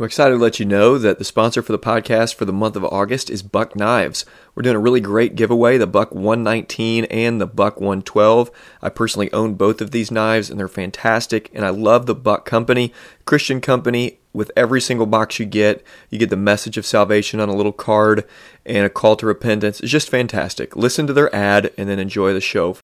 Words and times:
I'm 0.00 0.06
excited 0.06 0.36
to 0.36 0.40
let 0.40 0.58
you 0.58 0.64
know 0.64 0.96
that 0.96 1.18
the 1.18 1.26
sponsor 1.26 1.60
for 1.60 1.72
the 1.72 1.78
podcast 1.78 2.34
for 2.34 2.46
the 2.46 2.54
month 2.54 2.74
of 2.74 2.86
August 2.86 3.28
is 3.28 3.42
Buck 3.42 3.76
Knives. 3.76 4.24
We're 4.54 4.62
doing 4.62 4.76
a 4.76 4.80
really 4.80 5.02
great 5.02 5.34
giveaway, 5.36 5.76
the 5.76 5.86
Buck 5.86 6.14
119 6.14 7.04
and 7.04 7.38
the 7.38 7.46
Buck 7.46 7.82
112. 7.82 8.50
I 8.80 8.88
personally 8.88 9.30
own 9.34 9.56
both 9.56 9.82
of 9.82 9.90
these 9.90 10.10
knives 10.10 10.48
and 10.48 10.58
they're 10.58 10.68
fantastic 10.68 11.50
and 11.52 11.66
I 11.66 11.68
love 11.68 12.06
the 12.06 12.14
Buck 12.14 12.46
company, 12.46 12.94
Christian 13.26 13.60
company. 13.60 14.20
With 14.32 14.50
every 14.56 14.80
single 14.80 15.04
box 15.04 15.38
you 15.38 15.44
get, 15.44 15.84
you 16.08 16.18
get 16.18 16.30
the 16.30 16.36
message 16.36 16.78
of 16.78 16.86
salvation 16.86 17.38
on 17.38 17.50
a 17.50 17.54
little 17.54 17.70
card 17.70 18.24
and 18.64 18.86
a 18.86 18.88
call 18.88 19.16
to 19.16 19.26
repentance. 19.26 19.80
It's 19.80 19.92
just 19.92 20.08
fantastic. 20.08 20.74
Listen 20.76 21.06
to 21.08 21.12
their 21.12 21.34
ad 21.34 21.72
and 21.76 21.90
then 21.90 21.98
enjoy 21.98 22.32
the 22.32 22.40
show. 22.40 22.78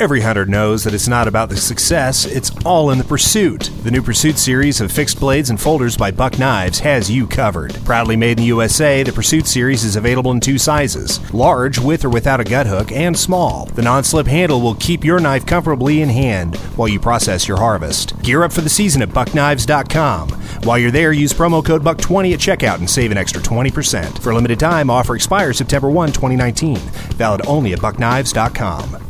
Every 0.00 0.22
hunter 0.22 0.46
knows 0.46 0.84
that 0.84 0.94
it's 0.94 1.08
not 1.08 1.28
about 1.28 1.50
the 1.50 1.58
success, 1.58 2.24
it's 2.24 2.50
all 2.64 2.88
in 2.90 2.96
the 2.96 3.04
pursuit. 3.04 3.70
The 3.82 3.90
new 3.90 4.00
Pursuit 4.00 4.38
series 4.38 4.80
of 4.80 4.90
fixed 4.90 5.20
blades 5.20 5.50
and 5.50 5.60
folders 5.60 5.94
by 5.94 6.10
Buck 6.10 6.38
Knives 6.38 6.78
has 6.78 7.10
you 7.10 7.26
covered. 7.26 7.74
Proudly 7.84 8.16
made 8.16 8.32
in 8.32 8.36
the 8.38 8.44
USA, 8.44 9.02
the 9.02 9.12
Pursuit 9.12 9.46
series 9.46 9.84
is 9.84 9.96
available 9.96 10.30
in 10.30 10.40
two 10.40 10.56
sizes 10.56 11.20
large, 11.34 11.78
with 11.78 12.02
or 12.02 12.08
without 12.08 12.40
a 12.40 12.44
gut 12.44 12.66
hook, 12.66 12.90
and 12.92 13.14
small. 13.14 13.66
The 13.66 13.82
non 13.82 14.02
slip 14.02 14.26
handle 14.26 14.62
will 14.62 14.74
keep 14.76 15.04
your 15.04 15.20
knife 15.20 15.44
comfortably 15.44 16.00
in 16.00 16.08
hand 16.08 16.56
while 16.76 16.88
you 16.88 16.98
process 16.98 17.46
your 17.46 17.58
harvest. 17.58 18.18
Gear 18.22 18.42
up 18.42 18.52
for 18.52 18.62
the 18.62 18.70
season 18.70 19.02
at 19.02 19.10
buckknives.com. 19.10 20.30
While 20.64 20.78
you're 20.78 20.90
there, 20.90 21.12
use 21.12 21.34
promo 21.34 21.62
code 21.62 21.82
BUCK20 21.82 22.32
at 22.32 22.38
checkout 22.40 22.78
and 22.78 22.88
save 22.88 23.10
an 23.10 23.18
extra 23.18 23.42
20%. 23.42 24.22
For 24.22 24.30
a 24.30 24.34
limited 24.34 24.58
time, 24.58 24.88
offer 24.88 25.14
expires 25.14 25.58
September 25.58 25.90
1, 25.90 26.08
2019. 26.08 26.78
Valid 26.78 27.46
only 27.46 27.74
at 27.74 27.80
buckknives.com. 27.80 29.09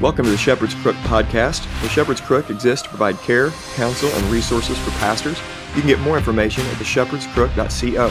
Welcome 0.00 0.24
to 0.24 0.30
the 0.30 0.38
Shepherd's 0.38 0.74
Crook 0.76 0.96
podcast. 0.96 1.66
The 1.82 1.88
Shepherd's 1.90 2.22
Crook 2.22 2.48
exists 2.48 2.84
to 2.84 2.88
provide 2.88 3.18
care, 3.18 3.50
counsel, 3.74 4.08
and 4.08 4.24
resources 4.32 4.78
for 4.78 4.90
pastors. 4.92 5.38
You 5.74 5.82
can 5.82 5.88
get 5.88 6.00
more 6.00 6.16
information 6.16 6.64
at 6.68 6.76
theshepherdscrook.co. 6.76 8.10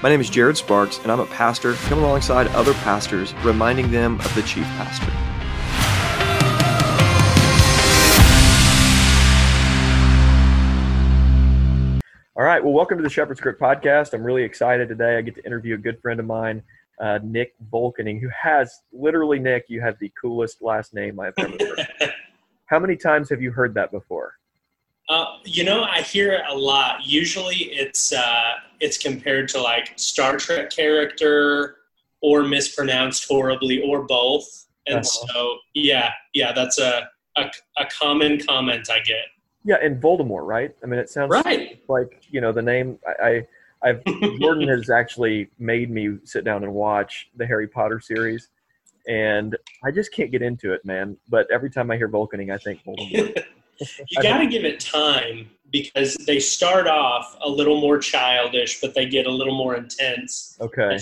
My 0.00 0.08
name 0.10 0.20
is 0.20 0.30
Jared 0.30 0.56
Sparks, 0.56 0.98
and 0.98 1.10
I'm 1.10 1.18
a 1.18 1.26
pastor 1.26 1.74
coming 1.74 2.04
alongside 2.04 2.46
other 2.54 2.72
pastors, 2.74 3.34
reminding 3.42 3.90
them 3.90 4.20
of 4.20 4.32
the 4.36 4.42
chief 4.42 4.62
pastor. 4.62 5.10
All 12.36 12.44
right, 12.44 12.62
well, 12.62 12.72
welcome 12.72 12.96
to 12.98 13.02
the 13.02 13.10
Shepherd's 13.10 13.40
Crook 13.40 13.58
podcast. 13.58 14.14
I'm 14.14 14.22
really 14.22 14.44
excited 14.44 14.88
today. 14.88 15.16
I 15.16 15.22
get 15.22 15.34
to 15.34 15.44
interview 15.44 15.74
a 15.74 15.78
good 15.78 16.00
friend 16.00 16.20
of 16.20 16.26
mine, 16.26 16.62
uh, 17.00 17.18
Nick 17.22 17.54
Volkening, 17.72 18.20
who 18.20 18.28
has 18.28 18.82
literally, 18.92 19.38
Nick, 19.38 19.66
you 19.68 19.80
have 19.80 19.98
the 19.98 20.12
coolest 20.20 20.62
last 20.62 20.94
name 20.94 21.18
I've 21.20 21.34
ever 21.38 21.56
heard. 21.58 21.86
How 22.66 22.78
many 22.78 22.96
times 22.96 23.28
have 23.30 23.42
you 23.42 23.50
heard 23.50 23.74
that 23.74 23.90
before? 23.90 24.34
Uh, 25.08 25.36
you 25.44 25.64
know, 25.64 25.84
I 25.84 26.00
hear 26.00 26.32
it 26.32 26.42
a 26.48 26.54
lot. 26.54 27.04
Usually, 27.04 27.56
it's 27.56 28.12
uh, 28.12 28.52
it's 28.80 28.96
compared 28.96 29.48
to 29.48 29.60
like 29.60 29.92
Star 29.96 30.38
Trek 30.38 30.70
character, 30.70 31.76
or 32.22 32.42
mispronounced 32.42 33.28
horribly, 33.28 33.82
or 33.82 34.04
both. 34.04 34.66
And 34.86 35.00
uh-huh. 35.00 35.26
so, 35.32 35.58
yeah, 35.74 36.10
yeah, 36.32 36.52
that's 36.52 36.78
a, 36.78 37.08
a 37.36 37.50
a 37.76 37.84
common 37.86 38.40
comment 38.40 38.88
I 38.90 39.00
get. 39.00 39.26
Yeah, 39.64 39.76
and 39.82 40.02
Voldemort, 40.02 40.46
right? 40.46 40.74
I 40.82 40.86
mean, 40.86 41.00
it 41.00 41.10
sounds 41.10 41.30
right. 41.30 41.82
like 41.88 42.24
you 42.30 42.40
know 42.40 42.52
the 42.52 42.62
name. 42.62 42.98
I, 43.06 43.28
I 43.28 43.46
I've 43.84 44.02
Jordan 44.40 44.68
has 44.68 44.90
actually 44.90 45.48
made 45.58 45.90
me 45.90 46.18
sit 46.24 46.44
down 46.44 46.64
and 46.64 46.72
watch 46.72 47.28
the 47.36 47.46
Harry 47.46 47.68
Potter 47.68 48.00
series, 48.00 48.48
and 49.06 49.56
I 49.84 49.90
just 49.90 50.12
can't 50.12 50.30
get 50.30 50.42
into 50.42 50.72
it, 50.72 50.84
man. 50.84 51.16
But 51.28 51.46
every 51.52 51.70
time 51.70 51.90
I 51.90 51.96
hear 51.96 52.08
Volkening, 52.08 52.52
I 52.52 52.58
think 52.58 52.82
Voldemort. 52.84 53.44
you 54.08 54.22
got 54.22 54.38
to 54.38 54.46
give 54.46 54.64
it 54.64 54.80
time 54.80 55.50
because 55.70 56.14
they 56.26 56.38
start 56.38 56.86
off 56.86 57.36
a 57.42 57.48
little 57.48 57.80
more 57.80 57.98
childish, 57.98 58.80
but 58.80 58.94
they 58.94 59.06
get 59.06 59.26
a 59.26 59.30
little 59.30 59.56
more 59.56 59.74
intense. 59.74 60.56
Okay. 60.60 60.98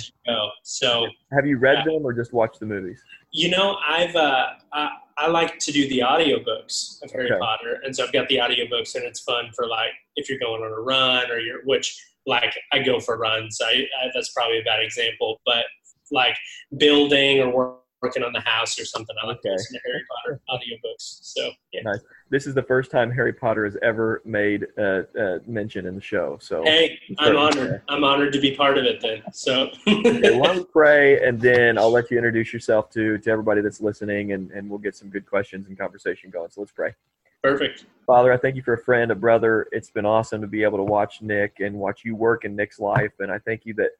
So, 0.63 1.07
have 1.33 1.47
you 1.47 1.59
read 1.59 1.79
yeah. 1.79 1.93
them 1.93 2.05
or 2.05 2.13
just 2.13 2.33
watched 2.33 2.59
the 2.59 2.67
movies? 2.67 3.01
You 3.31 3.51
know, 3.51 3.79
I've 3.89 4.17
uh, 4.17 4.47
I, 4.73 4.91
I 5.17 5.29
like 5.29 5.59
to 5.61 5.73
do 5.73 5.89
the 5.89 6.01
audiobooks 6.01 7.03
of 7.03 7.11
Harry 7.13 7.31
okay. 7.31 7.39
Potter, 7.39 7.81
and 7.85 7.95
so 7.95 8.05
I've 8.05 8.13
got 8.13 8.29
the 8.29 8.37
audiobooks, 8.37 8.95
and 8.95 9.05
it's 9.05 9.21
fun 9.21 9.51
for 9.55 9.67
like 9.69 9.91
if 10.17 10.29
you're 10.29 10.39
going 10.39 10.63
on 10.63 10.73
a 10.73 10.81
run 10.81 11.31
or 11.31 11.39
you're 11.39 11.63
which 11.65 12.03
like 12.27 12.55
I 12.73 12.81
go 12.81 13.01
for 13.01 13.17
runs. 13.19 13.59
I, 13.63 13.73
I, 13.73 14.11
that's 14.15 14.33
probably 14.33 14.61
a 14.61 14.65
bad 14.65 14.83
example, 14.83 15.41
but 15.45 15.65
like 16.11 16.37
building 16.77 17.41
or 17.41 17.79
working 18.03 18.25
on 18.25 18.33
the 18.33 18.41
house 18.41 18.79
or 18.79 18.85
something. 18.85 19.15
I 19.23 19.27
like 19.27 19.39
okay. 19.39 19.51
to 19.51 19.53
listen 19.53 19.75
to 19.75 19.81
Harry 19.87 20.03
Potter 20.11 20.41
audiobooks. 20.51 21.19
So 21.23 21.51
yeah. 21.73 21.83
Nice. 21.85 22.01
This 22.31 22.47
is 22.47 22.55
the 22.55 22.63
first 22.63 22.91
time 22.91 23.11
Harry 23.11 23.33
Potter 23.33 23.65
has 23.65 23.77
ever 23.83 24.23
made 24.25 24.67
a, 24.77 25.05
a 25.17 25.51
mention 25.51 25.87
in 25.87 25.95
the 25.95 26.01
show. 26.01 26.39
So 26.41 26.65
hey, 26.65 26.99
I'm 27.19 27.37
honored. 27.37 27.83
I'm 27.89 28.05
honored 28.05 28.33
to 28.33 28.41
be 28.41 28.57
part 28.57 28.77
of 28.77 28.85
it. 28.85 29.01
Then 29.01 29.23
so 29.33 29.71
okay, 29.87 30.21
don't 30.21 30.71
pray 30.73 31.27
and 31.27 31.41
then 31.41 31.79
I'll 31.79 31.93
let 31.93 32.11
you 32.11 32.17
introduce 32.17 32.53
yourself 32.53 32.91
to 32.91 33.19
to 33.19 33.31
everybody 33.31 33.61
that's 33.61 33.81
listening 33.81 34.33
and 34.33 34.51
and 34.51 34.69
we'll 34.69 34.81
get 34.81 34.97
some 34.97 35.09
good 35.09 35.27
questions 35.27 35.69
and 35.69 35.79
conversation 35.79 36.31
going. 36.31 36.51
So 36.51 36.61
let's 36.61 36.73
pray. 36.73 36.95
Perfect. 37.43 37.87
Father, 38.07 38.33
I 38.33 38.37
thank 38.37 38.57
you 38.57 38.63
for 38.63 38.75
a 38.75 38.83
friend, 38.83 39.11
a 39.11 39.15
brother. 39.15 39.69
It's 39.73 39.91
been 39.91 40.07
awesome 40.07 40.41
to 40.41 40.47
be 40.47 40.63
able 40.63 40.79
to 40.79 40.85
watch 40.85 41.23
Nick 41.23 41.61
and 41.61 41.77
watch 41.77 42.05
you 42.05 42.15
work 42.15 42.45
in 42.45 42.57
Nick's 42.57 42.79
life. 42.79 43.13
And 43.21 43.31
I 43.31 43.39
thank 43.39 43.65
you 43.65 43.75
that 43.75 43.91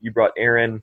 you 0.00 0.10
brought 0.10 0.32
Erin 0.36 0.82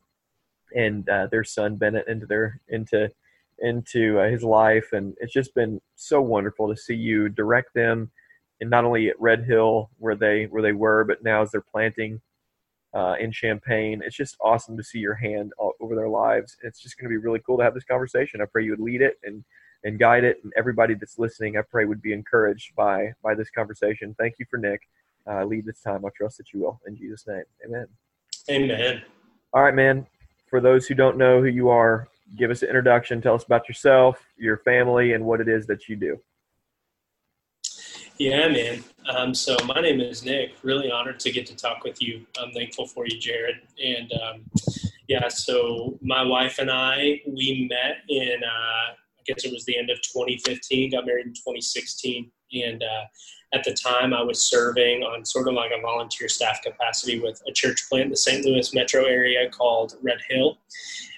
and 0.75 1.07
uh, 1.09 1.27
their 1.27 1.43
son 1.43 1.75
Bennett 1.75 2.07
into 2.07 2.25
their 2.25 2.59
into 2.69 3.11
into 3.59 4.19
uh, 4.19 4.29
his 4.29 4.43
life, 4.43 4.93
and 4.93 5.15
it's 5.19 5.33
just 5.33 5.53
been 5.53 5.79
so 5.95 6.21
wonderful 6.21 6.67
to 6.67 6.75
see 6.75 6.95
you 6.95 7.29
direct 7.29 7.73
them, 7.73 8.09
and 8.59 8.69
not 8.69 8.85
only 8.85 9.09
at 9.09 9.21
Red 9.21 9.45
Hill 9.45 9.89
where 9.99 10.15
they 10.15 10.45
where 10.45 10.61
they 10.61 10.73
were, 10.73 11.03
but 11.03 11.23
now 11.23 11.41
as 11.41 11.51
they're 11.51 11.61
planting 11.61 12.21
uh, 12.93 13.15
in 13.19 13.31
Champaign, 13.31 14.01
It's 14.03 14.15
just 14.15 14.37
awesome 14.41 14.77
to 14.77 14.83
see 14.83 14.99
your 14.99 15.15
hand 15.15 15.53
all 15.57 15.73
over 15.79 15.95
their 15.95 16.09
lives. 16.09 16.57
It's 16.63 16.81
just 16.81 16.97
going 16.97 17.05
to 17.05 17.09
be 17.09 17.23
really 17.23 17.41
cool 17.45 17.57
to 17.57 17.63
have 17.63 17.73
this 17.73 17.83
conversation. 17.83 18.41
I 18.41 18.45
pray 18.45 18.63
you 18.65 18.71
would 18.71 18.79
lead 18.79 19.01
it 19.01 19.19
and 19.23 19.43
and 19.83 19.99
guide 19.99 20.23
it. 20.23 20.39
And 20.43 20.53
everybody 20.55 20.93
that's 20.93 21.17
listening, 21.19 21.57
I 21.57 21.61
pray 21.61 21.85
would 21.85 22.01
be 22.01 22.13
encouraged 22.13 22.75
by 22.75 23.13
by 23.23 23.35
this 23.35 23.49
conversation. 23.49 24.15
Thank 24.17 24.35
you 24.39 24.45
for 24.49 24.57
Nick. 24.57 24.81
Uh, 25.29 25.45
lead 25.45 25.65
this 25.65 25.81
time. 25.81 26.05
I 26.05 26.09
trust 26.15 26.37
that 26.37 26.51
you 26.53 26.61
will. 26.61 26.81
In 26.87 26.95
Jesus' 26.95 27.27
name, 27.27 27.43
Amen. 27.65 27.87
Amen. 28.49 29.03
All 29.53 29.63
right, 29.63 29.75
man. 29.75 30.07
For 30.49 30.59
those 30.59 30.87
who 30.87 30.95
don't 30.95 31.17
know 31.17 31.39
who 31.39 31.47
you 31.47 31.69
are, 31.69 32.07
give 32.37 32.51
us 32.51 32.61
an 32.61 32.69
introduction. 32.69 33.21
Tell 33.21 33.35
us 33.35 33.43
about 33.43 33.67
yourself, 33.67 34.23
your 34.37 34.57
family, 34.57 35.13
and 35.13 35.25
what 35.25 35.41
it 35.41 35.47
is 35.47 35.67
that 35.67 35.87
you 35.87 35.95
do. 35.95 36.19
Yeah, 38.17 38.49
man. 38.49 38.83
Um, 39.09 39.33
so 39.33 39.57
my 39.65 39.81
name 39.81 39.99
is 39.99 40.23
Nick. 40.23 40.51
Really 40.63 40.91
honored 40.91 41.19
to 41.21 41.31
get 41.31 41.45
to 41.47 41.55
talk 41.55 41.83
with 41.83 42.01
you. 42.01 42.25
I'm 42.39 42.51
thankful 42.51 42.85
for 42.85 43.05
you, 43.07 43.17
Jared. 43.19 43.61
And 43.83 44.11
um, 44.13 44.45
yeah, 45.07 45.27
so 45.27 45.97
my 46.01 46.23
wife 46.23 46.59
and 46.59 46.69
I 46.69 47.21
we 47.25 47.67
met 47.69 48.03
in 48.09 48.43
uh, 48.43 48.93
guess 49.33 49.45
it 49.45 49.53
was 49.53 49.65
the 49.65 49.77
end 49.77 49.89
of 49.89 50.01
2015, 50.01 50.91
got 50.91 51.05
married 51.05 51.27
in 51.27 51.33
2016. 51.33 52.31
And 52.53 52.83
uh, 52.83 53.05
at 53.53 53.63
the 53.63 53.73
time, 53.73 54.13
I 54.13 54.21
was 54.21 54.49
serving 54.49 55.03
on 55.03 55.25
sort 55.25 55.47
of 55.47 55.53
like 55.53 55.71
a 55.77 55.81
volunteer 55.81 56.27
staff 56.27 56.61
capacity 56.63 57.19
with 57.19 57.41
a 57.47 57.51
church 57.51 57.87
plant 57.89 58.05
in 58.05 58.09
the 58.11 58.17
St. 58.17 58.45
Louis 58.45 58.73
metro 58.73 59.05
area 59.05 59.49
called 59.49 59.95
Red 60.01 60.19
Hill. 60.29 60.57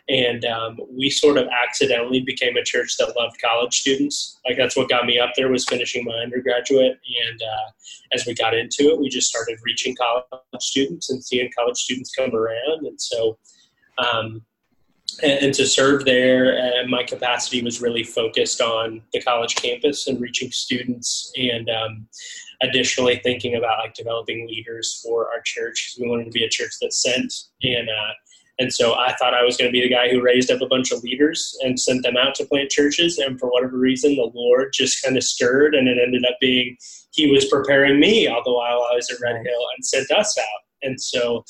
And 0.09 0.44
um, 0.44 0.79
we 0.91 1.09
sort 1.09 1.38
of 1.38 1.47
accidentally 1.47 2.19
became 2.22 2.57
a 2.57 2.63
church 2.63 2.97
that 2.97 3.16
loved 3.16 3.40
college 3.41 3.74
students. 3.74 4.40
Like 4.45 4.57
that's 4.57 4.75
what 4.75 4.90
got 4.90 5.06
me 5.06 5.18
up 5.18 5.31
there 5.35 5.50
was 5.50 5.66
finishing 5.66 6.03
my 6.03 6.16
undergraduate. 6.16 7.00
And 7.30 7.41
uh, 7.41 7.72
as 8.13 8.25
we 8.25 8.34
got 8.34 8.53
into 8.53 8.90
it, 8.91 9.00
we 9.00 9.07
just 9.07 9.30
started 9.30 9.59
reaching 9.63 9.95
college 9.95 10.25
students 10.59 11.09
and 11.09 11.24
seeing 11.24 11.50
college 11.57 11.78
students 11.78 12.12
come 12.13 12.35
around. 12.35 12.85
And 12.85 13.00
so 13.00 13.38
um, 13.97 14.44
and, 15.22 15.46
and 15.46 15.53
to 15.56 15.66
serve 15.66 16.06
there, 16.06 16.57
uh, 16.57 16.88
my 16.88 17.04
capacity 17.04 17.62
was 17.62 17.81
really 17.81 18.04
focused 18.04 18.62
on 18.62 19.01
the 19.13 19.21
college 19.21 19.56
campus 19.56 20.07
and 20.07 20.19
reaching 20.19 20.51
students, 20.51 21.31
and 21.36 21.69
um, 21.69 22.07
additionally 22.62 23.19
thinking 23.24 23.56
about 23.56 23.80
like 23.80 23.94
developing 23.94 24.48
leaders 24.48 25.01
for 25.04 25.30
our 25.31 25.42
church. 25.44 25.95
We 26.00 26.07
wanted 26.07 26.25
to 26.25 26.31
be 26.31 26.44
a 26.44 26.50
church 26.50 26.74
that 26.81 26.94
sent, 26.94 27.33
and 27.62 27.89
uh, 27.89 28.13
and 28.60 28.71
so 28.71 28.94
I 28.94 29.15
thought 29.15 29.33
I 29.33 29.44
was 29.44 29.57
going 29.57 29.69
to 29.69 29.71
be 29.71 29.81
the 29.81 29.89
guy 29.89 30.10
who 30.10 30.21
raised 30.21 30.51
up 30.51 30.62
a 30.62 30.68
bunch 30.68 30.92
of 30.92 31.04
leaders 31.04 31.57
and 31.62 31.80
sent 31.80 32.04
them 32.04 32.18
out 32.18 32.36
to 32.36 32.45
plant 32.45 32.69
churches. 32.69 33.18
And 33.18 33.39
for 33.39 33.50
whatever 33.50 33.77
reason, 33.77 34.16
the 34.16 34.31
Lord 34.33 34.74
just 34.74 35.04
kind 35.04 35.18
of 35.18 35.24
stirred, 35.24 35.74
and 35.75 35.88
it 35.88 35.98
ended 36.04 36.25
up 36.25 36.38
being 36.39 36.77
He 37.12 37.31
was 37.31 37.45
preparing 37.45 38.00
me 38.00 38.27
all 38.27 38.44
the 38.44 38.54
while 38.54 38.88
I 38.92 38.95
was 38.95 39.09
at 39.09 39.19
Red 39.19 39.44
Hill 39.44 39.66
and 39.75 39.86
sent 39.86 40.12
us 40.12 40.38
out. 40.38 40.62
And 40.83 41.00
so, 41.01 41.44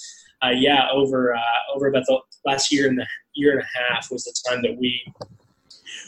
uh, 0.44 0.52
yeah, 0.56 0.88
over 0.94 1.36
uh, 1.36 1.76
over 1.76 1.88
about 1.88 2.06
the 2.08 2.20
last 2.46 2.72
year 2.72 2.88
and 2.88 2.98
the 2.98 3.08
year 3.34 3.54
and 3.54 3.62
a 3.62 3.94
half 3.94 4.12
was 4.12 4.24
the 4.24 4.50
time 4.50 4.62
that 4.62 4.78
we 4.78 5.04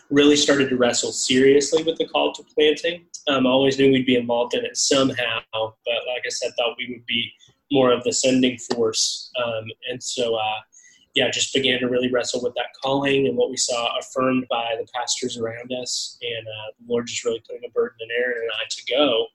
really 0.10 0.36
started 0.36 0.70
to 0.70 0.78
wrestle 0.78 1.12
seriously 1.12 1.84
with 1.84 1.98
the 1.98 2.08
call 2.08 2.34
to 2.34 2.44
planting. 2.54 3.06
Um, 3.28 3.48
I 3.48 3.50
always 3.50 3.78
knew 3.80 3.92
we'd 3.92 4.06
be 4.06 4.16
involved 4.16 4.54
in 4.54 4.64
it 4.64 4.78
somehow, 4.78 5.42
but 5.54 6.02
like 6.08 6.24
I 6.26 6.30
said, 6.30 6.52
thought 6.58 6.76
we 6.78 6.94
would 6.94 7.06
be 7.06 7.32
more 7.72 7.92
of 7.92 8.04
the 8.04 8.14
sending 8.14 8.58
force. 8.58 9.32
Um, 9.44 9.66
and 9.90 10.02
so, 10.02 10.36
uh, 10.36 10.60
yeah, 11.16 11.30
just 11.30 11.54
began 11.54 11.80
to 11.80 11.88
really 11.88 12.12
wrestle 12.12 12.44
with 12.44 12.54
that 12.56 12.68
calling 12.84 13.28
and 13.28 13.38
what 13.38 13.50
we 13.50 13.58
saw 13.58 13.98
affirmed 13.98 14.46
by 14.50 14.76
the 14.80 14.86
pastors 14.94 15.38
around 15.38 15.72
us, 15.82 16.18
and 16.22 16.46
uh, 16.48 16.72
the 16.80 16.94
Lord 16.94 17.08
just 17.08 17.24
really 17.24 17.42
putting 17.48 17.64
a 17.66 17.72
burden 17.72 17.98
in 18.02 18.10
Erin 18.12 18.42
and 18.42 18.52
I 18.52 18.66
to 18.70 18.94
go. 18.94 19.26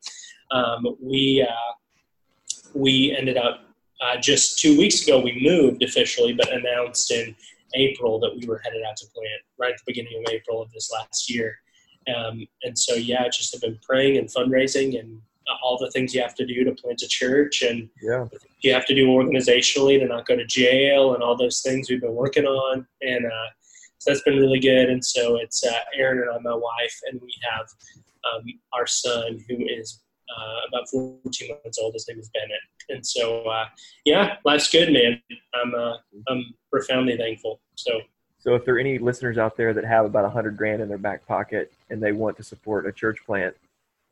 Um, 0.52 0.96
we 1.02 1.46
uh, 1.48 1.72
we 2.74 3.16
ended 3.18 3.38
up 3.38 3.62
uh, 4.02 4.20
just 4.20 4.58
two 4.58 4.76
weeks 4.76 5.02
ago. 5.02 5.20
We 5.20 5.40
moved 5.42 5.82
officially, 5.82 6.34
but 6.34 6.52
announced 6.52 7.10
in 7.10 7.34
April 7.74 8.18
that 8.20 8.34
we 8.36 8.46
were 8.46 8.60
headed 8.64 8.82
out 8.88 8.96
to 8.96 9.06
plant 9.14 9.42
right 9.58 9.72
at 9.72 9.78
the 9.78 9.84
beginning 9.86 10.22
of 10.24 10.32
April 10.32 10.62
of 10.62 10.70
this 10.72 10.90
last 10.92 11.30
year. 11.30 11.56
Um, 12.14 12.46
and 12.62 12.78
so, 12.78 12.94
yeah, 12.94 13.28
just 13.28 13.52
have 13.52 13.60
been 13.60 13.78
praying 13.82 14.16
and 14.16 14.28
fundraising 14.28 14.98
and 14.98 15.20
all 15.62 15.78
the 15.78 15.90
things 15.90 16.14
you 16.14 16.22
have 16.22 16.34
to 16.36 16.46
do 16.46 16.64
to 16.64 16.72
plant 16.72 17.02
a 17.02 17.08
church 17.08 17.62
and 17.62 17.88
yeah. 18.02 18.24
you 18.60 18.72
have 18.72 18.86
to 18.86 18.94
do 18.94 19.08
organizationally 19.08 19.98
to 19.98 20.06
not 20.06 20.26
go 20.26 20.36
to 20.36 20.46
jail 20.46 21.14
and 21.14 21.22
all 21.22 21.36
those 21.36 21.60
things 21.60 21.90
we've 21.90 22.00
been 22.00 22.14
working 22.14 22.44
on. 22.44 22.86
And 23.02 23.26
uh, 23.26 23.48
so 23.98 24.10
that's 24.10 24.22
been 24.22 24.38
really 24.38 24.60
good. 24.60 24.88
And 24.88 25.04
so 25.04 25.36
it's 25.36 25.64
uh, 25.64 25.72
Erin 25.96 26.20
and 26.20 26.30
I, 26.30 26.38
my 26.38 26.54
wife, 26.54 27.00
and 27.10 27.20
we 27.20 27.32
have 27.50 27.66
um, 28.32 28.44
our 28.72 28.86
son 28.86 29.44
who 29.48 29.56
is 29.66 30.00
uh, 30.38 30.68
about 30.68 30.88
14 30.90 31.48
months 31.64 31.78
old. 31.78 31.94
His 31.94 32.06
name 32.08 32.18
is 32.18 32.30
Bennett. 32.34 32.60
And 32.88 33.06
so, 33.06 33.42
uh, 33.44 33.66
yeah, 34.04 34.36
life's 34.44 34.70
good, 34.70 34.92
man. 34.92 35.20
I'm, 35.54 35.74
uh, 35.74 35.96
I'm 36.28 36.54
profoundly 36.70 37.16
thankful. 37.16 37.60
So, 37.76 38.00
so 38.38 38.54
if 38.54 38.64
there 38.64 38.76
are 38.76 38.78
any 38.78 38.98
listeners 38.98 39.38
out 39.38 39.56
there 39.56 39.74
that 39.74 39.84
have 39.84 40.06
about 40.06 40.24
a 40.24 40.30
hundred 40.30 40.56
grand 40.56 40.80
in 40.80 40.88
their 40.88 40.98
back 40.98 41.26
pocket 41.26 41.72
and 41.90 42.02
they 42.02 42.12
want 42.12 42.36
to 42.38 42.42
support 42.42 42.86
a 42.86 42.92
church 42.92 43.18
plant, 43.26 43.54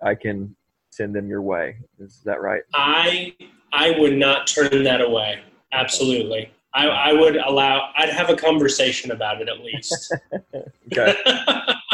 I 0.03 0.15
can 0.15 0.55
send 0.91 1.15
them 1.15 1.29
your 1.29 1.43
way. 1.43 1.76
Is 1.99 2.21
that 2.25 2.41
right? 2.43 2.62
I 2.75 3.35
I 3.73 3.99
would 3.99 4.17
not 4.17 4.47
turn 4.47 4.82
that 4.85 5.00
away. 5.00 5.41
Absolutely. 5.73 6.50
I, 6.75 6.87
I 6.87 7.12
would 7.12 7.37
allow. 7.37 7.91
I'd 7.97 8.11
have 8.11 8.31
a 8.31 8.37
conversation 8.37 9.11
about 9.11 9.41
it 9.41 9.49
at 9.49 9.61
least. 9.61 10.14
okay. 10.93 11.14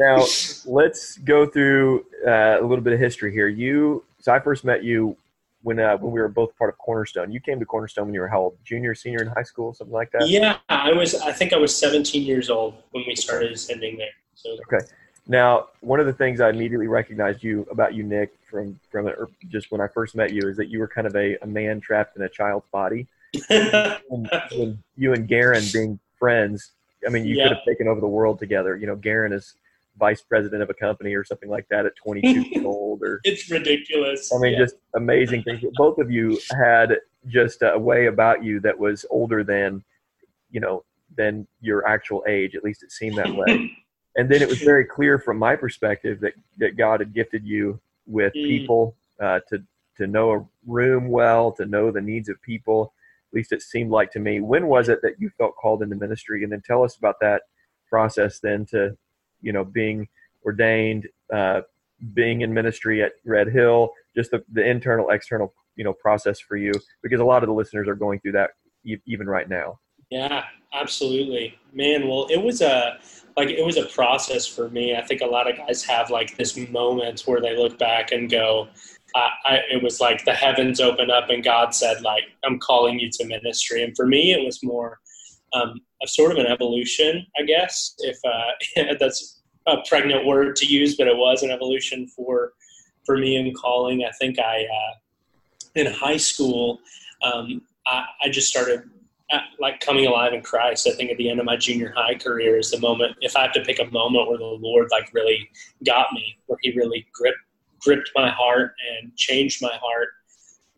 now 0.00 0.24
let's 0.64 1.18
go 1.18 1.46
through 1.46 2.06
uh, 2.26 2.58
a 2.58 2.62
little 2.62 2.80
bit 2.80 2.92
of 2.92 2.98
history 2.98 3.32
here. 3.32 3.48
You, 3.48 4.02
so 4.20 4.32
I 4.32 4.40
first 4.40 4.64
met 4.64 4.82
you 4.82 5.16
when 5.62 5.78
uh, 5.78 5.96
when 5.98 6.12
we 6.12 6.20
were 6.20 6.28
both 6.28 6.56
part 6.56 6.70
of 6.70 6.78
Cornerstone. 6.78 7.30
You 7.30 7.40
came 7.40 7.60
to 7.60 7.66
Cornerstone 7.66 8.06
when 8.06 8.14
you 8.14 8.20
were 8.20 8.28
how 8.28 8.40
old? 8.40 8.56
Junior, 8.64 8.94
senior 8.94 9.22
in 9.22 9.28
high 9.28 9.42
school, 9.42 9.74
something 9.74 9.92
like 9.92 10.10
that. 10.12 10.28
Yeah, 10.28 10.56
I 10.68 10.92
was. 10.92 11.14
I 11.14 11.32
think 11.32 11.52
I 11.52 11.56
was 11.56 11.76
17 11.76 12.22
years 12.22 12.50
old 12.50 12.74
when 12.92 13.04
we 13.06 13.14
started 13.14 13.52
attending 13.52 13.98
there. 13.98 14.08
So 14.34 14.56
okay. 14.66 14.84
Now, 15.28 15.68
one 15.80 16.00
of 16.00 16.06
the 16.06 16.12
things 16.12 16.40
I 16.40 16.48
immediately 16.48 16.88
recognized 16.88 17.44
you 17.44 17.66
about 17.70 17.94
you, 17.94 18.02
Nick, 18.02 18.32
from 18.50 18.80
from 18.90 19.06
it, 19.06 19.18
just 19.48 19.70
when 19.70 19.80
I 19.80 19.86
first 19.86 20.16
met 20.16 20.32
you, 20.32 20.48
is 20.48 20.56
that 20.56 20.68
you 20.68 20.78
were 20.78 20.88
kind 20.88 21.06
of 21.06 21.14
a, 21.14 21.36
a 21.42 21.46
man 21.46 21.80
trapped 21.80 22.16
in 22.16 22.22
a 22.22 22.28
child's 22.28 22.66
body. 22.72 23.06
and, 23.50 24.28
and 24.50 24.78
you 24.96 25.12
and 25.12 25.28
Garen 25.28 25.62
being 25.72 26.00
friends, 26.18 26.72
I 27.06 27.10
mean, 27.10 27.24
you 27.24 27.36
could 27.36 27.52
have 27.52 27.64
taken 27.64 27.86
over 27.86 28.00
the 28.00 28.08
world 28.08 28.40
together. 28.40 28.76
You 28.76 28.88
know, 28.88 28.96
Garen 28.96 29.32
is 29.32 29.54
vice 30.00 30.22
president 30.22 30.62
of 30.62 30.70
a 30.70 30.74
company 30.74 31.14
or 31.14 31.22
something 31.22 31.48
like 31.48 31.68
that 31.70 31.86
at 31.86 31.94
22 31.96 32.28
years 32.50 32.64
old. 32.64 33.02
Or 33.02 33.20
it's 33.22 33.50
ridiculous. 33.50 34.32
I 34.34 34.38
mean, 34.38 34.54
yeah. 34.54 34.60
just 34.60 34.76
amazing 34.96 35.44
things. 35.44 35.62
Both 35.74 35.98
of 35.98 36.10
you 36.10 36.40
had 36.50 36.96
just 37.26 37.62
a 37.62 37.78
way 37.78 38.06
about 38.06 38.42
you 38.42 38.58
that 38.60 38.76
was 38.76 39.06
older 39.10 39.44
than, 39.44 39.84
you 40.50 40.60
know, 40.60 40.84
than 41.16 41.46
your 41.60 41.86
actual 41.86 42.24
age. 42.26 42.56
At 42.56 42.64
least 42.64 42.82
it 42.82 42.90
seemed 42.90 43.16
that 43.18 43.32
way 43.32 43.70
and 44.16 44.28
then 44.28 44.42
it 44.42 44.48
was 44.48 44.58
very 44.58 44.84
clear 44.84 45.18
from 45.18 45.38
my 45.38 45.56
perspective 45.56 46.20
that, 46.20 46.34
that 46.58 46.76
God 46.76 47.00
had 47.00 47.14
gifted 47.14 47.46
you 47.46 47.80
with 48.06 48.32
mm. 48.34 48.44
people 48.44 48.96
uh, 49.20 49.40
to 49.48 49.62
to 49.96 50.06
know 50.06 50.32
a 50.32 50.46
room 50.66 51.08
well, 51.08 51.52
to 51.52 51.66
know 51.66 51.90
the 51.90 52.00
needs 52.00 52.30
of 52.30 52.40
people. 52.40 52.94
At 53.30 53.36
least 53.36 53.52
it 53.52 53.60
seemed 53.60 53.90
like 53.90 54.10
to 54.12 54.18
me. 54.18 54.40
When 54.40 54.66
was 54.66 54.88
it 54.88 55.00
that 55.02 55.20
you 55.20 55.30
felt 55.36 55.56
called 55.56 55.82
into 55.82 55.94
ministry? 55.94 56.42
And 56.42 56.50
then 56.50 56.62
tell 56.62 56.82
us 56.82 56.96
about 56.96 57.16
that 57.20 57.42
process. 57.86 58.38
Then 58.38 58.64
to 58.66 58.96
you 59.40 59.52
know 59.52 59.64
being 59.64 60.08
ordained, 60.44 61.08
uh, 61.32 61.62
being 62.14 62.40
in 62.40 62.52
ministry 62.52 63.02
at 63.02 63.12
Red 63.24 63.48
Hill, 63.48 63.90
just 64.16 64.30
the, 64.30 64.42
the 64.52 64.64
internal 64.68 65.10
external 65.10 65.54
you 65.76 65.84
know 65.84 65.92
process 65.92 66.40
for 66.40 66.56
you, 66.56 66.72
because 67.02 67.20
a 67.20 67.24
lot 67.24 67.42
of 67.42 67.48
the 67.48 67.54
listeners 67.54 67.88
are 67.88 67.94
going 67.94 68.20
through 68.20 68.32
that 68.32 68.50
e- 68.84 68.98
even 69.06 69.26
right 69.26 69.48
now. 69.48 69.78
Yeah, 70.10 70.44
absolutely, 70.72 71.58
man. 71.72 72.08
Well, 72.08 72.26
it 72.30 72.42
was 72.42 72.62
a 72.62 72.98
like 73.36 73.48
it 73.48 73.64
was 73.64 73.76
a 73.76 73.86
process 73.86 74.46
for 74.46 74.68
me. 74.68 74.96
I 74.96 75.02
think 75.02 75.20
a 75.20 75.26
lot 75.26 75.48
of 75.50 75.56
guys 75.56 75.84
have 75.84 76.10
like 76.10 76.36
this 76.36 76.56
moment 76.70 77.22
where 77.26 77.40
they 77.40 77.56
look 77.56 77.78
back 77.78 78.12
and 78.12 78.30
go, 78.30 78.68
I, 79.14 79.28
I, 79.44 79.54
it 79.70 79.82
was 79.82 80.00
like 80.00 80.24
the 80.24 80.32
heavens 80.32 80.80
opened 80.80 81.10
up 81.10 81.30
and 81.30 81.42
God 81.42 81.74
said, 81.74 82.02
like, 82.02 82.24
I'm 82.44 82.58
calling 82.58 82.98
you 82.98 83.10
to 83.10 83.26
ministry. 83.26 83.82
And 83.82 83.94
for 83.96 84.06
me, 84.06 84.32
it 84.32 84.44
was 84.44 84.62
more 84.62 84.98
um, 85.52 85.80
a 86.02 86.08
sort 86.08 86.32
of 86.32 86.38
an 86.38 86.46
evolution, 86.46 87.26
I 87.38 87.42
guess, 87.42 87.94
if 87.98 88.18
uh, 88.24 88.94
that's 89.00 89.40
a 89.66 89.76
pregnant 89.88 90.26
word 90.26 90.56
to 90.56 90.66
use, 90.66 90.96
but 90.96 91.06
it 91.06 91.16
was 91.16 91.42
an 91.42 91.50
evolution 91.50 92.06
for 92.08 92.52
for 93.04 93.16
me 93.16 93.36
in 93.36 93.52
calling. 93.54 94.04
I 94.04 94.10
think 94.20 94.38
I 94.38 94.62
uh, 94.62 94.94
in 95.74 95.86
high 95.86 96.16
school, 96.16 96.80
um, 97.22 97.62
I, 97.86 98.04
I 98.24 98.28
just 98.28 98.48
started 98.48 98.88
like 99.60 99.80
coming 99.80 100.06
alive 100.06 100.32
in 100.32 100.42
Christ. 100.42 100.88
I 100.88 100.92
think 100.92 101.10
at 101.10 101.16
the 101.16 101.30
end 101.30 101.38
of 101.38 101.46
my 101.46 101.56
junior 101.56 101.92
high 101.96 102.14
career 102.14 102.58
is 102.58 102.70
the 102.70 102.80
moment. 102.80 103.16
If 103.20 103.36
I 103.36 103.42
have 103.42 103.52
to 103.52 103.62
pick 103.62 103.78
a 103.78 103.90
moment 103.90 104.28
where 104.28 104.38
the 104.38 104.44
Lord 104.44 104.88
like 104.90 105.12
really 105.12 105.48
got 105.86 106.12
me, 106.12 106.36
where 106.46 106.58
He 106.62 106.72
really 106.72 107.06
gripped 107.12 107.38
gripped 107.80 108.10
my 108.14 108.28
heart 108.28 108.74
and 108.92 109.14
changed 109.16 109.62
my 109.62 109.72
heart. 109.72 110.08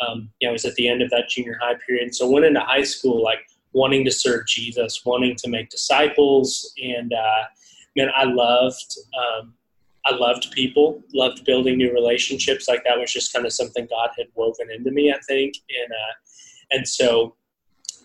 Um, 0.01 0.31
yeah, 0.41 0.51
it 0.51 0.53
was 0.53 0.65
at 0.65 0.75
the 0.75 0.89
end 0.89 1.03
of 1.03 1.11
that 1.11 1.29
junior 1.29 1.59
high 1.61 1.75
period. 1.87 2.15
So 2.15 2.29
went 2.29 2.45
into 2.45 2.61
high 2.61 2.85
school 2.85 3.23
like 3.23 3.41
wanting 3.73 4.05
to 4.05 4.11
serve 4.11 4.47
Jesus, 4.47 5.03
wanting 5.05 5.37
to 5.37 5.49
make 5.49 5.71
disciples, 5.71 6.73
and 6.83 7.13
uh, 7.13 7.45
man, 7.97 8.09
I 8.17 8.25
loved. 8.25 8.97
Um, 9.19 9.55
I 10.05 10.17
loved 10.17 10.51
people, 10.51 11.01
loved 11.15 11.45
building 11.45 11.79
new 11.79 11.93
relationships. 11.93 12.67
Like 12.67 12.83
that 12.83 12.99
was 12.99 13.13
just 13.13 13.33
kind 13.33 13.47
of 13.47 13.53
something 13.53 13.87
God 13.89 14.11
had 14.19 14.27
woven 14.35 14.69
into 14.69 14.91
me, 14.91 15.13
I 15.13 15.19
think. 15.29 15.55
And 15.69 15.93
uh, 15.93 16.15
and 16.73 16.89
so 16.89 17.37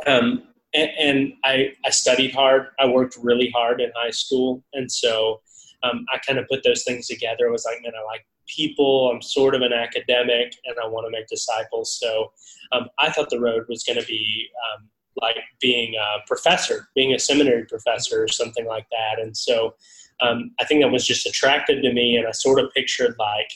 um, 0.05 0.43
and, 0.73 0.91
and 0.99 1.33
I, 1.43 1.73
I 1.85 1.89
studied 1.89 2.33
hard. 2.33 2.67
I 2.79 2.87
worked 2.87 3.17
really 3.21 3.49
hard 3.49 3.81
in 3.81 3.91
high 3.95 4.11
school. 4.11 4.63
And 4.73 4.91
so 4.91 5.41
um, 5.83 6.05
I 6.13 6.19
kind 6.19 6.39
of 6.39 6.47
put 6.47 6.63
those 6.63 6.83
things 6.83 7.07
together. 7.07 7.47
I 7.47 7.51
was 7.51 7.65
like, 7.65 7.81
man, 7.81 7.93
I 7.99 8.05
like 8.05 8.25
people. 8.47 9.11
I'm 9.11 9.21
sort 9.21 9.55
of 9.55 9.61
an 9.61 9.73
academic 9.73 10.55
and 10.65 10.77
I 10.81 10.87
want 10.87 11.07
to 11.07 11.11
make 11.11 11.27
disciples. 11.27 11.97
So 11.99 12.31
um, 12.71 12.89
I 12.99 13.11
thought 13.11 13.29
the 13.29 13.39
road 13.39 13.65
was 13.69 13.83
going 13.83 13.99
to 13.99 14.05
be 14.05 14.47
um, 14.73 14.87
like 15.21 15.37
being 15.59 15.95
a 15.95 16.25
professor, 16.27 16.89
being 16.95 17.13
a 17.13 17.19
seminary 17.19 17.65
professor 17.65 18.23
or 18.23 18.27
something 18.27 18.65
like 18.65 18.87
that. 18.91 19.21
And 19.21 19.35
so 19.35 19.75
um, 20.19 20.51
I 20.59 20.65
think 20.65 20.81
that 20.81 20.91
was 20.91 21.05
just 21.05 21.25
attractive 21.25 21.81
to 21.81 21.93
me. 21.93 22.17
And 22.17 22.27
I 22.27 22.31
sort 22.31 22.59
of 22.59 22.71
pictured 22.73 23.15
like 23.19 23.51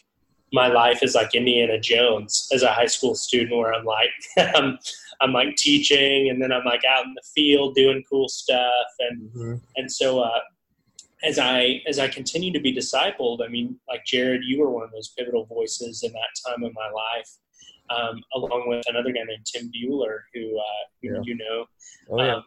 my 0.53 0.67
life 0.67 1.01
as 1.01 1.15
like 1.15 1.33
Indiana 1.33 1.79
Jones 1.79 2.47
as 2.53 2.63
a 2.63 2.71
high 2.71 2.87
school 2.87 3.15
student, 3.15 3.57
where 3.57 3.73
I'm 3.73 3.85
like, 3.85 4.09
I'm, 4.55 4.77
I'm 5.21 5.33
like 5.33 5.55
teaching, 5.55 6.29
and 6.29 6.41
then 6.41 6.51
I'm 6.51 6.65
like 6.65 6.81
out 6.83 7.05
in 7.05 7.13
the 7.13 7.23
field 7.35 7.75
doing 7.75 8.03
cool 8.09 8.27
stuff, 8.27 8.87
and 8.99 9.29
mm-hmm. 9.29 9.55
and 9.77 9.91
so 9.91 10.19
uh, 10.19 10.39
as 11.23 11.39
I 11.39 11.81
as 11.87 11.99
I 11.99 12.07
continue 12.07 12.51
to 12.51 12.59
be 12.59 12.75
discipled, 12.75 13.45
I 13.45 13.47
mean, 13.47 13.79
like 13.87 14.03
Jared, 14.05 14.41
you 14.43 14.59
were 14.59 14.69
one 14.69 14.83
of 14.83 14.91
those 14.91 15.13
pivotal 15.17 15.45
voices 15.45 16.03
in 16.03 16.11
that 16.11 16.49
time 16.49 16.63
of 16.63 16.73
my 16.73 16.89
life, 16.89 17.29
um, 17.91 18.21
along 18.35 18.67
with 18.67 18.83
another 18.87 19.11
guy 19.11 19.23
named 19.27 19.45
Tim 19.45 19.71
Bueller, 19.71 20.19
who 20.33 20.57
uh, 20.57 20.83
who 21.01 21.13
yeah. 21.15 21.21
you 21.23 21.35
know. 21.35 21.65
Oh, 22.09 22.23
yeah. 22.23 22.35
um, 22.35 22.43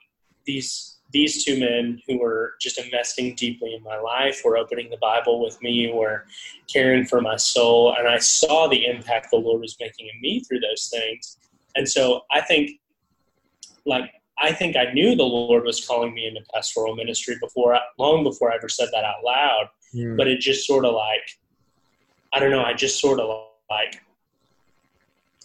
these 0.46 0.98
these 1.12 1.44
two 1.44 1.58
men 1.58 2.00
who 2.08 2.18
were 2.18 2.54
just 2.60 2.78
investing 2.78 3.34
deeply 3.36 3.74
in 3.74 3.82
my 3.82 3.98
life 3.98 4.42
were 4.44 4.56
opening 4.56 4.90
the 4.90 4.96
Bible 4.96 5.42
with 5.42 5.60
me, 5.62 5.90
were 5.92 6.26
caring 6.72 7.04
for 7.04 7.20
my 7.20 7.36
soul, 7.36 7.94
and 7.96 8.08
I 8.08 8.18
saw 8.18 8.68
the 8.68 8.84
impact 8.86 9.28
the 9.30 9.36
Lord 9.36 9.60
was 9.60 9.76
making 9.80 10.08
in 10.12 10.20
me 10.20 10.40
through 10.40 10.60
those 10.60 10.90
things. 10.92 11.38
And 11.76 11.88
so 11.88 12.22
I 12.32 12.40
think, 12.40 12.72
like, 13.86 14.10
I 14.38 14.52
think 14.52 14.76
I 14.76 14.92
knew 14.92 15.14
the 15.14 15.22
Lord 15.22 15.64
was 15.64 15.86
calling 15.86 16.14
me 16.14 16.26
into 16.26 16.40
pastoral 16.52 16.96
ministry 16.96 17.36
before, 17.40 17.78
long 17.98 18.24
before 18.24 18.52
I 18.52 18.56
ever 18.56 18.68
said 18.68 18.88
that 18.92 19.04
out 19.04 19.24
loud. 19.24 19.68
Mm. 19.94 20.16
But 20.16 20.26
it 20.26 20.40
just 20.40 20.66
sort 20.66 20.84
of 20.84 20.94
like, 20.94 21.22
I 22.32 22.40
don't 22.40 22.50
know, 22.50 22.64
I 22.64 22.74
just 22.74 23.00
sort 23.00 23.20
of 23.20 23.28
like 23.70 24.02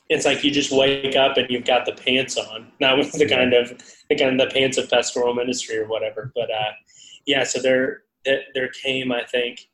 it's 0.10 0.26
like 0.26 0.44
you 0.44 0.52
just 0.52 0.72
wake 0.72 1.16
up 1.16 1.38
and 1.38 1.48
you've 1.50 1.66
got 1.66 1.86
the 1.86 1.94
pants 1.94 2.36
on, 2.36 2.72
not 2.80 2.98
with 2.98 3.12
the 3.12 3.30
kind 3.30 3.54
of 3.54 3.70
the 4.10 4.16
kind 4.16 4.40
of 4.40 4.50
the 4.50 4.54
pants 4.54 4.78
of 4.78 4.90
pastoral 4.90 5.36
ministry 5.36 5.78
or 5.78 5.88
whatever. 5.88 6.32
But 6.36 6.50
uh, 6.52 6.72
yeah, 7.26 7.44
so 7.44 7.62
there 7.62 8.02
there 8.26 8.70
came, 8.70 9.12
I 9.12 9.24
think, 9.24 9.70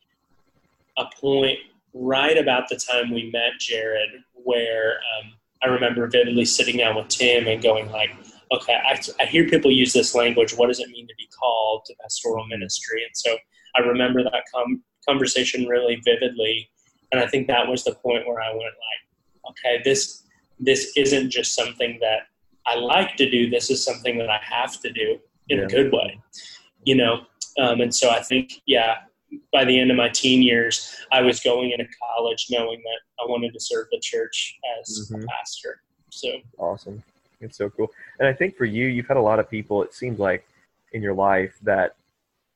a 0.98 1.06
point 1.20 1.58
right 1.94 2.38
about 2.38 2.68
the 2.70 2.76
time 2.76 3.12
we 3.12 3.32
met 3.32 3.54
Jared 3.60 4.10
where 4.34 5.00
um, 5.18 5.34
I 5.64 5.68
remember 5.68 6.08
vividly 6.08 6.46
sitting 6.46 6.78
down 6.78 6.96
with 6.96 7.08
Tim 7.08 7.48
and 7.48 7.64
going 7.64 7.90
like, 7.92 8.12
okay, 8.52 8.76
I, 8.76 9.02
I 9.20 9.26
hear 9.26 9.50
people 9.50 9.72
use 9.72 9.94
this 9.94 10.14
language. 10.14 10.54
What 10.54 10.68
does 10.68 10.80
it 10.80 10.90
mean 10.90 11.08
to 11.08 11.14
be 11.18 11.28
called 11.40 11.86
to 11.86 11.96
pastoral 12.02 12.46
ministry? 12.46 13.04
And 13.04 13.16
so 13.16 13.36
I 13.76 13.80
remember 13.80 14.24
that 14.24 14.44
com- 14.54 14.84
conversation 15.08 15.66
really 15.66 16.02
vividly, 16.06 16.70
and 17.12 17.22
I 17.22 17.28
think 17.28 17.48
that 17.48 17.68
was 17.68 17.84
the 17.84 17.96
point 17.96 18.28
where 18.28 18.42
I 18.42 18.50
went 18.50 18.62
like, 18.64 19.52
okay, 19.52 19.82
this 19.84 20.25
this 20.60 20.94
isn't 20.96 21.30
just 21.30 21.54
something 21.54 21.98
that 22.02 22.22
I 22.66 22.76
like 22.76 23.16
to 23.18 23.30
do. 23.30 23.50
This 23.50 23.70
is 23.70 23.84
something 23.84 24.18
that 24.18 24.30
I 24.30 24.40
have 24.44 24.80
to 24.82 24.92
do 24.92 25.20
in 25.50 25.60
Yeah. 25.60 25.66
a 25.66 25.68
good 25.68 25.92
way, 25.92 26.20
you 26.84 26.96
know. 26.96 27.26
Um, 27.60 27.82
and 27.82 27.94
so 27.94 28.10
I 28.10 28.22
think, 28.22 28.54
yeah, 28.66 29.00
by 29.52 29.66
the 29.66 29.80
end 29.80 29.92
of 29.92 29.98
my 29.98 30.10
teen 30.10 30.42
years, 30.42 30.96
I 31.12 31.22
was 31.22 31.40
going 31.40 31.72
into 31.72 31.86
college 32.16 32.48
knowing 32.50 32.82
that 32.82 33.00
I 33.24 33.30
wanted 33.30 33.54
to 33.54 33.60
serve 33.60 33.88
the 33.92 34.00
church 34.00 34.58
as 34.80 35.10
Mhm. 35.12 35.24
a 35.24 35.28
pastor. 35.28 35.82
So 36.10 36.42
Awesome. 36.58 37.04
It's 37.42 37.58
so 37.58 37.70
cool. 37.70 37.92
And 38.20 38.28
I 38.28 38.34
think 38.34 38.56
for 38.56 38.66
you, 38.66 38.88
you've 38.88 39.08
had 39.08 39.18
a 39.18 39.22
lot 39.22 39.40
of 39.40 39.50
people, 39.50 39.84
it 39.84 39.94
seems 39.94 40.20
like, 40.20 40.48
in 40.94 41.02
your 41.02 41.14
life 41.14 41.58
that, 41.64 41.96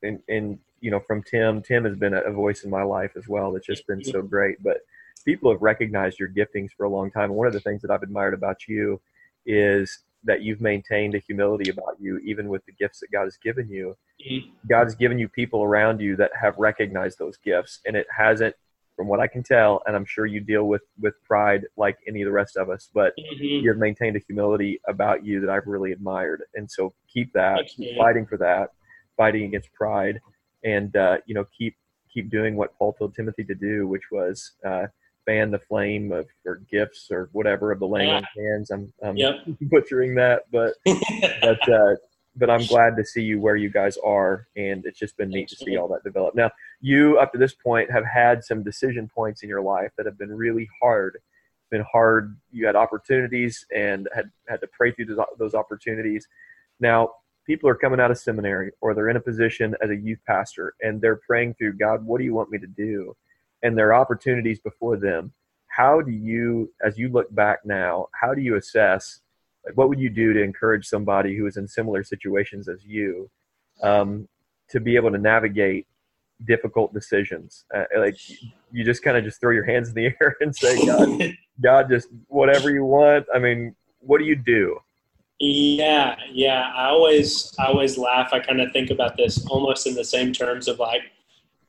and, 0.02 0.22
and 0.28 0.58
you 0.80 0.90
know, 0.90 0.98
from 1.00 1.22
Tim, 1.22 1.60
Tim 1.60 1.84
has 1.84 1.94
been 1.94 2.14
a, 2.14 2.22
a 2.22 2.32
voice 2.32 2.64
in 2.64 2.70
my 2.70 2.82
life 2.82 3.12
as 3.16 3.28
well 3.28 3.52
that's 3.52 3.66
just 3.66 3.86
been 3.86 4.02
so 4.02 4.22
great. 4.22 4.62
But 4.62 4.78
people 5.22 5.50
have 5.50 5.62
recognized 5.62 6.18
your 6.18 6.28
giftings 6.28 6.70
for 6.76 6.84
a 6.84 6.88
long 6.88 7.10
time. 7.10 7.24
And 7.24 7.34
one 7.34 7.46
of 7.46 7.52
the 7.52 7.60
things 7.60 7.82
that 7.82 7.90
I've 7.90 8.02
admired 8.02 8.34
about 8.34 8.66
you 8.68 9.00
is 9.46 10.00
that 10.24 10.42
you've 10.42 10.60
maintained 10.60 11.14
a 11.14 11.18
humility 11.18 11.70
about 11.70 11.96
you, 11.98 12.18
even 12.18 12.48
with 12.48 12.64
the 12.66 12.72
gifts 12.72 13.00
that 13.00 13.10
God 13.10 13.24
has 13.24 13.36
given 13.38 13.68
you. 13.68 13.96
Mhm. 14.26 14.50
God 14.68 14.84
has 14.84 14.94
given 14.94 15.18
you 15.18 15.28
people 15.28 15.62
around 15.62 16.00
you 16.00 16.16
that 16.16 16.30
have 16.38 16.58
recognized 16.58 17.18
those 17.18 17.38
gifts, 17.38 17.80
and 17.86 17.96
it 17.96 18.06
hasn't, 18.14 18.54
from 18.96 19.08
what 19.08 19.18
I 19.18 19.26
can 19.26 19.42
tell, 19.42 19.82
and 19.86 19.96
I'm 19.96 20.04
sure 20.04 20.26
you 20.26 20.40
deal 20.40 20.64
with 20.68 20.82
with 21.00 21.14
pride 21.24 21.66
like 21.78 21.96
any 22.06 22.20
of 22.20 22.26
the 22.26 22.32
rest 22.32 22.58
of 22.58 22.68
us, 22.68 22.90
but 22.92 23.14
mhm. 23.16 23.62
you 23.62 23.68
have 23.70 23.78
maintained 23.78 24.16
a 24.16 24.18
humility 24.18 24.78
about 24.86 25.24
you 25.24 25.40
that 25.40 25.48
I've 25.48 25.66
really 25.66 25.92
admired, 25.92 26.42
and 26.54 26.70
so 26.70 26.92
keep 27.08 27.32
that, 27.32 27.66
keep 27.66 27.96
fighting 27.96 28.26
for 28.26 28.36
that, 28.36 28.72
fighting 29.16 29.44
against 29.44 29.72
pride, 29.72 30.20
and 30.64 30.94
uh, 30.96 31.18
you 31.24 31.34
know 31.34 31.46
keep 31.56 31.76
keep 32.12 32.28
doing 32.28 32.56
what 32.56 32.76
Paul 32.76 32.92
told 32.92 33.14
Timothy 33.14 33.44
to 33.44 33.54
do, 33.54 33.88
which 33.88 34.10
was 34.10 34.52
uh, 34.64 34.88
fan 35.30 35.50
the 35.50 35.58
flame 35.58 36.10
of 36.10 36.26
or 36.44 36.62
gifts 36.70 37.08
or 37.10 37.28
whatever 37.32 37.70
of 37.70 37.78
the 37.78 37.86
laying 37.86 38.10
on 38.10 38.24
hands. 38.36 38.70
I'm, 38.70 38.92
I'm 39.02 39.16
Yep. 39.16 39.34
butchering 39.62 40.14
that, 40.16 40.42
but 40.50 40.74
but 41.42 41.68
uh, 41.68 41.94
but 42.36 42.50
I'm 42.50 42.64
glad 42.66 42.96
to 42.96 43.04
see 43.04 43.22
you 43.22 43.40
where 43.40 43.56
you 43.56 43.70
guys 43.70 43.96
are, 44.04 44.46
and 44.56 44.84
it's 44.86 44.98
just 44.98 45.16
been 45.16 45.30
neat 45.30 45.48
to 45.48 45.56
see 45.56 45.76
all 45.76 45.88
that 45.88 46.04
develop. 46.04 46.34
Now, 46.34 46.50
you 46.80 47.18
up 47.18 47.32
to 47.32 47.38
this 47.38 47.54
point 47.54 47.90
have 47.90 48.04
had 48.04 48.42
some 48.44 48.62
decision 48.62 49.08
points 49.14 49.42
in 49.42 49.48
your 49.48 49.62
life 49.62 49.90
that 49.96 50.06
have 50.06 50.18
been 50.18 50.34
really 50.34 50.68
hard. 50.80 51.18
Been 51.70 51.84
hard. 51.92 52.36
You 52.50 52.66
had 52.66 52.76
opportunities 52.76 53.64
and 53.74 54.08
had 54.14 54.30
had 54.48 54.60
to 54.62 54.66
pray 54.68 54.90
through 54.92 55.06
those, 55.06 55.18
those 55.38 55.54
opportunities. 55.54 56.26
Now, 56.80 57.10
people 57.46 57.68
are 57.68 57.74
coming 57.76 58.00
out 58.00 58.10
of 58.10 58.18
seminary 58.18 58.70
or 58.80 58.94
they're 58.94 59.08
in 59.10 59.16
a 59.16 59.20
position 59.20 59.76
as 59.82 59.90
a 59.90 59.96
youth 59.96 60.20
pastor, 60.26 60.74
and 60.82 61.00
they're 61.00 61.20
praying 61.26 61.54
through 61.54 61.74
God. 61.74 62.04
What 62.04 62.18
do 62.18 62.24
you 62.24 62.34
want 62.34 62.50
me 62.50 62.58
to 62.58 62.66
do? 62.66 63.16
And 63.62 63.76
there 63.76 63.88
are 63.88 64.00
opportunities 64.00 64.58
before 64.58 64.96
them. 64.96 65.32
How 65.68 66.00
do 66.00 66.10
you, 66.10 66.72
as 66.84 66.98
you 66.98 67.08
look 67.08 67.32
back 67.34 67.60
now, 67.64 68.08
how 68.20 68.34
do 68.34 68.40
you 68.40 68.56
assess? 68.56 69.20
like 69.64 69.76
what 69.76 69.88
would 69.88 70.00
you 70.00 70.10
do 70.10 70.32
to 70.32 70.42
encourage 70.42 70.86
somebody 70.86 71.36
who 71.36 71.46
is 71.46 71.56
in 71.56 71.66
similar 71.66 72.02
situations 72.02 72.68
as 72.68 72.84
you 72.84 73.30
um, 73.82 74.28
to 74.68 74.80
be 74.80 74.96
able 74.96 75.10
to 75.10 75.18
navigate 75.18 75.86
difficult 76.46 76.94
decisions 76.94 77.66
uh, 77.74 77.84
like 77.98 78.16
you 78.72 78.82
just 78.82 79.02
kind 79.02 79.16
of 79.16 79.24
just 79.24 79.40
throw 79.40 79.50
your 79.50 79.64
hands 79.64 79.90
in 79.90 79.94
the 79.94 80.06
air 80.20 80.36
and 80.40 80.56
say 80.56 80.86
god 80.86 81.34
god 81.62 81.88
just 81.88 82.08
whatever 82.28 82.70
you 82.70 82.84
want 82.84 83.26
i 83.34 83.38
mean 83.38 83.74
what 84.00 84.18
do 84.18 84.24
you 84.24 84.36
do 84.36 84.78
Yeah, 85.38 86.16
yeah. 86.30 86.70
I 86.74 86.88
always 86.88 87.54
I 87.58 87.66
always 87.66 87.96
laugh. 87.96 88.28
I 88.32 88.40
kind 88.40 88.60
of 88.60 88.72
think 88.72 88.90
about 88.90 89.16
this 89.16 89.46
almost 89.46 89.86
in 89.86 89.94
the 89.94 90.04
same 90.04 90.34
terms 90.34 90.68
of 90.68 90.78
like 90.78 91.00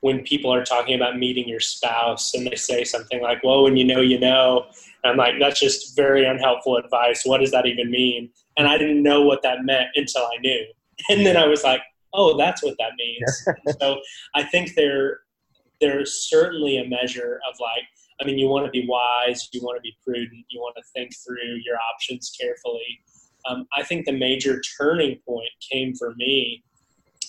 when 0.02 0.22
people 0.24 0.52
are 0.52 0.64
talking 0.64 0.94
about 0.94 1.16
meeting 1.16 1.48
your 1.48 1.60
spouse 1.60 2.34
and 2.34 2.46
they 2.46 2.56
say 2.56 2.84
something 2.84 3.22
like, 3.22 3.42
"Well, 3.42 3.62
when 3.64 3.76
you 3.76 3.84
know, 3.84 4.00
you 4.00 4.18
know." 4.18 4.66
I'm 5.04 5.16
like, 5.16 5.34
that's 5.40 5.58
just 5.58 5.96
very 5.96 6.24
unhelpful 6.24 6.76
advice. 6.76 7.22
What 7.24 7.40
does 7.40 7.50
that 7.50 7.66
even 7.66 7.90
mean? 7.90 8.30
And 8.56 8.68
I 8.68 8.78
didn't 8.78 9.02
know 9.02 9.22
what 9.22 9.42
that 9.42 9.64
meant 9.64 9.88
until 9.96 10.22
I 10.22 10.38
knew. 10.40 10.64
And 11.08 11.26
then 11.26 11.36
I 11.36 11.46
was 11.46 11.64
like, 11.64 11.80
"Oh, 12.12 12.36
that's 12.36 12.62
what 12.62 12.76
that 12.78 12.92
means." 12.96 13.48
so 13.80 14.00
I 14.34 14.44
think 14.44 14.74
there 14.76 15.20
there's 15.80 16.28
certainly 16.28 16.78
a 16.78 16.88
measure 16.88 17.40
of 17.48 17.58
like 17.58 17.84
I 18.20 18.24
mean, 18.24 18.38
you 18.38 18.46
want 18.46 18.66
to 18.66 18.70
be 18.70 18.86
wise, 18.86 19.48
you 19.52 19.60
want 19.62 19.78
to 19.78 19.82
be 19.82 19.96
prudent, 20.04 20.44
you 20.48 20.60
want 20.60 20.76
to 20.76 20.82
think 20.94 21.10
through 21.24 21.60
your 21.64 21.76
options 21.92 22.30
carefully. 22.40 23.00
Um, 23.48 23.66
I 23.76 23.82
think 23.82 24.06
the 24.06 24.12
major 24.12 24.60
turning 24.78 25.18
point 25.26 25.48
came 25.70 25.94
for 25.94 26.14
me. 26.14 26.62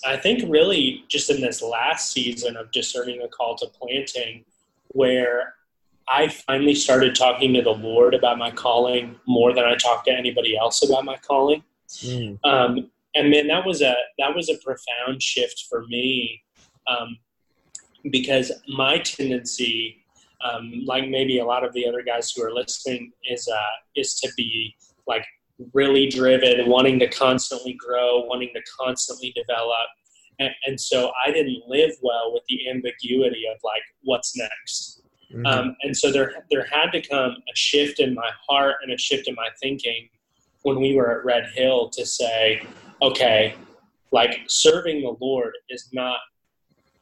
I 0.06 0.18
think 0.18 0.44
really 0.50 1.06
just 1.08 1.30
in 1.30 1.42
this 1.42 1.62
last 1.62 2.12
season 2.12 2.58
of 2.58 2.72
discerning 2.72 3.22
a 3.22 3.28
call 3.28 3.56
to 3.58 3.68
planting, 3.68 4.46
where 4.90 5.56
I 6.08 6.28
finally 6.28 6.76
started 6.76 7.16
talking 7.16 7.54
to 7.54 7.62
the 7.62 7.72
Lord 7.72 8.14
about 8.14 8.38
my 8.38 8.52
calling 8.52 9.16
more 9.28 9.54
than 9.54 9.64
I 9.64 9.76
talked 9.76 10.06
to 10.08 10.12
anybody 10.12 10.58
else 10.58 10.84
about 10.88 11.06
my 11.06 11.18
calling. 11.18 11.64
Mm, 12.02 12.40
Um, 12.44 12.92
and 13.16 13.30
man, 13.30 13.48
that 13.48 13.66
was 13.66 13.82
a 13.82 13.96
that 14.18 14.36
was 14.36 14.50
a 14.50 14.58
profound 14.64 15.22
shift 15.22 15.66
for 15.70 15.86
me 15.88 16.42
um, 16.88 17.18
because 18.12 18.52
my 18.68 18.98
tendency, 19.00 20.04
um, 20.44 20.84
like 20.86 21.08
maybe 21.08 21.40
a 21.40 21.46
lot 21.46 21.64
of 21.64 21.74
the 21.74 21.88
other 21.88 22.02
guys 22.02 22.32
who 22.32 22.44
are 22.44 22.52
listening, 22.52 23.12
is 23.30 23.48
uh, 23.48 23.76
is 23.96 24.16
to 24.22 24.30
be 24.36 24.76
like 25.08 25.26
really 25.74 26.08
driven, 26.08 26.68
wanting 26.68 27.00
to 27.00 27.08
constantly 27.08 27.74
grow, 27.74 28.22
wanting 28.26 28.50
to 28.54 28.62
constantly 28.80 29.34
develop. 29.36 29.88
And, 30.40 30.50
and 30.66 30.80
so 30.80 31.12
I 31.26 31.32
didn't 31.32 31.64
live 31.68 31.92
well 32.02 32.34
with 32.34 32.44
the 32.50 32.70
ambiguity 32.70 33.44
of 33.54 33.60
like 33.64 33.84
what's 34.04 34.36
next. 34.36 35.04
mhm. 35.32 35.46
Um, 35.46 35.76
and 35.84 35.96
so 35.96 36.12
there, 36.12 36.34
there 36.50 36.66
had 36.72 36.92
to 36.92 37.02
come 37.02 37.32
a 37.32 37.56
shift 37.56 38.00
in 38.00 38.14
my 38.14 38.30
heart 38.48 38.78
and 38.84 38.92
a 38.92 38.98
shift 38.98 39.28
in 39.28 39.36
my 39.36 39.50
thinking 39.62 40.10
when 40.64 40.80
we 40.80 40.96
were 40.96 41.20
at 41.20 41.26
Red 41.26 41.50
Hill 41.54 41.90
to 41.92 42.06
say, 42.06 42.66
okay, 43.02 43.56
like 44.12 44.42
serving 44.48 45.02
the 45.02 45.16
Lord 45.20 45.54
is 45.70 45.90
not 45.94 46.20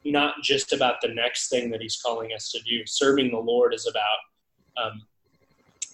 not 0.03 0.33
just 0.41 0.73
about 0.73 0.95
the 1.01 1.09
next 1.09 1.49
thing 1.49 1.69
that 1.69 1.79
He's 1.79 2.01
calling 2.03 2.31
us 2.33 2.51
to 2.51 2.59
do. 2.61 2.83
Serving 2.87 3.29
the 3.29 3.37
Lord 3.37 3.73
is 3.73 3.87
about. 3.87 4.83
Um, 4.83 5.03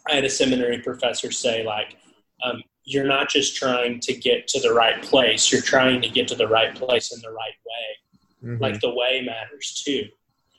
I 0.10 0.16
had 0.16 0.24
a 0.24 0.30
seminary 0.30 0.80
professor 0.80 1.30
say, 1.30 1.66
like, 1.66 1.98
um, 2.44 2.63
you're 2.84 3.08
not 3.08 3.29
just 3.29 3.56
trying 3.56 4.00
to 4.01 4.13
get 4.13 4.48
to 4.50 4.60
the 4.62 4.74
right 4.74 5.01
place; 5.01 5.51
you're 5.51 5.62
trying 5.62 6.01
to 6.01 6.10
get 6.10 6.27
to 6.29 6.36
the 6.36 6.48
right 6.48 6.74
place 6.75 7.13
in 7.13 7.22
the 7.22 7.32
right 7.32 7.58
way. 7.65 8.51
Mhm. 8.51 8.62
Like 8.62 8.79
the 8.82 8.94
way 8.94 9.22
matters 9.22 9.82
too. 9.84 10.08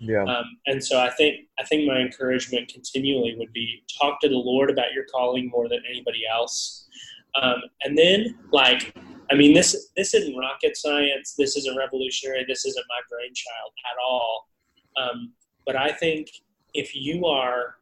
yeah 0.01 0.23
Um, 0.25 0.45
and 0.67 0.85
so 0.85 1.01
I 1.01 1.11
think 1.11 1.49
I 1.59 1.65
think 1.65 1.87
my 1.87 1.99
encouragement 1.99 2.69
continually 2.73 3.35
would 3.37 3.53
be 3.53 3.83
talk 4.01 4.21
to 4.21 4.29
the 4.29 4.37
Lord 4.37 4.71
about 4.71 4.93
your 4.93 5.05
calling 5.05 5.49
more 5.49 5.69
than 5.69 5.81
anybody 5.89 6.23
else. 6.31 6.87
Um, 7.35 7.63
and 7.83 7.97
then 7.97 8.37
like 8.53 8.95
I 9.31 9.35
mean 9.35 9.55
this 9.55 9.91
this 9.97 10.15
isn't 10.15 10.37
rocket 10.37 10.77
science. 10.77 11.35
This 11.37 11.57
isn't 11.57 11.77
revolutionary. 11.77 12.45
This 12.47 12.65
isn't 12.67 12.87
my 12.89 13.01
brainchild 13.11 13.73
at 13.91 13.97
all. 14.05 14.49
Um, 14.97 15.33
but 15.67 15.77
I 15.77 15.93
think 15.93 16.31
if 16.75 16.95
you 16.95 17.27
are 17.27 17.78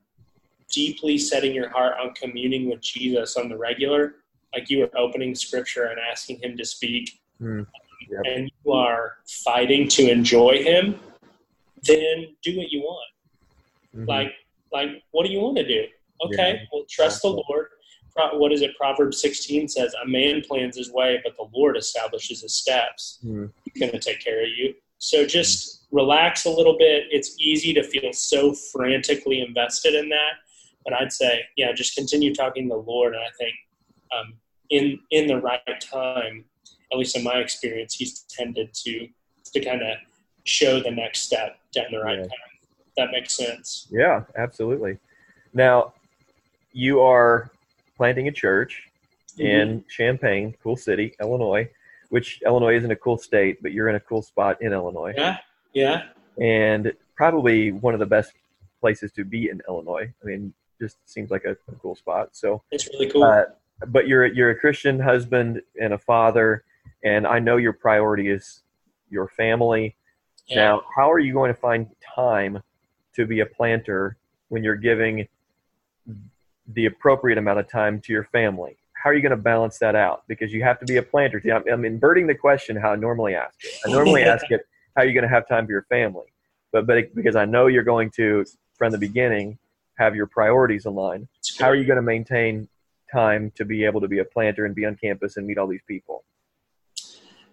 deeply 0.70 1.18
setting 1.18 1.54
your 1.54 1.68
heart 1.68 1.94
on 2.02 2.12
communing 2.14 2.68
with 2.68 2.80
Jesus 2.80 3.36
on 3.36 3.48
the 3.48 3.56
regular, 3.56 4.16
like 4.54 4.68
you 4.70 4.84
are 4.84 4.90
opening 4.98 5.34
Scripture 5.34 5.84
and 5.86 5.98
asking 6.10 6.40
Him 6.42 6.56
to 6.56 6.64
speak, 6.64 7.20
Mm, 7.40 7.66
yep. 8.10 8.22
and 8.24 8.50
you 8.64 8.72
are 8.72 9.18
fighting 9.44 9.88
to 9.88 10.10
enjoy 10.10 10.62
Him, 10.62 10.98
then 11.82 12.34
do 12.42 12.56
what 12.56 12.70
you 12.70 12.80
want. 12.80 13.10
mhm. 13.94 14.08
Like, 14.08 14.32
like, 14.72 15.02
what 15.10 15.26
do 15.26 15.32
you 15.32 15.40
want 15.40 15.56
to 15.58 15.66
do? 15.66 15.86
Okay, 16.24 16.52
Yeah. 16.54 16.64
well, 16.72 16.84
trust 16.88 17.22
the 17.22 17.28
Lord. 17.28 17.68
Pro- 18.14 18.38
What 18.38 18.50
is 18.52 18.62
it? 18.62 18.74
Proverbs 18.76 19.20
16 19.20 19.68
says, 19.68 19.94
"A 20.02 20.06
man 20.08 20.40
plans 20.42 20.76
his 20.76 20.90
way, 20.90 21.20
but 21.22 21.36
the 21.36 21.46
Lord 21.54 21.76
establishes 21.76 22.40
his 22.40 22.54
steps." 22.54 23.18
Mm, 23.24 23.52
He's 23.64 23.78
going 23.80 23.92
to 23.92 23.98
take 23.98 24.20
care 24.20 24.42
of 24.42 24.48
you. 24.48 24.74
So 24.98 25.26
just 25.26 25.84
relax 25.92 26.46
a 26.46 26.50
little 26.50 26.76
bit. 26.78 27.04
It's 27.10 27.36
easy 27.38 27.74
to 27.74 27.82
feel 27.82 28.12
so 28.14 28.54
frantically 28.54 29.40
invested 29.40 29.94
in 29.94 30.08
that, 30.08 30.32
but 30.86 30.94
I'd 30.94 31.12
say, 31.12 31.40
yeah, 31.56 31.72
just 31.72 31.96
continue 31.96 32.32
talking 32.32 32.68
to 32.68 32.74
the 32.76 32.80
Lord, 32.80 33.12
and 33.14 33.22
I 33.22 33.30
think 33.38 33.54
um, 34.16 34.34
in 34.70 34.98
in 35.10 35.26
the 35.26 35.38
right 35.40 35.60
time, 35.80 36.44
at 36.92 36.96
least 36.98 37.16
in 37.16 37.24
my 37.24 37.34
experience, 37.38 37.94
He's 37.94 38.20
tended 38.30 38.72
to 38.84 39.08
to 39.52 39.60
kind 39.60 39.82
of 39.82 39.96
show 40.44 40.80
the 40.80 40.90
next 40.92 41.22
step 41.22 41.58
down 41.74 41.86
the 41.90 41.98
right 41.98 42.18
Yeah. 42.18 42.22
path. 42.24 42.68
That 42.96 43.10
makes 43.10 43.36
sense. 43.36 43.88
yeah 43.90 44.22
absolutely 44.38 44.96
now 45.52 45.92
you 46.72 47.00
are 47.00 47.50
planting 47.96 48.28
a 48.28 48.32
church 48.32 48.82
Mm-hmm. 49.38 49.46
in 49.46 49.84
Champaign, 49.90 50.54
cool 50.62 50.76
city, 50.78 51.14
Illinois, 51.20 51.68
which 52.08 52.40
Illinois 52.46 52.74
isn't 52.78 52.90
a 52.90 52.96
cool 52.96 53.18
state, 53.18 53.60
but 53.60 53.70
you're 53.70 53.90
in 53.90 53.96
a 53.96 54.00
cool 54.00 54.22
spot 54.22 54.56
in 54.62 54.72
Illinois. 54.72 55.12
Yeah, 55.14 55.36
yeah, 55.74 56.04
And 56.40 56.94
probably 57.16 57.70
one 57.70 57.92
of 57.92 58.00
the 58.00 58.06
best 58.06 58.32
places 58.80 59.12
to 59.12 59.24
be 59.26 59.50
in 59.50 59.60
Illinois. 59.68 60.10
I 60.22 60.24
mean, 60.24 60.54
just 60.80 60.98
seems 61.04 61.30
like 61.30 61.44
a, 61.44 61.52
a 61.52 61.74
cool 61.80 61.94
spot. 61.94 62.30
So, 62.32 62.62
it's 62.70 62.88
really 62.88 63.10
cool. 63.10 63.24
uh, 63.24 63.44
but 63.88 64.08
you're 64.08 64.26
you're 64.26 64.50
a 64.50 64.58
Christian 64.58 64.98
husband 65.00 65.60
and 65.80 65.94
a 65.94 65.98
father, 65.98 66.64
and 67.04 67.26
I 67.26 67.38
know 67.38 67.56
your 67.56 67.72
priority 67.72 68.28
is 68.28 68.62
your 69.10 69.28
family. 69.28 69.96
yeah. 70.46 70.56
Now, 70.56 70.82
how 70.94 71.10
are 71.10 71.18
you 71.18 71.32
going 71.32 71.52
to 71.52 71.60
find 71.60 71.88
time 72.14 72.62
to 73.14 73.26
be 73.26 73.40
a 73.40 73.46
planter 73.46 74.16
when 74.48 74.62
you're 74.64 74.76
giving 74.76 75.28
the 76.68 76.86
appropriate 76.86 77.38
amount 77.38 77.58
of 77.58 77.68
time 77.68 78.00
to 78.00 78.12
your 78.12 78.24
family? 78.24 78.76
how 79.06 79.10
are 79.10 79.14
you 79.14 79.22
going 79.22 79.30
to 79.30 79.36
balance 79.36 79.78
that 79.78 79.94
out? 79.94 80.24
Because 80.26 80.52
you 80.52 80.64
have 80.64 80.80
to 80.80 80.84
be 80.84 80.96
a 80.96 81.02
planter. 81.02 81.40
I'm, 81.54 81.62
I'm 81.72 81.84
inverting 81.84 82.26
the 82.26 82.34
question 82.34 82.74
how 82.74 82.90
I 82.90 82.96
normally 82.96 83.36
ask 83.36 83.54
it. 83.62 83.70
I 83.86 83.92
normally 83.92 84.22
ask 84.24 84.50
it, 84.50 84.62
how 84.96 85.02
are 85.02 85.06
you 85.06 85.12
going 85.12 85.22
to 85.22 85.28
have 85.28 85.46
time 85.46 85.64
for 85.64 85.70
your 85.70 85.86
family? 85.88 86.26
But, 86.72 86.88
but 86.88 87.14
because 87.14 87.36
I 87.36 87.44
know 87.44 87.68
you're 87.68 87.84
going 87.84 88.10
to, 88.16 88.44
from 88.74 88.90
the 88.90 88.98
beginning, 88.98 89.58
have 89.96 90.14
your 90.14 90.26
priorities 90.26 90.84
aligned, 90.84 91.28
how 91.58 91.66
are 91.66 91.74
you 91.74 91.84
going 91.84 91.96
to 91.96 92.02
maintain 92.02 92.68
time 93.12 93.52
to 93.54 93.64
be 93.64 93.84
able 93.84 94.00
to 94.00 94.08
be 94.08 94.18
a 94.18 94.24
planter 94.24 94.66
and 94.66 94.74
be 94.74 94.84
on 94.84 94.96
campus 94.96 95.36
and 95.36 95.46
meet 95.46 95.58
all 95.58 95.66
these 95.66 95.82
people? 95.86 96.24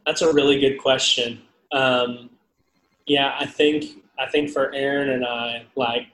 That's 0.06 0.22
a 0.22 0.34
really 0.34 0.60
good 0.60 0.78
question. 0.78 1.42
Um, 1.72 2.30
yeah, 3.06 3.36
I 3.40 3.46
think 3.46 3.86
I 4.20 4.30
think 4.30 4.50
for 4.50 4.74
Erin 4.74 5.10
and 5.10 5.26
I, 5.26 5.66
like 5.76 6.08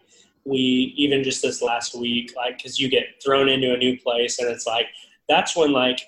we 0.45 0.93
even 0.97 1.23
just 1.23 1.41
this 1.41 1.61
last 1.61 1.95
week, 1.95 2.33
like 2.35 2.57
because 2.57 2.79
you 2.79 2.89
get 2.89 3.21
thrown 3.23 3.49
into 3.49 3.73
a 3.73 3.77
new 3.77 3.97
place 3.99 4.39
and 4.39 4.49
it's 4.49 4.65
like 4.65 4.87
that's 5.27 5.55
when 5.55 5.71
like 5.71 5.99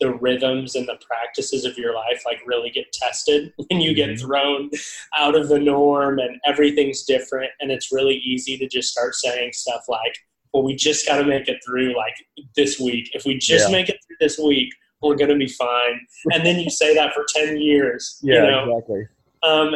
the 0.00 0.14
rhythms 0.14 0.74
and 0.74 0.86
the 0.86 0.98
practices 1.06 1.64
of 1.64 1.76
your 1.76 1.94
life 1.94 2.22
like 2.24 2.40
really 2.46 2.70
get 2.70 2.90
tested 2.92 3.52
when 3.68 3.80
you 3.80 3.94
get 3.94 4.10
mm-hmm. 4.10 4.26
thrown 4.26 4.70
out 5.16 5.34
of 5.34 5.48
the 5.48 5.58
norm 5.58 6.18
and 6.18 6.40
everything's 6.46 7.02
different 7.02 7.50
and 7.60 7.70
it's 7.70 7.92
really 7.92 8.16
easy 8.16 8.56
to 8.58 8.68
just 8.68 8.88
start 8.88 9.14
saying 9.14 9.52
stuff 9.52 9.84
like 9.88 10.16
well 10.52 10.62
we 10.62 10.74
just 10.74 11.06
got 11.06 11.18
to 11.18 11.24
make 11.24 11.48
it 11.48 11.58
through 11.64 11.96
like 11.96 12.14
this 12.56 12.78
week 12.78 13.08
if 13.12 13.24
we 13.24 13.36
just 13.36 13.68
yeah. 13.68 13.76
make 13.76 13.88
it 13.88 13.98
through 14.06 14.16
this 14.20 14.38
week 14.38 14.72
we're 15.02 15.16
going 15.16 15.30
to 15.30 15.36
be 15.36 15.48
fine 15.48 16.00
and 16.32 16.44
then 16.44 16.58
you 16.58 16.70
say 16.70 16.94
that 16.94 17.14
for 17.14 17.24
10 17.34 17.60
years 17.60 18.18
yeah 18.22 18.44
you 18.44 18.50
know? 18.50 18.70
exactly 18.70 19.06
um, 19.42 19.74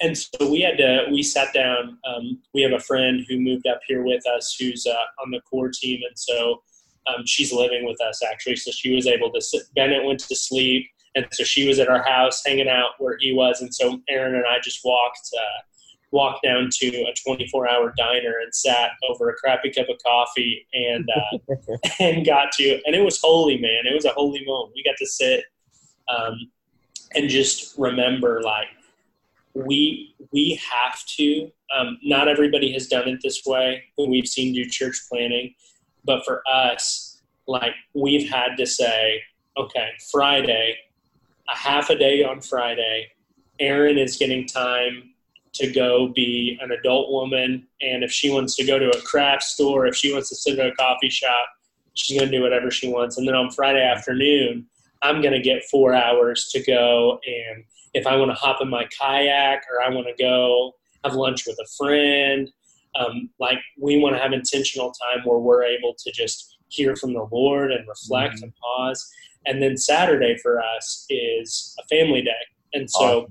and 0.00 0.18
so 0.18 0.50
we 0.50 0.60
had 0.60 0.76
to 0.76 1.06
we 1.10 1.22
sat 1.22 1.52
down 1.54 1.98
um, 2.06 2.40
we 2.54 2.62
have 2.62 2.72
a 2.72 2.80
friend 2.80 3.24
who 3.28 3.38
moved 3.38 3.66
up 3.66 3.80
here 3.86 4.02
with 4.02 4.26
us 4.26 4.56
who's 4.58 4.86
uh, 4.86 5.22
on 5.22 5.30
the 5.30 5.40
core 5.42 5.70
team 5.70 6.00
and 6.06 6.18
so 6.18 6.62
um, 7.08 7.24
she's 7.26 7.52
living 7.52 7.84
with 7.84 8.00
us 8.00 8.20
actually 8.30 8.56
so 8.56 8.70
she 8.70 8.94
was 8.94 9.06
able 9.06 9.30
to 9.30 9.40
sit 9.40 9.62
bennett 9.74 10.04
went 10.04 10.18
to 10.18 10.34
sleep 10.34 10.86
and 11.14 11.26
so 11.32 11.44
she 11.44 11.66
was 11.66 11.78
at 11.78 11.88
our 11.88 12.02
house 12.02 12.42
hanging 12.44 12.68
out 12.68 12.90
where 12.98 13.16
he 13.20 13.32
was 13.32 13.60
and 13.60 13.74
so 13.74 13.98
erin 14.08 14.34
and 14.34 14.44
i 14.46 14.58
just 14.62 14.80
walked 14.84 15.30
uh, 15.38 15.62
walked 16.12 16.42
down 16.42 16.68
to 16.72 16.88
a 16.88 17.14
24 17.24 17.68
hour 17.68 17.92
diner 17.96 18.34
and 18.42 18.54
sat 18.54 18.90
over 19.10 19.30
a 19.30 19.34
crappy 19.34 19.70
cup 19.70 19.88
of 19.88 19.96
coffee 20.04 20.66
and 20.72 21.08
uh, 21.14 21.54
and 22.00 22.24
got 22.24 22.52
to 22.52 22.80
and 22.86 22.94
it 22.94 23.02
was 23.02 23.20
holy 23.20 23.58
man 23.58 23.82
it 23.84 23.94
was 23.94 24.04
a 24.04 24.10
holy 24.10 24.44
moment 24.46 24.72
we 24.74 24.82
got 24.82 24.96
to 24.96 25.06
sit 25.06 25.44
um, 26.08 26.50
and 27.14 27.28
just 27.28 27.76
remember 27.78 28.40
like 28.42 28.68
we 29.56 30.14
we 30.32 30.60
have 30.70 31.04
to. 31.16 31.50
Um, 31.76 31.98
not 32.02 32.28
everybody 32.28 32.72
has 32.72 32.86
done 32.86 33.08
it 33.08 33.20
this 33.22 33.42
way. 33.44 33.82
Who 33.96 34.08
we've 34.08 34.28
seen 34.28 34.54
do 34.54 34.64
church 34.66 35.00
planting, 35.10 35.54
but 36.06 36.24
for 36.24 36.42
us, 36.50 37.20
like 37.46 37.74
we've 37.94 38.28
had 38.28 38.56
to 38.56 38.66
say, 38.66 39.22
okay, 39.56 39.88
Friday, 40.10 40.76
a 41.48 41.56
half 41.56 41.90
a 41.90 41.96
day 41.96 42.24
on 42.24 42.40
Friday, 42.40 43.08
Erin 43.58 43.98
is 43.98 44.16
getting 44.16 44.46
time 44.46 45.10
to 45.54 45.72
go 45.72 46.08
be 46.08 46.58
an 46.60 46.70
adult 46.70 47.10
woman, 47.10 47.66
and 47.80 48.04
if 48.04 48.12
she 48.12 48.30
wants 48.30 48.54
to 48.56 48.64
go 48.64 48.78
to 48.78 48.90
a 48.90 49.00
craft 49.02 49.42
store, 49.42 49.86
if 49.86 49.96
she 49.96 50.12
wants 50.12 50.28
to 50.28 50.36
sit 50.36 50.58
at 50.58 50.66
a 50.66 50.74
coffee 50.74 51.08
shop, 51.08 51.48
she's 51.94 52.18
going 52.18 52.30
to 52.30 52.36
do 52.36 52.42
whatever 52.42 52.70
she 52.70 52.88
wants. 52.88 53.16
And 53.16 53.26
then 53.26 53.34
on 53.34 53.50
Friday 53.50 53.82
afternoon, 53.82 54.66
I'm 55.02 55.22
going 55.22 55.32
to 55.32 55.40
get 55.40 55.64
four 55.64 55.94
hours 55.94 56.48
to 56.52 56.62
go 56.62 57.20
and 57.26 57.64
if 57.94 58.06
I 58.06 58.14
want 58.16 58.30
to 58.30 58.34
hop 58.34 58.60
in 58.60 58.68
my 58.68 58.86
kayak 58.98 59.62
or 59.72 59.82
I 59.82 59.88
want 59.88 60.06
to 60.06 60.22
go 60.22 60.72
have 61.04 61.14
lunch 61.14 61.46
with 61.46 61.58
a 61.58 61.66
friend. 61.78 62.50
Um, 62.98 63.30
like 63.38 63.58
we 63.78 63.98
want 63.98 64.16
to 64.16 64.22
have 64.22 64.32
intentional 64.32 64.92
time 64.92 65.24
where 65.24 65.38
we're 65.38 65.64
able 65.64 65.94
to 65.98 66.12
just 66.12 66.56
hear 66.68 66.96
from 66.96 67.12
the 67.12 67.26
Lord 67.30 67.72
and 67.72 67.86
reflect 67.88 68.36
mm-hmm. 68.36 68.44
and 68.44 68.52
pause. 68.56 69.08
And 69.46 69.62
then 69.62 69.76
Saturday 69.76 70.36
for 70.42 70.60
us 70.60 71.06
is 71.08 71.76
a 71.78 71.86
family 71.86 72.22
day, 72.22 72.32
and 72.74 72.90
so 72.90 73.28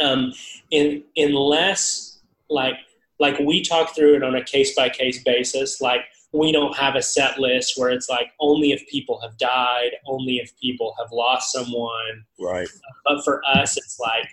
um, 0.00 0.32
in 0.70 1.02
unless 1.16 2.20
like 2.48 2.76
like 3.18 3.38
we 3.38 3.62
talk 3.62 3.94
through 3.94 4.16
it 4.16 4.22
on 4.22 4.34
a 4.34 4.42
case 4.42 4.74
by 4.74 4.88
case 4.88 5.22
basis, 5.22 5.80
like 5.80 6.00
we 6.32 6.50
don't 6.50 6.76
have 6.76 6.96
a 6.96 7.02
set 7.02 7.38
list 7.38 7.74
where 7.76 7.90
it's 7.90 8.08
like 8.08 8.32
only 8.40 8.72
if 8.72 8.86
people 8.88 9.20
have 9.20 9.36
died, 9.36 9.90
only 10.06 10.36
if 10.36 10.52
people 10.58 10.94
have 10.98 11.12
lost 11.12 11.52
someone. 11.52 12.24
Right. 12.40 12.68
But 13.04 13.22
for 13.22 13.42
us, 13.46 13.76
it's 13.76 14.00
like 14.00 14.28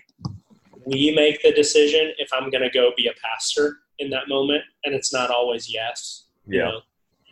we 0.86 1.12
make 1.14 1.42
the 1.42 1.52
decision 1.52 2.12
if 2.18 2.30
I'm 2.32 2.50
going 2.50 2.62
to 2.62 2.70
go 2.70 2.92
be 2.96 3.06
a 3.06 3.12
pastor 3.22 3.78
in 4.00 4.10
that 4.10 4.28
moment, 4.28 4.62
and 4.84 4.94
it's 4.94 5.12
not 5.12 5.30
always 5.30 5.72
yes. 5.72 6.24
Yeah. 6.46 6.64
know? 6.64 6.80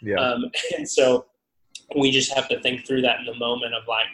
Yeah. 0.02 0.16
Um, 0.16 0.44
and 0.76 0.88
so 0.88 1.26
we 1.96 2.10
just 2.10 2.32
have 2.32 2.48
to 2.48 2.60
think 2.60 2.86
through 2.86 3.02
that 3.02 3.18
in 3.20 3.26
the 3.26 3.34
moment 3.34 3.74
of 3.74 3.86
like, 3.88 4.06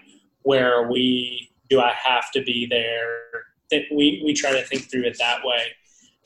where 0.42 0.74
are 0.74 0.90
we? 0.90 1.50
Do 1.68 1.80
I 1.80 1.92
have 1.92 2.30
to 2.32 2.42
be 2.42 2.66
there? 2.66 3.22
That 3.70 3.82
we 3.92 4.22
we 4.24 4.32
try 4.32 4.52
to 4.52 4.62
think 4.62 4.90
through 4.90 5.04
it 5.04 5.16
that 5.18 5.44
way. 5.44 5.66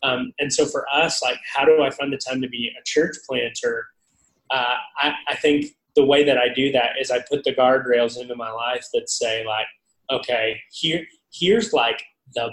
Um, 0.03 0.33
and 0.38 0.53
so 0.53 0.64
for 0.64 0.87
us, 0.93 1.23
like, 1.23 1.38
how 1.53 1.64
do 1.64 1.83
I 1.83 1.91
find 1.91 2.12
the 2.12 2.19
time 2.19 2.41
to 2.43 2.49
be 2.49 2.71
a 2.79 2.83
church 2.85 3.17
planter? 3.29 3.87
uh, 4.51 4.75
I, 4.97 5.12
I 5.29 5.37
think 5.37 5.67
the 5.95 6.05
way 6.05 6.25
that 6.25 6.38
I 6.38 6.49
do 6.55 6.73
that 6.73 6.93
is 7.01 7.11
I 7.11 7.21
put 7.29 7.45
the 7.45 7.55
guardrails 7.55 8.21
into 8.21 8.35
my 8.35 8.51
life 8.51 8.87
that 8.95 9.11
say 9.11 9.45
like, 9.45 9.67
okay, 10.11 10.61
here 10.71 11.05
here's 11.33 11.73
like 11.73 12.03
the 12.35 12.51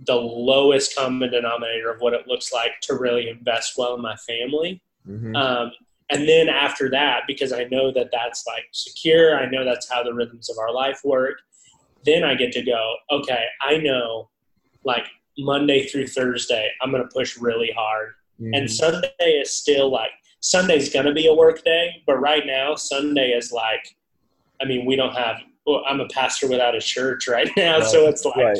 the 0.00 0.14
lowest 0.14 0.94
common 0.96 1.30
denominator 1.30 1.90
of 1.90 2.00
what 2.00 2.12
it 2.12 2.26
looks 2.26 2.52
like 2.52 2.72
to 2.82 2.94
really 2.94 3.28
invest 3.28 3.74
well 3.78 3.94
in 3.94 4.02
my 4.02 4.16
family. 4.16 4.82
Mm-hmm. 5.08 5.34
Um, 5.34 5.72
and 6.10 6.28
then 6.28 6.48
after 6.48 6.90
that, 6.90 7.22
because 7.26 7.52
I 7.52 7.64
know 7.64 7.90
that 7.92 8.10
that's 8.12 8.46
like 8.46 8.64
secure, 8.72 9.36
I 9.38 9.48
know 9.48 9.64
that's 9.64 9.90
how 9.90 10.02
the 10.02 10.14
rhythms 10.14 10.50
of 10.50 10.58
our 10.58 10.72
life 10.72 11.00
work. 11.04 11.38
Then 12.04 12.22
I 12.22 12.34
get 12.34 12.52
to 12.52 12.62
go, 12.62 12.94
okay, 13.10 13.44
I 13.62 13.78
know 13.78 14.28
like 14.84 15.06
Monday 15.38 15.86
through 15.86 16.06
Thursday, 16.06 16.70
I'm 16.80 16.90
going 16.90 17.02
to 17.02 17.08
push 17.08 17.36
really 17.36 17.72
hard. 17.76 18.10
Mm-hmm. 18.40 18.54
And 18.54 18.70
Sunday 18.70 19.08
is 19.20 19.52
still 19.52 19.90
like 19.90 20.10
Sunday's 20.40 20.92
going 20.92 21.06
to 21.06 21.12
be 21.12 21.26
a 21.26 21.34
work 21.34 21.64
day, 21.64 22.02
but 22.06 22.20
right 22.20 22.46
now 22.46 22.74
Sunday 22.76 23.30
is 23.30 23.50
like, 23.50 23.96
I 24.60 24.64
mean, 24.64 24.86
we 24.86 24.96
don't 24.96 25.14
have. 25.14 25.40
Well, 25.66 25.82
I'm 25.88 25.98
a 25.98 26.06
pastor 26.06 26.48
without 26.48 26.76
a 26.76 26.80
church 26.80 27.26
right 27.26 27.50
now, 27.56 27.80
right. 27.80 27.88
so 27.88 28.06
it's 28.06 28.24
like 28.24 28.36
right. 28.36 28.58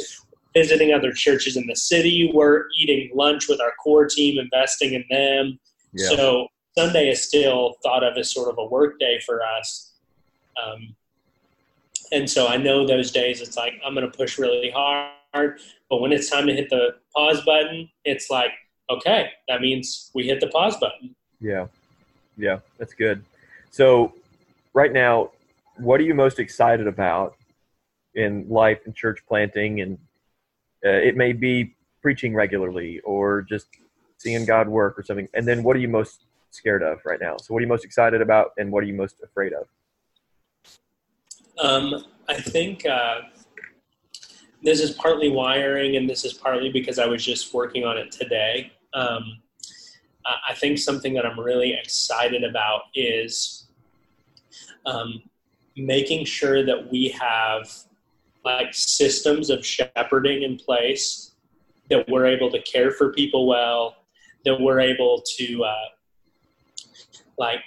Visiting 0.57 0.95
other 0.95 1.13
churches 1.13 1.57
in 1.57 1.67
the 1.67 1.77
city. 1.77 2.31
We're 2.33 2.65
eating 2.81 3.11
lunch 3.15 3.47
with 3.47 3.61
our 3.61 3.73
core 3.83 4.07
team, 4.07 4.39
investing 4.39 4.95
in 4.95 5.05
them. 5.11 5.59
Yeah. 5.93 6.09
So 6.09 6.49
Sunday 6.77 7.11
is 7.11 7.23
still 7.23 7.77
thought 7.83 8.03
of 8.03 8.17
as 8.17 8.33
sort 8.33 8.49
of 8.49 8.57
a 8.57 8.65
work 8.65 8.99
day 8.99 9.21
for 9.27 9.43
us. 9.59 9.93
Um, 10.63 10.97
and 12.11 12.31
so 12.31 12.47
I 12.47 12.57
know 12.57 12.87
those 12.87 13.11
days 13.11 13.43
it's 13.43 13.57
like 13.57 13.75
I'm 13.85 13.95
going 13.95 14.11
to 14.11 14.17
push 14.17 14.39
really 14.39 14.71
hard, 14.75 15.61
but 15.91 16.01
when 16.01 16.13
it's 16.13 16.31
time 16.31 16.47
to 16.47 16.55
hit 16.55 16.71
the 16.71 16.95
pause 17.15 17.43
button, 17.45 17.91
it's 18.07 18.31
like, 18.31 18.53
okay, 18.89 19.29
that 19.49 19.61
means 19.61 20.11
we 20.15 20.25
hit 20.27 20.41
the 20.41 20.47
pause 20.49 20.79
button. 20.79 21.15
Yeah. 21.39 21.67
Yeah, 22.39 22.61
that's 22.79 22.95
good. 22.95 23.25
So, 23.71 24.15
right 24.73 24.93
now, 24.93 25.33
what 25.79 26.01
are 26.01 26.05
you 26.05 26.15
most 26.15 26.39
excited 26.39 26.87
about 26.87 27.37
in 28.15 28.49
life 28.49 28.81
and 28.85 28.95
church 28.95 29.19
planting? 29.27 29.81
And 29.81 29.99
uh, 30.87 30.91
it 30.91 31.17
may 31.17 31.33
be 31.33 31.75
preaching 32.01 32.35
regularly 32.35 33.01
or 33.01 33.43
just 33.43 33.67
seeing 34.19 34.45
God 34.45 34.69
work 34.69 34.99
or 34.99 35.03
something. 35.03 35.29
And 35.35 35.47
then, 35.47 35.63
what 35.63 35.77
are 35.77 35.81
you 35.81 35.89
most 35.89 36.27
scared 36.51 36.83
of 36.83 37.01
right 37.05 37.21
now? 37.21 37.37
So, 37.39 37.53
what 37.53 37.59
are 37.59 37.63
you 37.63 37.69
most 37.69 37.85
excited 37.85 38.23
about, 38.23 38.53
and 38.57 38.71
what 38.71 38.85
are 38.85 38.87
you 38.87 38.95
most 38.95 39.21
afraid 39.23 39.53
of? 39.53 39.67
Um, 41.59 42.05
I 42.29 42.35
think 42.35 42.87
uh, 42.87 43.23
this 44.63 44.81
is 44.81 44.93
partly 44.93 45.31
wiring, 45.31 45.97
and 45.97 46.09
this 46.09 46.25
is 46.25 46.33
partly 46.33 46.71
because 46.71 46.99
I 46.99 47.07
was 47.07 47.25
just 47.25 47.53
working 47.53 47.85
on 47.85 47.99
it 47.99 48.13
today. 48.13 48.73
Um, 48.95 49.43
I 50.49 50.55
think 50.55 50.79
something 50.79 51.15
that 51.15 51.25
I'm 51.25 51.39
really 51.39 51.73
excited 51.73 52.43
about 52.43 52.83
is 52.95 53.69
um, 54.85 55.23
making 55.77 56.25
sure 56.25 56.65
that 56.65 56.91
we 56.91 57.09
have 57.21 57.71
like 58.47 58.73
systems 58.73 59.51
of 59.51 59.67
shepherding 59.67 60.45
in 60.45 60.57
place 60.57 61.33
that 61.91 62.09
we're 62.09 62.27
able 62.27 62.49
to 62.49 62.63
care 62.63 62.93
for 62.93 63.13
people 63.13 63.49
well, 63.49 63.97
that 64.45 64.59
we're 64.61 64.81
able 64.81 65.23
to 65.37 65.65
uh, 65.65 65.89
like. 67.37 67.61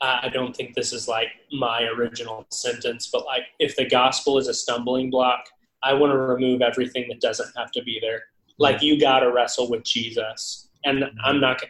I 0.00 0.28
don't 0.28 0.54
think 0.54 0.74
this 0.74 0.92
is 0.92 1.08
like 1.08 1.26
my 1.50 1.82
original 1.82 2.46
sentence, 2.50 3.08
but 3.12 3.26
like 3.26 3.42
if 3.58 3.74
the 3.74 3.84
gospel 3.84 4.38
is 4.38 4.46
a 4.46 4.54
stumbling 4.54 5.10
block, 5.10 5.40
I 5.82 5.92
want 5.92 6.12
to 6.12 6.16
remove 6.16 6.62
everything 6.62 7.06
that 7.08 7.20
doesn't 7.20 7.50
have 7.56 7.72
to 7.72 7.82
be 7.82 7.98
there. 8.00 8.22
Like 8.58 8.80
you 8.80 9.00
got 9.00 9.20
to 9.20 9.32
wrestle 9.32 9.68
with 9.68 9.82
Jesus, 9.82 10.68
and 10.84 11.04
I'm 11.24 11.40
not 11.40 11.60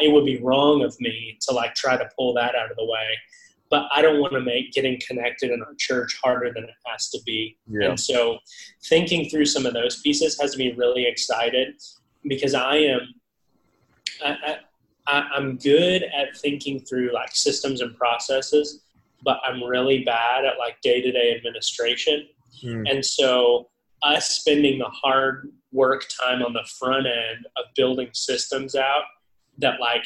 it 0.00 0.10
would 0.10 0.24
be 0.24 0.38
wrong 0.38 0.84
of 0.84 0.98
me 1.00 1.36
to 1.42 1.52
like 1.52 1.74
try 1.74 1.98
to 1.98 2.08
pull 2.16 2.32
that 2.34 2.54
out 2.54 2.70
of 2.70 2.78
the 2.78 2.84
way. 2.84 3.06
But 3.68 3.88
I 3.92 4.00
don't 4.00 4.20
want 4.20 4.32
to 4.34 4.40
make 4.40 4.72
getting 4.72 5.00
connected 5.06 5.50
in 5.50 5.60
our 5.62 5.74
church 5.76 6.18
harder 6.22 6.52
than 6.54 6.64
it 6.64 6.74
has 6.86 7.10
to 7.10 7.18
be. 7.26 7.58
Yeah. 7.68 7.90
And 7.90 8.00
so 8.00 8.38
thinking 8.84 9.28
through 9.28 9.46
some 9.46 9.66
of 9.66 9.74
those 9.74 10.00
pieces 10.02 10.38
has 10.40 10.56
me 10.56 10.72
really 10.76 11.06
excited 11.06 11.74
because 12.28 12.54
I 12.54 12.76
am 12.76 13.00
I, 14.24 14.58
I, 15.06 15.20
I'm 15.34 15.56
good 15.56 16.02
at 16.04 16.36
thinking 16.36 16.80
through 16.80 17.12
like 17.12 17.34
systems 17.34 17.80
and 17.80 17.96
processes, 17.96 18.82
but 19.22 19.38
I'm 19.44 19.62
really 19.62 20.04
bad 20.04 20.44
at 20.44 20.58
like 20.58 20.80
day 20.80 21.00
to 21.00 21.12
day 21.12 21.34
administration. 21.36 22.26
Mm. 22.62 22.90
And 22.90 23.04
so, 23.04 23.68
us 24.02 24.28
spending 24.30 24.78
the 24.78 24.90
hard 24.90 25.50
work 25.72 26.06
time 26.20 26.42
on 26.42 26.52
the 26.52 26.66
front 26.78 27.06
end 27.06 27.46
of 27.56 27.64
building 27.74 28.08
systems 28.12 28.74
out 28.74 29.02
that 29.58 29.80
like 29.80 30.04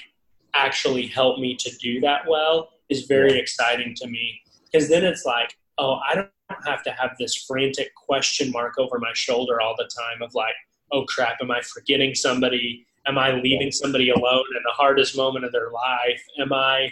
actually 0.55 1.07
help 1.07 1.38
me 1.38 1.57
to 1.57 1.70
do 1.79 2.01
that 2.01 2.23
well 2.29 2.70
is 2.90 3.07
very 3.07 3.38
exciting 3.38 3.94
to 3.96 4.09
me 4.09 4.40
because 4.70 4.88
then 4.88 5.05
it's 5.05 5.24
like, 5.24 5.55
oh, 5.79 5.98
I 6.09 6.14
don't 6.14 6.31
have 6.66 6.83
to 6.85 6.90
have 6.90 7.12
this 7.18 7.44
frantic 7.46 7.94
question 7.94 8.50
mark 8.50 8.74
over 8.79 8.98
my 8.98 9.12
shoulder 9.14 9.61
all 9.61 9.74
the 9.76 9.88
time 9.98 10.22
of 10.22 10.35
like, 10.35 10.55
oh 10.92 11.05
crap, 11.05 11.38
am 11.40 11.50
I 11.50 11.61
forgetting 11.62 12.14
somebody? 12.14 12.87
Am 13.07 13.16
I 13.16 13.33
leaving 13.33 13.72
somebody 13.72 14.11
alone 14.11 14.44
in 14.57 14.62
the 14.64 14.72
hardest 14.72 15.16
moment 15.16 15.44
of 15.44 15.53
their 15.53 15.70
life? 15.70 16.22
Am 16.38 16.53
I 16.53 16.90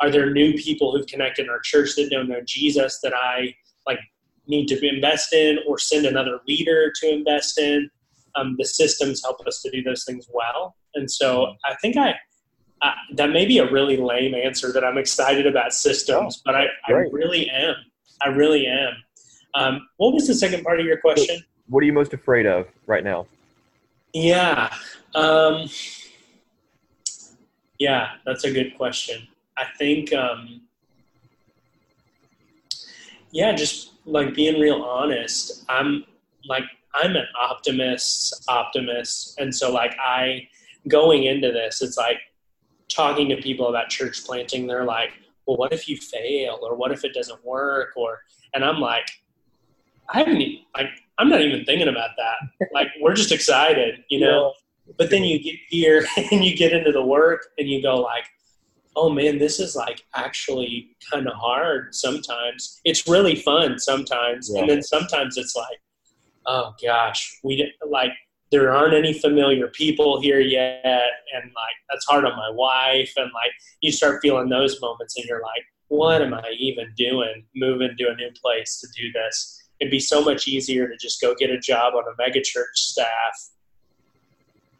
are 0.00 0.10
there 0.10 0.30
new 0.30 0.54
people 0.54 0.92
who've 0.92 1.06
connected 1.06 1.44
in 1.44 1.50
our 1.50 1.60
church 1.60 1.94
that 1.96 2.10
don't 2.10 2.28
know 2.28 2.40
Jesus 2.46 3.00
that 3.02 3.12
I 3.14 3.54
like 3.86 3.98
need 4.46 4.66
to 4.68 4.88
invest 4.88 5.32
in 5.34 5.58
or 5.68 5.78
send 5.78 6.06
another 6.06 6.40
leader 6.48 6.92
to 7.00 7.10
invest 7.10 7.58
in? 7.58 7.90
Um, 8.36 8.56
the 8.58 8.64
systems 8.64 9.22
help 9.22 9.44
us 9.46 9.60
to 9.62 9.70
do 9.70 9.82
those 9.82 10.04
things 10.04 10.26
well. 10.32 10.76
And 10.94 11.10
so 11.10 11.54
I 11.64 11.74
think 11.82 11.96
I, 11.96 12.14
That 13.12 13.30
may 13.30 13.44
be 13.44 13.58
a 13.58 13.70
really 13.70 13.96
lame 13.96 14.34
answer 14.34 14.72
that 14.72 14.84
I'm 14.84 14.96
excited 14.96 15.46
about 15.46 15.72
systems, 15.72 16.38
Oh, 16.38 16.42
but 16.46 16.54
I, 16.54 16.66
I 16.86 16.92
really 16.92 17.50
am. 17.50 17.74
I 18.22 18.28
really 18.28 18.66
am. 18.66 18.92
Um, 19.54 19.88
what 19.96 20.14
was 20.14 20.26
the 20.26 20.34
second 20.34 20.64
part 20.64 20.80
of 20.80 20.86
your 20.86 20.98
question? 20.98 21.42
What 21.68 21.82
are 21.82 21.86
you 21.86 21.92
most 21.92 22.12
afraid 22.12 22.46
of 22.46 22.66
right 22.86 23.04
now? 23.04 23.26
Yeah. 24.12 24.72
Um, 25.14 25.68
yeah, 27.78 28.12
that's 28.24 28.44
a 28.44 28.52
good 28.52 28.76
question. 28.76 29.26
I 29.56 29.64
think, 29.78 30.12
um, 30.12 30.62
yeah, 33.32 33.52
just 33.54 33.92
like 34.04 34.34
being 34.34 34.60
real 34.60 34.82
honest. 34.82 35.64
I'm 35.68 36.04
like, 36.46 36.64
I'm 36.94 37.14
an 37.16 37.26
optimist, 37.40 38.44
optimist. 38.48 39.38
And 39.38 39.54
so, 39.54 39.72
like, 39.72 39.96
I, 40.02 40.48
going 40.88 41.24
into 41.24 41.52
this, 41.52 41.82
it's 41.82 41.96
like 41.96 42.18
talking 42.94 43.28
to 43.28 43.36
people 43.36 43.68
about 43.68 43.88
church 43.88 44.24
planting, 44.24 44.66
they're 44.66 44.84
like, 44.84 45.10
well, 45.46 45.56
what 45.56 45.72
if 45.72 45.88
you 45.88 45.96
fail? 45.96 46.58
Or 46.62 46.76
what 46.76 46.92
if 46.92 47.04
it 47.04 47.14
doesn't 47.14 47.44
work? 47.44 47.92
Or, 47.96 48.20
and 48.54 48.64
I'm 48.64 48.80
like, 48.80 49.08
I 50.08 50.18
haven't, 50.18 50.42
like, 50.76 50.88
I'm 51.18 51.28
not 51.28 51.40
even 51.40 51.64
thinking 51.64 51.88
about 51.88 52.10
that. 52.16 52.68
Like, 52.72 52.88
we're 53.00 53.14
just 53.14 53.32
excited, 53.32 54.04
you 54.08 54.20
know? 54.20 54.54
But 54.98 55.10
then 55.10 55.24
you 55.24 55.42
get 55.42 55.56
here 55.68 56.06
and 56.32 56.44
you 56.44 56.56
get 56.56 56.72
into 56.72 56.92
the 56.92 57.04
work 57.04 57.46
and 57.58 57.68
you 57.68 57.82
go, 57.82 57.96
like, 58.00 58.24
oh 58.96 59.08
man, 59.08 59.38
this 59.38 59.60
is 59.60 59.76
like 59.76 60.04
actually 60.14 60.96
kind 61.10 61.26
of 61.28 61.34
hard 61.34 61.94
sometimes. 61.94 62.80
It's 62.84 63.06
really 63.06 63.36
fun 63.36 63.78
sometimes. 63.78 64.50
Yeah. 64.52 64.60
And 64.60 64.70
then 64.70 64.82
sometimes 64.82 65.36
it's 65.36 65.54
like, 65.54 65.80
oh 66.46 66.74
gosh, 66.82 67.38
we 67.44 67.56
didn't 67.56 67.74
like, 67.88 68.12
there 68.50 68.72
aren't 68.74 68.94
any 68.94 69.12
familiar 69.12 69.68
people 69.68 70.20
here 70.20 70.40
yet. 70.40 70.84
And 70.84 71.44
like, 71.44 71.76
that's 71.88 72.04
hard 72.06 72.24
on 72.24 72.36
my 72.36 72.50
wife. 72.50 73.12
And 73.16 73.30
like, 73.32 73.52
you 73.80 73.92
start 73.92 74.20
feeling 74.22 74.48
those 74.48 74.80
moments 74.80 75.16
and 75.16 75.24
you're 75.26 75.42
like, 75.42 75.64
what 75.88 76.22
am 76.22 76.34
I 76.34 76.54
even 76.58 76.92
doing 76.96 77.44
moving 77.54 77.96
to 77.96 78.08
a 78.10 78.14
new 78.14 78.30
place 78.40 78.80
to 78.80 78.88
do 79.00 79.10
this? 79.12 79.62
It'd 79.80 79.90
be 79.90 80.00
so 80.00 80.22
much 80.22 80.46
easier 80.46 80.88
to 80.88 80.96
just 80.96 81.20
go 81.20 81.34
get 81.38 81.50
a 81.50 81.58
job 81.58 81.94
on 81.94 82.04
a 82.04 82.22
megachurch 82.22 82.74
staff 82.74 83.50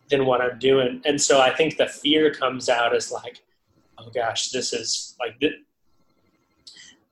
than 0.09 0.26
what 0.26 0.40
I'm 0.40 0.59
doing. 0.59 1.00
And 1.04 1.20
so 1.20 1.40
I 1.40 1.54
think 1.54 1.76
the 1.76 1.87
fear 1.87 2.33
comes 2.33 2.68
out 2.68 2.94
as 2.94 3.11
like, 3.11 3.40
oh 3.98 4.11
gosh, 4.14 4.50
this 4.50 4.72
is 4.72 5.16
like, 5.20 5.38
th- 5.40 5.54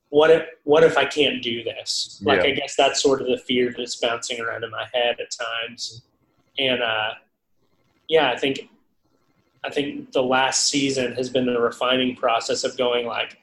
what 0.09 0.31
if 0.31 0.43
what 0.63 0.83
if 0.83 0.97
I 0.97 1.05
can't 1.05 1.41
do 1.41 1.63
this? 1.63 2.21
Like 2.23 2.43
Yeah. 2.43 2.49
I 2.49 2.51
guess 2.51 2.75
that's 2.75 3.01
sort 3.01 3.21
of 3.21 3.27
the 3.27 3.37
fear 3.37 3.73
that's 3.75 3.95
bouncing 3.97 4.39
around 4.39 4.63
in 4.63 4.71
my 4.71 4.87
head 4.91 5.17
at 5.19 5.29
times. 5.31 6.03
And 6.59 6.83
uh, 6.83 7.11
yeah, 8.07 8.29
I 8.31 8.37
think 8.37 8.69
I 9.63 9.69
think 9.69 10.11
the 10.11 10.21
last 10.23 10.67
season 10.67 11.13
has 11.13 11.29
been 11.29 11.45
the 11.45 11.59
refining 11.59 12.15
process 12.15 12.63
of 12.63 12.77
going 12.77 13.05
like 13.05 13.37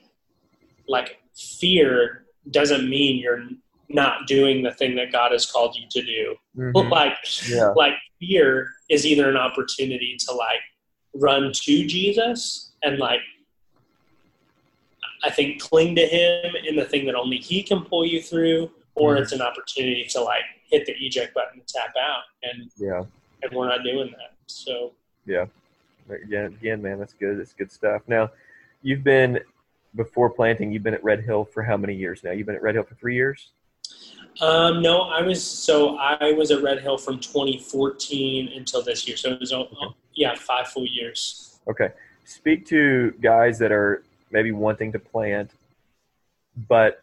like 0.88 1.18
fear 1.34 2.24
doesn't 2.50 2.88
mean 2.88 3.18
you're 3.20 3.48
not 3.88 4.26
doing 4.26 4.62
the 4.62 4.72
thing 4.72 4.94
that 4.96 5.12
God 5.12 5.32
has 5.32 5.50
called 5.50 5.76
you 5.76 5.86
to 5.90 6.02
do. 6.02 6.36
Mhm. 6.56 6.90
Like 6.90 7.16
Yeah. 7.48 7.72
like 7.76 7.94
fear 8.20 8.68
is 8.90 9.06
either 9.06 9.28
an 9.28 9.36
opportunity 9.36 10.16
to 10.28 10.32
like 10.34 10.60
run 11.14 11.52
to 11.52 11.86
Jesus 11.86 12.72
and 12.82 12.98
like 12.98 13.20
I 15.24 15.30
think 15.30 15.60
cling 15.60 15.96
to 15.96 16.06
him 16.06 16.54
in 16.66 16.76
the 16.76 16.84
thing 16.84 17.06
that 17.06 17.14
only 17.14 17.38
he 17.38 17.62
can 17.62 17.84
pull 17.84 18.04
you 18.04 18.20
through, 18.22 18.70
or 18.96 19.14
Mhm. 19.16 19.20
it's 19.22 19.32
an 19.32 19.42
opportunity 19.42 20.04
to 20.04 20.20
like 20.20 20.44
hit 20.68 20.86
the 20.86 20.92
eject 20.98 21.34
button 21.34 21.60
and 21.60 21.68
tap 21.68 21.94
out. 22.00 22.24
And 22.42 22.70
Yeah. 22.76 23.04
and 23.42 23.52
we're 23.52 23.68
not 23.68 23.84
doing 23.84 24.10
that. 24.12 24.32
So 24.46 24.92
yeah, 25.26 25.46
Again, 26.08 26.44
again, 26.60 26.80
man, 26.80 27.00
that's 27.00 27.14
good. 27.14 27.36
That's 27.40 27.52
good 27.52 27.70
stuff. 27.72 28.00
Now, 28.06 28.30
you've 28.80 29.02
been 29.02 29.40
before 29.96 30.30
planting. 30.30 30.70
You've 30.70 30.84
been 30.84 30.94
at 30.94 31.02
Red 31.02 31.24
Hill 31.24 31.44
for 31.44 31.64
how 31.64 31.76
many 31.76 31.94
years 31.96 32.22
now? 32.22 32.30
You've 32.30 32.46
been 32.46 32.54
at 32.54 32.62
Red 32.62 32.76
Hill 32.76 32.84
for 32.84 32.94
three 32.94 33.14
years. 33.16 33.50
um 34.40 34.82
no, 34.82 35.02
I 35.02 35.22
was 35.22 35.42
so 35.42 35.96
I 35.96 36.30
was 36.32 36.50
at 36.52 36.62
Red 36.62 36.80
Hill 36.80 36.96
from 36.98 37.18
2014 37.18 38.52
until 38.54 38.82
this 38.82 39.06
year. 39.08 39.16
So 39.16 39.32
it 39.32 39.40
was 39.40 39.52
oh, 39.52 39.94
yeah, 40.14 40.34
five 40.36 40.68
full 40.68 40.86
years. 40.86 41.58
Okay. 41.68 41.90
Speak 42.24 42.66
to 42.66 43.12
guys 43.20 43.58
that 43.58 43.72
are 43.72 44.04
maybe 44.30 44.52
wanting 44.52 44.92
to 44.92 44.98
plant, 45.00 45.50
but 46.68 47.02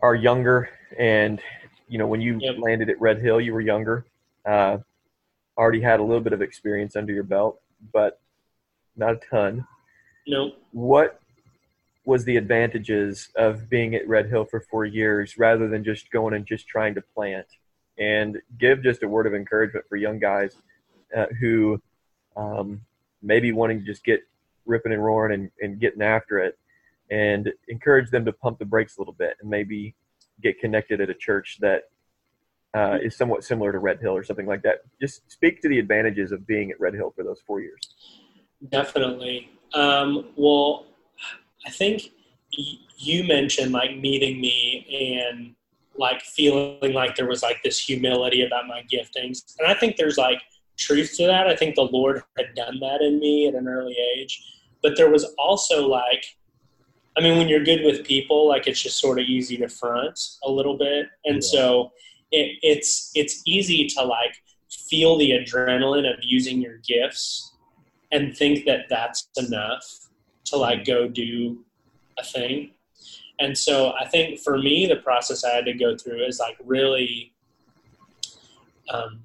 are 0.00 0.14
younger. 0.14 0.70
And, 0.98 1.40
you 1.88 1.98
know, 1.98 2.06
when 2.06 2.20
you 2.20 2.38
Yep. 2.40 2.58
landed 2.58 2.90
at 2.90 3.00
Red 3.00 3.20
Hill, 3.20 3.40
you 3.40 3.52
were 3.52 3.60
younger, 3.60 4.04
uh, 4.44 4.78
already 5.56 5.80
had 5.80 6.00
a 6.00 6.02
little 6.02 6.22
bit 6.22 6.32
of 6.32 6.42
experience 6.42 6.96
under 6.96 7.12
your 7.12 7.22
belt, 7.22 7.60
but 7.92 8.20
not 8.96 9.14
a 9.14 9.20
ton. 9.30 9.66
No. 10.26 10.52
What 10.72 11.20
was 12.04 12.24
the 12.24 12.36
advantages 12.36 13.28
of 13.36 13.68
being 13.68 13.94
at 13.94 14.08
Red 14.08 14.26
Hill 14.26 14.44
for 14.44 14.60
four 14.60 14.84
years 14.84 15.38
rather 15.38 15.68
than 15.68 15.84
just 15.84 16.10
going 16.10 16.34
and 16.34 16.46
just 16.46 16.66
trying 16.66 16.94
to 16.94 17.02
plant? 17.02 17.46
And 17.98 18.40
give 18.58 18.82
just 18.82 19.02
a 19.02 19.08
word 19.08 19.26
of 19.26 19.34
encouragement 19.34 19.84
for 19.86 19.96
young 19.96 20.18
guys 20.18 20.56
uh, 21.14 21.26
who 21.38 21.80
um, 22.36 22.80
maybe 23.22 23.52
wanting 23.52 23.80
to 23.80 23.84
just 23.84 24.04
get 24.04 24.22
ripping 24.64 24.92
and 24.92 25.04
roaring 25.04 25.34
and, 25.34 25.50
and 25.60 25.78
getting 25.78 26.00
after 26.00 26.38
it, 26.38 26.58
and 27.10 27.52
encourage 27.68 28.10
them 28.10 28.24
to 28.24 28.32
pump 28.32 28.58
the 28.58 28.64
brakes 28.64 28.96
a 28.96 29.00
little 29.00 29.12
bit 29.12 29.36
and 29.40 29.50
maybe 29.50 29.94
get 30.42 30.58
connected 30.58 31.00
at 31.00 31.10
a 31.10 31.14
church 31.14 31.58
that 31.60 31.84
uh, 32.74 32.98
is 33.02 33.16
somewhat 33.16 33.44
similar 33.44 33.72
to 33.72 33.78
Red 33.78 34.00
Hill 34.00 34.16
or 34.16 34.22
something 34.22 34.46
like 34.46 34.62
that. 34.62 34.78
Just 35.00 35.30
speak 35.30 35.60
to 35.62 35.68
the 35.68 35.78
advantages 35.78 36.32
of 36.32 36.46
being 36.46 36.70
at 36.70 36.80
Red 36.80 36.94
Hill 36.94 37.12
for 37.14 37.24
those 37.24 37.40
four 37.46 37.60
years. 37.60 37.94
Definitely. 38.70 39.50
Um, 39.74 40.30
well, 40.36 40.86
I 41.66 41.70
think 41.70 42.10
you 42.96 43.24
mentioned 43.24 43.72
like 43.72 43.96
meeting 43.96 44.40
me 44.40 45.22
and 45.28 45.54
like 45.96 46.22
feeling 46.22 46.92
like 46.92 47.16
there 47.16 47.26
was 47.26 47.42
like 47.42 47.62
this 47.62 47.78
humility 47.78 48.44
about 48.44 48.66
my 48.66 48.82
giftings. 48.92 49.54
And 49.58 49.68
I 49.68 49.74
think 49.74 49.96
there's 49.96 50.18
like 50.18 50.40
truth 50.78 51.14
to 51.16 51.26
that. 51.26 51.46
I 51.46 51.56
think 51.56 51.74
the 51.74 51.82
Lord 51.82 52.22
had 52.36 52.54
done 52.54 52.78
that 52.80 53.02
in 53.02 53.18
me 53.18 53.48
at 53.48 53.54
an 53.54 53.68
early 53.68 53.96
age. 54.16 54.42
But 54.82 54.96
there 54.96 55.10
was 55.10 55.24
also 55.38 55.86
like, 55.86 56.24
I 57.16 57.20
mean, 57.22 57.38
when 57.38 57.48
you're 57.48 57.64
good 57.64 57.84
with 57.84 58.04
people, 58.04 58.48
like 58.48 58.66
it's 58.66 58.80
just 58.80 59.00
sort 59.00 59.18
of 59.18 59.26
easy 59.26 59.56
to 59.58 59.68
front 59.68 60.18
a 60.44 60.50
little 60.50 60.76
bit. 60.78 61.06
And 61.24 61.36
Yeah. 61.36 61.40
so 61.40 61.92
it, 62.30 62.58
it's 62.62 63.10
it's 63.14 63.42
easy 63.46 63.86
to 63.88 64.02
like 64.04 64.34
feel 64.70 65.18
the 65.18 65.30
adrenaline 65.32 66.08
of 66.10 66.18
using 66.22 66.60
your 66.62 66.78
gifts 66.78 67.52
and 68.12 68.36
think 68.36 68.64
that 68.66 68.86
that's 68.88 69.28
enough 69.36 69.84
to 70.44 70.56
like 70.56 70.84
go 70.84 71.08
do 71.08 71.64
a 72.18 72.24
thing. 72.24 72.70
And 73.40 73.56
so 73.56 73.92
I 73.98 74.06
think 74.06 74.38
for 74.38 74.58
me, 74.58 74.86
the 74.86 74.96
process 74.96 75.44
I 75.44 75.50
had 75.50 75.64
to 75.64 75.72
go 75.72 75.96
through 75.96 76.24
is 76.24 76.38
like 76.38 76.56
really, 76.64 77.32
um, 78.90 79.22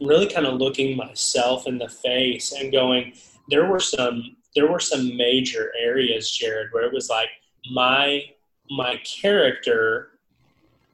really 0.00 0.26
kind 0.26 0.46
of 0.46 0.54
looking 0.54 0.96
myself 0.96 1.66
in 1.66 1.78
the 1.78 1.88
face 1.88 2.52
and 2.52 2.72
going, 2.72 3.12
there 3.48 3.66
were 3.66 3.80
some, 3.80 4.35
there 4.56 4.66
were 4.70 4.80
some 4.80 5.16
major 5.16 5.72
areas, 5.80 6.28
Jared, 6.30 6.68
where 6.72 6.84
it 6.84 6.92
was 6.92 7.08
like 7.08 7.28
my, 7.70 8.22
my 8.70 8.96
character 9.04 10.08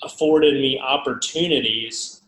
afforded 0.03 0.55
me 0.55 0.79
opportunities 0.79 2.23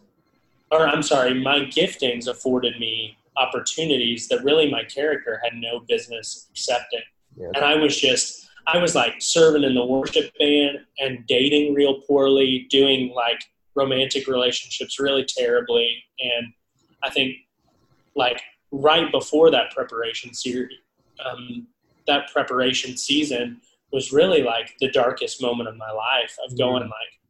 or 0.75 0.88
I'm 0.88 1.03
sorry, 1.03 1.35
my 1.35 1.61
giftings 1.61 2.27
afforded 2.27 2.79
me 2.79 3.16
opportunities 3.37 4.29
that 4.29 4.42
really 4.44 4.70
my 4.70 4.85
character 4.85 5.40
had 5.42 5.55
no 5.55 5.81
business 5.81 6.49
accepting. 6.51 7.03
Yeah. 7.37 7.49
And 7.55 7.64
I 7.64 7.77
was 7.77 8.01
just, 8.01 8.49
I 8.66 8.79
was 8.79 8.94
like 8.94 9.14
serving 9.18 9.62
in 9.62 9.75
the 9.75 9.85
worship 9.85 10.37
band 10.38 10.79
and 10.99 11.27
dating 11.27 11.75
real 11.75 12.01
poorly, 12.03 12.66
doing 12.70 13.12
like 13.14 13.40
romantic 13.75 14.27
relationships 14.27 14.99
really 14.99 15.25
terribly. 15.25 16.03
And 16.18 16.53
I 17.03 17.11
think 17.11 17.37
like 18.16 18.40
right 18.70 19.11
before 19.11 19.51
that 19.51 19.70
preparation 19.73 20.35
series, 20.35 20.79
um, 21.24 21.66
that 22.07 22.31
preparation 22.33 22.96
season 22.96 23.61
was 23.92 24.12
really 24.12 24.42
like 24.42 24.74
the 24.81 24.90
darkest 24.90 25.40
moment 25.40 25.68
of 25.68 25.77
my 25.77 25.90
life 25.90 26.37
of 26.44 26.57
going 26.59 26.83
Mm. 26.83 26.87
like, 26.87 27.20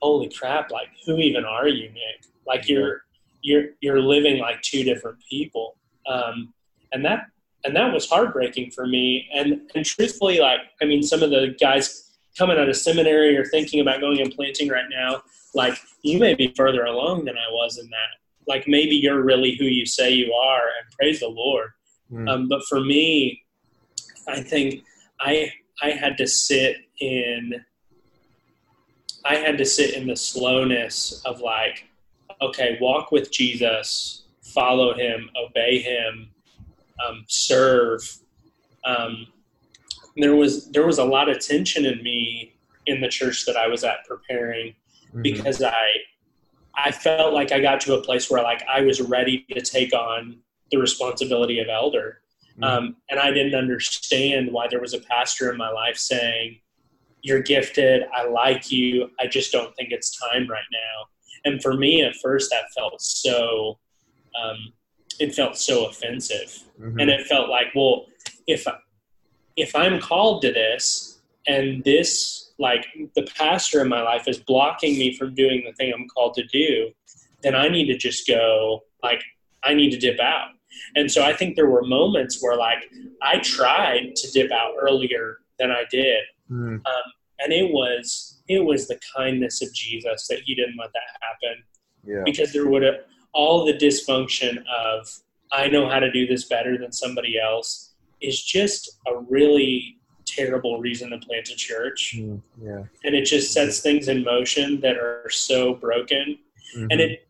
holy 0.00 0.28
crap, 0.28 0.70
like 0.70 0.88
who 1.04 1.18
even 1.18 1.44
are 1.44 1.68
you, 1.68 1.88
Nick? 1.90 2.26
Like 2.46 2.68
you're 2.68 3.02
you're 3.42 3.66
you're 3.80 4.00
living 4.00 4.38
like 4.38 4.60
two 4.62 4.82
different 4.82 5.18
people. 5.28 5.76
Um, 6.08 6.52
and 6.92 7.04
that 7.04 7.26
and 7.64 7.74
that 7.76 7.92
was 7.92 8.08
heartbreaking 8.08 8.70
for 8.70 8.86
me. 8.86 9.28
And 9.34 9.60
and 9.74 9.84
truthfully, 9.84 10.38
like 10.38 10.60
I 10.80 10.84
mean, 10.84 11.02
some 11.02 11.22
of 11.22 11.30
the 11.30 11.54
guys 11.60 12.16
coming 12.38 12.58
out 12.58 12.68
of 12.68 12.76
seminary 12.76 13.36
or 13.36 13.44
thinking 13.44 13.80
about 13.80 14.00
going 14.00 14.20
and 14.20 14.34
planting 14.34 14.68
right 14.68 14.84
now, 14.90 15.22
like 15.54 15.78
you 16.02 16.18
may 16.18 16.34
be 16.34 16.52
further 16.56 16.84
along 16.84 17.24
than 17.24 17.36
I 17.36 17.50
was 17.50 17.78
in 17.78 17.86
that. 17.86 18.12
Like 18.46 18.68
maybe 18.68 18.94
you're 18.94 19.22
really 19.22 19.56
who 19.58 19.64
you 19.64 19.86
say 19.86 20.12
you 20.12 20.32
are, 20.32 20.62
and 20.62 20.90
praise 20.98 21.20
the 21.20 21.28
Lord. 21.28 21.70
Mm. 22.12 22.28
Um, 22.28 22.48
but 22.48 22.62
for 22.68 22.80
me, 22.80 23.42
I 24.28 24.40
think 24.40 24.84
I 25.20 25.52
I 25.82 25.90
had 25.90 26.16
to 26.18 26.26
sit 26.26 26.76
in 27.00 27.64
I 29.24 29.36
had 29.36 29.58
to 29.58 29.64
sit 29.64 29.94
in 29.94 30.06
the 30.06 30.16
slowness 30.16 31.20
of 31.24 31.40
like, 31.40 31.84
okay, 32.40 32.78
walk 32.80 33.10
with 33.10 33.32
Jesus, 33.32 34.22
follow 34.54 34.94
him, 34.94 35.28
obey 35.36 35.80
him, 35.80 36.30
um, 37.04 37.24
serve. 37.26 38.00
Um, 38.84 39.26
there 40.16 40.36
was 40.36 40.70
there 40.70 40.86
was 40.86 40.98
a 40.98 41.04
lot 41.04 41.28
of 41.28 41.40
tension 41.40 41.84
in 41.84 42.02
me 42.02 42.54
in 42.86 43.00
the 43.00 43.08
church 43.08 43.44
that 43.46 43.56
I 43.56 43.66
was 43.66 43.82
at 43.84 44.04
preparing 44.06 44.74
Mhm. 45.12 45.22
because 45.22 45.60
I 45.62 45.88
I 46.78 46.90
felt 46.92 47.32
like 47.34 47.52
I 47.52 47.60
got 47.60 47.80
to 47.82 47.94
a 47.94 48.02
place 48.02 48.30
where 48.30 48.42
like 48.42 48.62
I 48.68 48.82
was 48.82 49.00
ready 49.00 49.44
to 49.50 49.60
take 49.60 49.92
on 49.92 50.38
the 50.70 50.78
responsibility 50.78 51.58
of 51.60 51.68
elder. 51.68 52.20
Um, 52.62 52.96
and 53.10 53.20
I 53.20 53.32
didn't 53.32 53.54
understand 53.54 54.50
why 54.50 54.66
there 54.68 54.80
was 54.80 54.94
a 54.94 55.00
pastor 55.00 55.50
in 55.50 55.58
my 55.58 55.70
life 55.70 55.96
saying, 55.98 56.58
You're 57.22 57.42
gifted, 57.42 58.04
I 58.14 58.28
like 58.28 58.70
you, 58.72 59.10
I 59.20 59.26
just 59.26 59.52
don't 59.52 59.74
think 59.76 59.90
it's 59.92 60.18
time 60.18 60.48
right 60.48 60.64
now. 60.72 61.08
And 61.44 61.62
for 61.62 61.74
me 61.74 62.02
at 62.02 62.14
first 62.16 62.50
that 62.50 62.64
felt 62.76 63.00
so 63.00 63.78
um, 64.42 64.72
it 65.18 65.34
felt 65.34 65.56
so 65.56 65.86
offensive. 65.86 66.62
Mhm. 66.80 67.00
And 67.00 67.10
it 67.10 67.26
felt 67.26 67.48
like, 67.48 67.68
well, 67.74 68.06
if 68.46 68.66
if 69.56 69.74
I'm 69.74 70.00
called 70.00 70.42
to 70.42 70.52
this 70.52 71.20
and 71.46 71.82
this 71.84 72.52
like 72.58 72.86
the 73.14 73.22
pastor 73.36 73.82
in 73.82 73.88
my 73.88 74.02
life 74.02 74.28
is 74.28 74.38
blocking 74.38 74.98
me 74.98 75.14
from 75.14 75.34
doing 75.34 75.62
the 75.64 75.72
thing 75.72 75.92
I'm 75.92 76.08
called 76.08 76.34
to 76.34 76.44
do, 76.44 76.90
then 77.42 77.54
I 77.54 77.68
need 77.68 77.86
to 77.86 77.96
just 77.96 78.26
go 78.26 78.84
like 79.02 79.22
I 79.62 79.74
need 79.74 79.90
to 79.90 79.98
dip 79.98 80.20
out. 80.20 80.50
And 80.94 81.10
so 81.10 81.22
I 81.24 81.32
think 81.32 81.56
there 81.56 81.68
were 81.70 81.82
moments 81.82 82.42
where 82.42 82.56
like 82.56 82.90
I 83.22 83.38
tried 83.38 84.14
to 84.16 84.30
dip 84.32 84.50
out 84.52 84.74
earlier 84.80 85.38
than 85.58 85.70
I 85.70 85.84
did. 85.90 86.22
Mm. 86.50 86.74
Um, 86.76 87.06
and 87.40 87.52
it 87.52 87.70
was 87.72 88.40
it 88.48 88.60
was 88.64 88.86
the 88.88 88.98
kindness 89.16 89.62
of 89.62 89.72
Jesus 89.74 90.28
that 90.28 90.40
he 90.44 90.54
didn't 90.54 90.76
let 90.78 90.90
that 90.92 91.20
happen 91.20 91.64
yeah. 92.04 92.22
because 92.24 92.52
there 92.52 92.68
would 92.68 92.82
have 92.82 92.96
all 93.32 93.64
the 93.66 93.72
dysfunction 93.74 94.58
of 94.68 95.08
I 95.52 95.68
know 95.68 95.88
how 95.88 95.98
to 95.98 96.10
do 96.10 96.26
this 96.26 96.44
better 96.44 96.78
than 96.78 96.92
somebody 96.92 97.38
else 97.38 97.92
is 98.20 98.42
just 98.42 98.98
a 99.06 99.18
really 99.28 99.98
terrible 100.24 100.80
reason 100.80 101.10
to 101.10 101.18
plant 101.18 101.48
a 101.50 101.54
church 101.56 102.14
Mm. 102.18 102.40
Yeah. 102.60 102.82
and 103.04 103.14
it 103.14 103.24
just 103.26 103.52
sets 103.52 103.80
things 103.80 104.08
in 104.08 104.24
motion 104.24 104.80
that 104.80 104.96
are 104.96 105.28
so 105.30 105.74
broken 105.74 106.38
Mhm. 106.76 106.88
and 106.90 107.00
it 107.00 107.28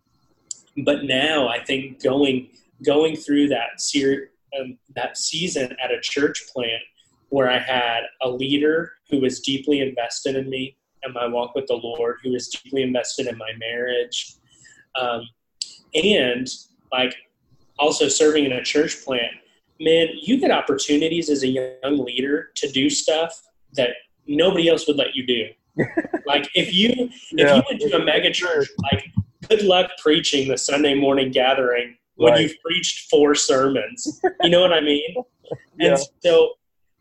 but 0.85 1.05
now 1.05 1.47
i 1.49 1.63
think 1.63 2.03
going 2.03 2.49
going 2.85 3.17
through 3.17 3.49
that 3.49 3.81
ser- 3.81 4.31
um, 4.59 4.79
that 4.95 5.17
season 5.17 5.75
at 5.83 5.91
a 5.91 6.01
church 6.01 6.45
plant 6.53 6.83
where 7.31 7.51
i 7.51 7.59
had 7.59 8.03
a 8.23 8.29
leader 8.29 8.93
who 9.11 9.21
was 9.21 9.41
deeply 9.41 9.81
invested 9.81 10.37
in 10.37 10.49
me 10.49 10.77
and 11.03 11.12
my 11.15 11.27
walk 11.27 11.55
with 11.55 11.67
the 11.67 11.75
lord 11.75 12.17
who 12.23 12.31
was 12.33 12.49
deeply 12.49 12.83
invested 12.83 13.27
in 13.27 13.37
my 13.39 13.51
marriage 13.59 14.35
um, 15.01 15.23
and 15.95 16.49
like 16.93 17.15
also 17.79 18.09
serving 18.09 18.45
in 18.45 18.53
a 18.53 18.62
church 18.62 19.05
plant 19.05 19.33
man 19.81 20.09
you 20.21 20.39
get 20.39 20.51
opportunities 20.51 21.29
as 21.29 21.43
a 21.43 21.49
young 21.49 22.05
leader 22.05 22.51
to 22.55 22.71
do 22.71 22.89
stuff 22.89 23.43
that 23.75 23.91
nobody 24.27 24.69
else 24.69 24.87
would 24.87 24.97
let 24.97 25.15
you 25.15 25.27
do 25.27 25.47
like 26.27 26.49
if 26.55 26.73
you 26.73 26.91
if 26.99 27.12
Yeah. 27.33 27.57
you 27.57 27.62
went 27.69 27.81
to 27.83 27.97
a 28.01 28.05
mega 28.05 28.31
church, 28.31 28.69
like 28.91 29.05
good 29.49 29.62
luck 29.62 29.91
preaching 30.03 30.49
the 30.49 30.57
Sunday 30.57 30.95
morning 30.95 31.31
gathering 31.31 31.97
when 32.17 32.33
Right. 32.33 32.43
you've 32.43 32.61
preached 32.65 33.09
four 33.11 33.35
sermons. 33.35 34.21
You 34.43 34.51
know 34.51 34.61
what 34.61 34.73
I 34.73 34.81
mean? 34.81 35.17
Yeah. 35.79 35.91
And 35.91 35.99
so, 36.25 36.55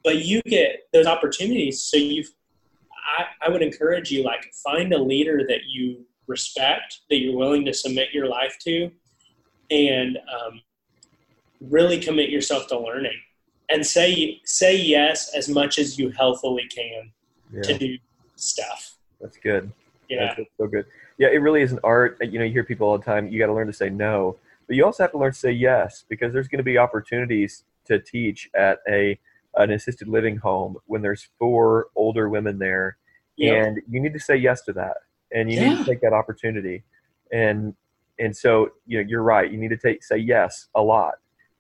but 0.04 0.23
you 0.23 0.39
get 0.43 0.82
those 0.93 1.08
opportunities. 1.08 1.82
So 1.82 1.97
you've, 1.97 2.28
I, 3.17 3.25
I 3.47 3.49
would 3.49 3.63
encourage 3.63 4.12
you, 4.12 4.21
like, 4.21 4.45
find 4.63 4.93
a 4.93 4.99
leader 4.99 5.43
that 5.47 5.62
you 5.67 6.06
respect, 6.28 6.99
that 7.10 7.17
you're 7.21 7.36
willing 7.36 7.65
to 7.65 7.73
submit 7.73 8.10
your 8.13 8.28
life 8.28 8.56
to, 8.65 8.91
and 9.71 10.17
um, 10.17 10.62
really 11.60 11.99
commit 11.99 12.30
yourself 12.30 12.67
to 12.67 12.78
learning. 12.80 13.19
And 13.71 13.84
say 13.84 14.39
say 14.45 14.78
yes 14.78 15.34
as 15.34 15.49
much 15.49 15.80
as 15.80 15.97
you 15.97 16.12
healthily 16.12 16.67
can 16.67 17.12
to 17.63 17.75
do 17.75 17.97
stuff. 18.36 18.95
That's 19.19 19.38
good. 19.38 19.71
Yeah. 20.08 20.25
That's, 20.25 20.38
that's 20.38 20.49
so 20.60 20.67
good. 20.67 20.86
Yeah, 21.17 21.30
it 21.30 21.38
really 21.38 21.62
is 21.62 21.71
an 21.71 21.80
art. 21.84 22.17
You 22.21 22.38
know, 22.38 22.45
you 22.45 22.51
hear 22.51 22.63
people 22.63 22.88
all 22.88 22.97
the 22.99 23.04
time. 23.04 23.28
You 23.30 23.39
got 23.39 23.47
to 23.47 23.54
learn 23.54 23.65
to 23.67 23.73
say 23.73 23.89
no, 23.89 24.36
but 24.67 24.75
you 24.75 24.86
also 24.86 25.04
have 25.04 25.12
to 25.12 25.17
learn 25.17 25.32
to 25.32 25.38
say 25.38 25.51
yes 25.51 26.06
because 26.10 26.34
there's 26.34 26.47
going 26.47 26.60
to 26.60 26.63
be 26.63 26.78
opportunities 26.78 27.63
to 27.86 27.99
teach 27.99 28.49
at 28.56 28.80
a 28.89 29.19
an 29.58 29.71
assisted 29.71 30.08
living 30.08 30.36
home 30.38 30.75
when 30.86 31.01
there's 31.01 31.30
four 31.39 31.88
older 31.95 32.28
women 32.28 32.60
there, 32.60 32.97
Yeah. 33.38 33.54
and 33.63 33.82
you 33.89 34.01
need 34.01 34.13
to 34.13 34.19
say 34.19 34.36
yes 34.36 34.62
to 34.63 34.73
that, 34.73 34.97
and 35.32 35.49
you 35.51 35.60
need 35.60 35.78
to 35.78 35.86
take 35.86 36.01
that 36.01 36.13
opportunity, 36.13 36.84
and 37.32 37.73
and 38.19 38.36
so 38.36 38.71
you 38.86 38.97
know 39.01 39.08
you're 39.08 39.23
right. 39.23 39.49
You 39.51 39.58
need 39.58 39.69
to 39.69 39.78
take 39.78 40.04
say 40.04 40.17
yes 40.17 40.67
a 40.75 40.82
lot, 40.82 41.15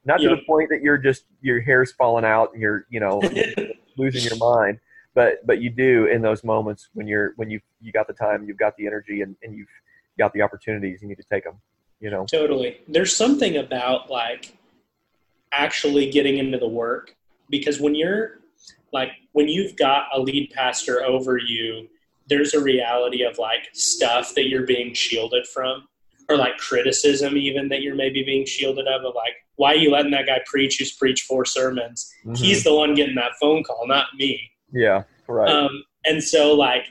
not 0.05 0.19
to 0.19 0.29
the 0.29 0.41
point 0.47 0.69
that 0.69 0.81
you're 0.81 0.97
just 0.97 1.25
your 1.41 1.61
hair's 1.61 1.91
falling 1.93 2.25
out 2.25 2.51
and 2.53 2.61
you're 2.61 2.85
you 2.89 2.99
know 2.99 3.21
losing 3.97 4.23
your 4.23 4.37
mind 4.37 4.79
but 5.13 5.45
but 5.47 5.61
you 5.61 5.69
do 5.69 6.05
in 6.07 6.21
those 6.21 6.43
moments 6.43 6.89
when 6.93 7.07
you're 7.07 7.33
when 7.37 7.49
you 7.49 7.59
you 7.81 7.91
got 7.91 8.05
the 8.07 8.13
time 8.13 8.43
you've 8.45 8.57
got 8.57 8.75
the 8.77 8.85
energy 8.85 9.21
and, 9.21 9.35
and 9.41 9.55
you've 9.55 9.67
got 10.19 10.31
the 10.33 10.41
opportunities 10.41 11.01
you 11.01 11.07
need 11.07 11.17
to 11.17 11.23
take 11.31 11.43
them 11.43 11.55
you 11.99 12.09
know 12.09 12.25
Totally. 12.25 12.77
There's 12.87 13.15
something 13.15 13.57
about 13.57 14.09
like 14.09 14.57
actually 15.51 16.09
getting 16.11 16.37
into 16.37 16.57
the 16.57 16.67
work 16.67 17.15
because 17.49 17.79
when 17.79 17.95
you're 17.95 18.39
like 18.91 19.09
when 19.33 19.47
you've 19.47 19.75
got 19.75 20.07
a 20.13 20.19
lead 20.19 20.51
pastor 20.53 21.03
over 21.03 21.37
you, 21.37 21.87
there's 22.27 22.53
a 22.53 22.61
reality 22.61 23.23
of 23.23 23.37
like 23.37 23.67
stuff 23.73 24.33
that 24.35 24.47
you're 24.47 24.65
being 24.65 24.93
shielded 24.93 25.45
from 25.47 25.87
or 26.29 26.37
like 26.37 26.57
criticism 26.57 27.37
even 27.37 27.69
that 27.69 27.81
you're 27.81 27.95
maybe 27.95 28.23
being 28.23 28.45
shielded 28.45 28.87
of 28.87 29.03
of 29.05 29.13
like 29.15 29.33
why 29.57 29.71
are 29.71 29.75
you 29.77 29.91
letting 29.91 30.11
that 30.11 30.25
guy 30.25 30.39
preach 30.45 30.77
who's 30.79 30.91
preached 30.93 31.25
four 31.25 31.45
sermons? 31.45 32.11
Mhm. 32.25 32.37
He's 32.37 32.63
the 32.63 32.73
one 32.73 32.93
getting 32.95 33.15
that 33.15 33.31
phone 33.39 33.63
call, 33.63 33.87
not 33.87 34.07
me. 34.17 34.51
yeah 34.73 35.03
right 35.27 35.47
Um, 35.49 35.83
and 36.05 36.21
so 36.23 36.53
like 36.53 36.85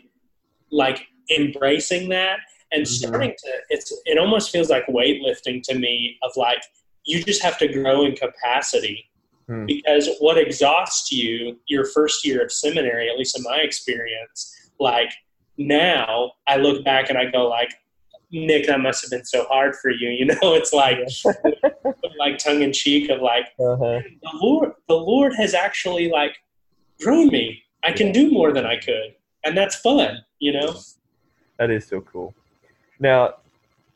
like 0.70 1.06
embracing 1.36 2.08
that 2.08 2.38
and 2.74 2.82
Mhm. 2.82 2.87
starting 2.87 3.30
to 3.42 3.50
it's 3.70 3.92
it 4.04 4.18
almost 4.18 4.50
feels 4.50 4.68
like 4.68 4.84
weightlifting 4.87 5.62
to 5.62 5.74
me 5.84 6.18
of 6.22 6.30
like 6.37 6.62
you 7.04 7.22
just 7.22 7.42
have 7.42 7.56
to 7.58 7.68
grow 7.68 8.04
in 8.04 8.12
capacity 8.16 8.98
Hmm. 9.46 9.66
because 9.66 10.08
what 10.20 10.38
exhausts 10.38 11.12
you 11.12 11.60
your 11.66 11.84
first 11.84 12.26
year 12.26 12.42
of 12.44 12.50
seminary 12.50 13.10
at 13.10 13.18
least 13.18 13.37
in 13.38 13.42
my 13.42 13.58
experience 13.58 14.38
like 14.80 15.10
now 15.58 16.32
i 16.48 16.56
look 16.56 16.82
back 16.82 17.10
and 17.10 17.18
i 17.18 17.26
go 17.30 17.46
like 17.58 17.70
nick 18.32 18.66
that 18.66 18.80
must 18.80 19.02
have 19.02 19.10
been 19.10 19.24
so 19.24 19.44
hard 19.44 19.76
for 19.76 19.90
you 19.90 20.08
you 20.18 20.24
know 20.24 20.54
it's 20.54 20.72
like 20.72 20.98
like 22.18 22.38
tongue 22.38 22.62
in 22.62 22.72
cheek 22.72 23.10
of 23.10 23.20
like 23.20 23.46
uh-huh. 23.60 24.00
the 24.22 24.32
Lord, 24.42 24.72
the 24.88 24.94
Lord 24.96 25.32
has 25.37 25.52
actually 25.52 26.08
like 26.10 26.34
grown 27.02 27.28
me. 27.28 27.62
I 27.84 27.92
can 27.92 28.12
do 28.12 28.30
more 28.30 28.50
than 28.56 28.64
I 28.64 28.76
could, 28.78 29.14
and 29.44 29.54
that's 29.58 29.76
fun, 29.76 30.10
you 30.38 30.52
know. 30.58 30.70
that 31.58 31.70
is 31.70 31.87
so 31.87 32.00
cool 32.00 32.34
now 33.00 33.35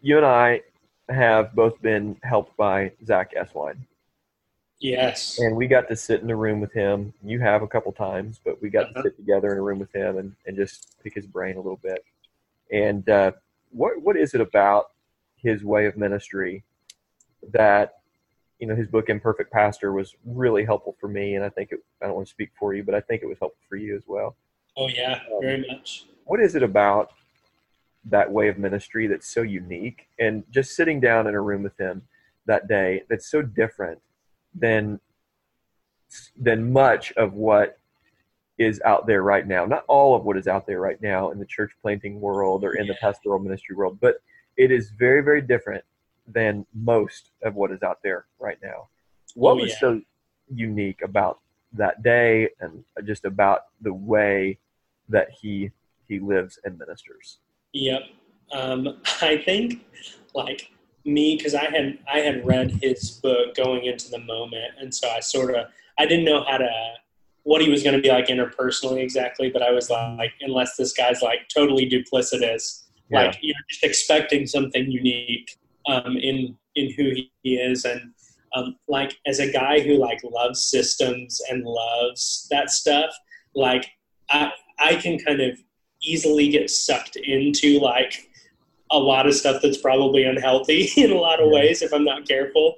you 0.03 0.17
and 0.17 0.27
i 0.27 0.61
have 1.09 1.55
both 1.55 1.81
been 1.83 2.17
helped 2.23 2.57
by 2.57 2.91
zack 3.05 3.33
eswine 3.35 3.79
Yes. 4.81 5.39
and 5.41 5.57
we 5.57 5.67
got 5.67 5.89
to 5.89 5.97
sit 5.97 6.21
in 6.23 6.31
a 6.31 6.37
room 6.37 6.61
with 6.61 6.73
him 6.73 7.13
you 7.25 7.41
have 7.41 7.63
a 7.63 7.69
couple 7.69 7.93
times 7.93 8.41
but 8.45 8.61
we 8.63 8.71
got 8.71 8.87
Uh-huh. 8.87 9.03
to 9.03 9.09
sit 9.09 9.17
together 9.17 9.53
in 9.53 9.59
a 9.59 9.63
room 9.63 9.79
with 9.81 9.93
him 9.93 10.19
and, 10.19 10.35
and 10.47 10.57
just 10.57 10.97
pick 11.03 11.15
his 11.15 11.27
brain 11.27 11.57
a 11.57 11.61
little 11.61 11.81
bit 11.83 12.05
and 12.71 13.09
uh, 13.09 13.33
what 13.71 14.01
what 14.03 14.17
is 14.17 14.35
it 14.35 14.41
about 14.41 14.91
his 15.37 15.65
way 15.65 15.87
of 15.87 15.97
ministry 15.97 16.63
that 17.53 17.95
you 18.59 18.67
know 18.67 18.75
his 18.77 18.89
book 18.89 19.09
imperfect 19.09 19.51
pastor 19.53 19.93
was 19.93 20.15
really 20.27 20.65
helpful 20.65 20.95
for 21.01 21.09
me 21.09 21.35
and 21.37 21.45
i 21.45 21.49
think 21.49 21.73
it, 21.73 21.81
i 22.03 22.07
don't 22.07 22.15
want 22.15 22.27
to 22.27 22.31
speak 22.31 22.51
for 22.59 22.75
you 22.75 22.83
but 22.85 22.95
i 22.95 23.01
think 23.01 23.23
it 23.23 23.27
was 23.27 23.39
helpful 23.39 23.63
for 23.69 23.77
you 23.77 23.97
as 23.97 24.03
well 24.07 24.37
Oh 24.77 24.87
yeah, 24.87 25.23
very 25.41 25.65
much. 25.69 26.07
what 26.25 26.39
is 26.39 26.55
it 26.55 26.63
about 26.63 27.11
that 28.11 28.31
way 28.31 28.49
of 28.49 28.59
ministry 28.59 29.07
that's 29.07 29.29
so 29.29 29.43
unique 29.43 30.09
and 30.19 30.45
just 30.51 30.75
sitting 30.75 31.01
down 31.01 31.27
in 31.27 31.35
a 31.35 31.41
room 31.41 31.63
with 31.63 31.77
him 31.79 32.03
that 32.47 32.69
day 32.69 33.03
that's 33.09 33.31
so 33.31 33.43
different 33.43 34.01
than 34.55 34.99
than 36.41 36.73
much 36.73 37.13
of 37.13 37.35
what 37.35 37.79
is 38.59 38.81
out 38.85 39.07
there 39.07 39.23
right 39.23 39.47
now. 39.47 39.65
Not 39.67 39.85
all 39.89 40.17
of 40.17 40.25
what 40.25 40.37
is 40.37 40.49
out 40.49 40.67
there 40.67 40.81
right 40.81 41.01
now 41.01 41.31
in 41.31 41.39
the 41.39 41.47
church 41.47 41.71
planting 41.83 42.21
world 42.21 42.65
or 42.65 42.73
in 42.75 42.87
the 42.87 42.95
pastoral 43.01 43.39
ministry 43.39 43.77
world, 43.77 43.99
but 44.01 44.17
it 44.57 44.73
is 44.73 44.91
very, 44.91 45.21
very 45.23 45.41
different 45.43 45.85
than 46.27 46.67
most 46.75 47.31
of 47.43 47.55
what 47.55 47.71
is 47.71 47.83
out 47.83 47.99
there 48.03 48.27
right 48.39 48.59
now. 48.63 48.89
What 49.35 49.53
Oh, 49.53 49.57
was 49.57 49.71
yeah. 49.71 49.79
so 49.79 50.01
unique 50.53 51.03
about 51.03 51.41
that 51.75 52.03
day 52.03 52.49
and 52.61 52.85
just 53.05 53.25
about 53.25 53.67
the 53.83 53.93
way 53.95 54.59
that 55.09 55.29
he 55.31 55.71
he 56.09 56.19
lives 56.19 56.59
and 56.65 56.79
ministers? 56.79 57.39
Yep. 57.73 58.03
Um, 58.53 59.01
I 59.23 59.39
think 59.45 59.85
like 60.35 60.71
me 61.05 61.37
because 61.37 61.55
I 61.55 61.65
had 61.65 61.99
I 62.13 62.19
had 62.19 62.47
read 62.47 62.79
his 62.83 63.13
book 63.23 63.55
going 63.55 63.85
into 63.85 64.11
the 64.11 64.19
moment, 64.21 64.75
and 64.79 64.95
so 64.95 65.09
I 65.09 65.21
sort 65.21 65.55
of 65.55 65.67
I 65.99 66.07
didn't 66.07 66.25
know 66.25 66.45
how 66.45 66.59
to 66.59 66.71
what 67.45 67.63
he 67.63 67.71
was 67.71 67.83
going 67.83 67.97
to 67.97 68.03
be 68.03 68.11
like 68.11 68.27
interpersonally 68.27 69.03
exactly, 69.03 69.49
but 69.49 69.63
I 69.63 69.71
was 69.71 69.89
like, 69.89 70.33
unless 70.43 70.77
this 70.77 70.93
guy's 70.93 71.23
like 71.23 71.49
totally 71.49 71.89
duplicitous, 71.89 72.85
Yeah. 73.09 73.23
like 73.23 73.39
you're 73.41 73.55
just 73.71 73.85
expecting 73.85 74.47
something 74.47 74.91
unique 74.91 75.57
um, 75.89 76.19
in 76.19 76.57
in 76.75 76.93
who 76.93 77.05
he, 77.05 77.33
he 77.43 77.55
is, 77.57 77.85
and 77.85 78.13
um, 78.55 78.77
like 78.87 79.17
as 79.27 79.39
a 79.39 79.51
guy 79.51 79.81
who 79.81 79.95
like 79.97 80.21
loves 80.23 80.65
systems 80.65 81.41
and 81.51 81.65
loves 81.65 82.47
that 82.51 82.71
stuff, 82.71 83.11
like 83.55 83.87
I 84.31 84.51
I 84.79 84.95
can 84.97 85.19
kind 85.19 85.41
of 85.41 85.59
easily 86.03 86.49
get 86.49 86.71
sucked 86.71 87.17
into 87.17 87.81
like 87.81 88.29
a 88.91 88.99
lot 88.99 89.27
of 89.27 89.35
stuff 89.35 89.61
that's 89.63 89.79
probably 89.79 90.25
unhealthy 90.25 90.89
in 90.97 91.11
a 91.11 91.17
lot 91.17 91.41
of 91.41 91.51
ways 91.51 91.83
if 91.83 91.93
I'm 91.93 92.05
not 92.05 92.27
careful. 92.27 92.77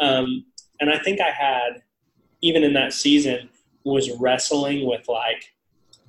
Um, 0.00 0.44
and 0.80 0.90
I 0.90 0.98
think 0.98 1.20
I 1.20 1.30
had, 1.30 1.82
even 2.40 2.64
in 2.64 2.72
that 2.74 2.92
season, 2.92 3.48
was 3.84 4.10
wrestling 4.18 4.86
with 4.86 5.06
like 5.08 5.44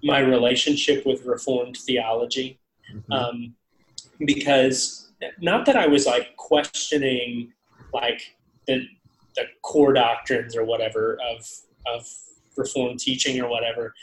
my 0.04 0.20
relationship 0.20 1.06
with 1.06 1.26
Reformed 1.26 1.78
theology. 1.78 2.60
Mhm. 2.92 3.12
Um, 3.12 3.56
because 4.26 5.12
not 5.39 5.66
that 5.66 5.76
I 5.76 5.88
was 5.88 6.06
like 6.06 6.36
questioning 6.38 7.54
like 7.94 8.36
the, 8.68 8.86
the 9.36 9.44
core 9.62 9.94
doctrines 9.94 10.56
or 10.56 10.66
whatever 10.66 11.18
of, 11.30 11.48
of 11.86 12.08
Reformed 12.56 13.00
teaching 13.00 13.39
or 13.39 13.50
whatever. 13.50 13.94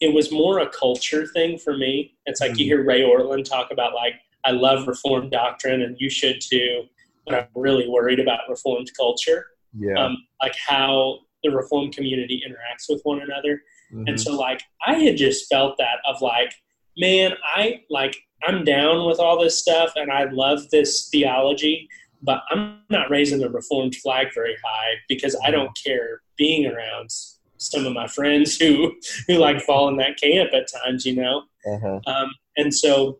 It 0.00 0.14
was 0.14 0.30
more 0.30 0.60
a 0.60 0.68
culture 0.68 1.26
thing 1.26 1.58
for 1.58 1.76
me. 1.76 2.14
It's 2.26 2.40
like 2.40 2.58
you 2.58 2.64
hear 2.64 2.84
Ray 2.84 3.02
Ortlund 3.02 3.44
talk 3.44 3.70
about 3.70 3.94
like, 3.94 4.14
I 4.44 4.52
love 4.52 4.86
Reformed 4.86 5.30
doctrine 5.30 5.82
and 5.82 5.96
you 5.98 6.08
should 6.08 6.40
too, 6.40 6.84
but 7.26 7.34
I'm 7.34 7.46
really 7.54 7.88
worried 7.88 8.20
about 8.20 8.40
Reformed 8.48 8.90
culture, 8.96 9.46
yeah. 9.76 10.04
um, 10.04 10.16
like 10.40 10.54
how 10.56 11.18
the 11.42 11.50
Reformed 11.50 11.94
community 11.94 12.42
interacts 12.46 12.88
with 12.88 13.00
one 13.02 13.20
another. 13.20 13.62
Mhm. 13.92 14.08
And 14.08 14.20
so 14.20 14.36
like 14.36 14.62
I 14.86 14.94
had 14.94 15.16
just 15.16 15.48
felt 15.48 15.76
that 15.78 15.98
of 16.06 16.20
like, 16.20 16.52
man, 16.96 17.32
I 17.54 17.82
like 17.90 18.16
I'm 18.46 18.64
down 18.64 19.06
with 19.06 19.18
all 19.18 19.40
this 19.40 19.58
stuff 19.58 19.92
and 19.96 20.12
I 20.12 20.24
love 20.30 20.70
this 20.70 21.08
theology, 21.08 21.88
but 22.22 22.42
I'm 22.50 22.80
not 22.90 23.10
raising 23.10 23.40
the 23.40 23.50
reformed 23.50 23.96
flag 23.96 24.28
very 24.34 24.56
high 24.64 24.94
because 25.08 25.36
I 25.44 25.50
don't 25.50 25.76
care 25.84 26.22
being 26.36 26.66
around 26.66 27.10
some 27.58 27.84
of 27.86 27.92
my 27.92 28.06
friends 28.06 28.56
who 28.56 28.94
who 29.26 29.34
like 29.34 29.60
fall 29.60 29.88
in 29.88 29.96
that 29.98 30.16
camp 30.20 30.50
at 30.54 30.66
times, 30.72 31.04
you 31.04 31.16
know. 31.16 31.42
uh-huh. 31.66 32.00
Um, 32.06 32.30
and 32.56 32.74
so 32.74 33.18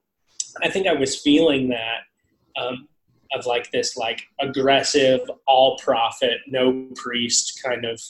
I 0.63 0.69
think 0.71 0.87
I 0.87 0.95
was 0.95 1.17
feeling 1.21 1.69
that 1.69 1.99
um, 2.61 2.89
of 3.33 3.47
like 3.47 3.71
this 3.71 3.97
like 3.97 4.23
aggressive, 4.41 5.21
all 5.47 5.77
prophet, 5.79 6.39
no 6.47 6.89
priest 6.97 7.61
kind 7.65 7.85
of 7.85 8.01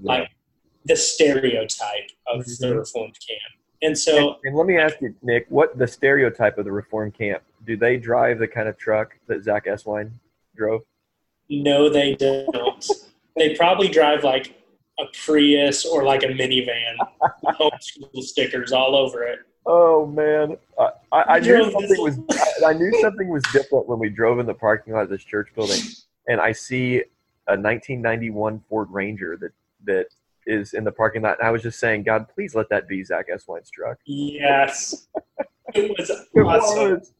Yeah. 0.00 0.12
like 0.12 0.30
the 0.84 0.96
stereotype 0.96 2.10
of 2.26 2.44
the 2.46 2.66
Mhm. 2.66 2.78
reformed 2.78 3.16
camp. 3.26 3.62
And 3.82 3.98
so 3.98 4.34
and, 4.34 4.36
and 4.44 4.56
let 4.56 4.66
me 4.66 4.76
ask 4.78 5.00
you, 5.00 5.14
Nick, 5.22 5.46
what 5.48 5.76
the 5.78 5.86
stereotype 5.86 6.58
of 6.58 6.64
the 6.66 6.72
Reform 6.72 7.10
camp? 7.10 7.42
Do 7.66 7.76
they 7.76 7.96
drive 7.96 8.38
the 8.38 8.48
kind 8.48 8.68
of 8.68 8.76
truck 8.78 9.18
that 9.26 9.42
Zack 9.42 9.66
Eswine 9.66 10.12
drove? 10.54 10.82
no, 11.48 11.88
they 11.88 12.14
don't. 12.14 12.86
they 13.36 13.54
probably 13.56 13.88
drive 13.88 14.22
like 14.22 14.54
a 15.00 15.06
Prius 15.24 15.84
or 15.84 16.04
like 16.04 16.22
a 16.22 16.26
minivan, 16.26 16.96
homeschool 17.44 18.22
stickers 18.22 18.72
all 18.72 18.94
over 18.94 19.22
it. 19.24 19.40
Oh 19.66 20.06
man, 20.06 20.56
I, 20.78 20.88
I, 21.12 21.22
I 21.36 21.38
knew 21.40 21.70
something 21.70 21.98
was 22.02 22.18
I, 22.64 22.70
I 22.70 22.72
knew 22.72 22.92
something 23.00 23.28
was 23.28 23.44
different 23.52 23.88
when 23.88 23.98
we 23.98 24.08
drove 24.08 24.38
in 24.38 24.46
the 24.46 24.54
parking 24.54 24.94
lot 24.94 25.02
of 25.02 25.10
this 25.10 25.22
church 25.24 25.48
building, 25.54 25.80
and 26.28 26.40
I 26.40 26.52
see 26.52 26.98
a 27.48 27.52
1991 27.56 28.62
Ford 28.68 28.88
Ranger 28.90 29.36
that 29.40 29.52
that 29.84 30.06
is 30.46 30.72
in 30.72 30.84
the 30.84 30.92
parking 30.92 31.22
lot. 31.22 31.38
And 31.38 31.46
I 31.46 31.50
was 31.50 31.62
just 31.62 31.78
saying, 31.78 32.04
God, 32.04 32.26
please 32.34 32.54
let 32.54 32.68
that 32.70 32.88
be 32.88 33.04
Zack 33.04 33.26
Eswine's 33.28 33.70
truck. 33.70 33.98
Yes, 34.06 35.08
it 35.74 35.90
was 35.98 36.10
It 36.10 36.40
awesome. 36.40 36.92
was. 36.92 37.12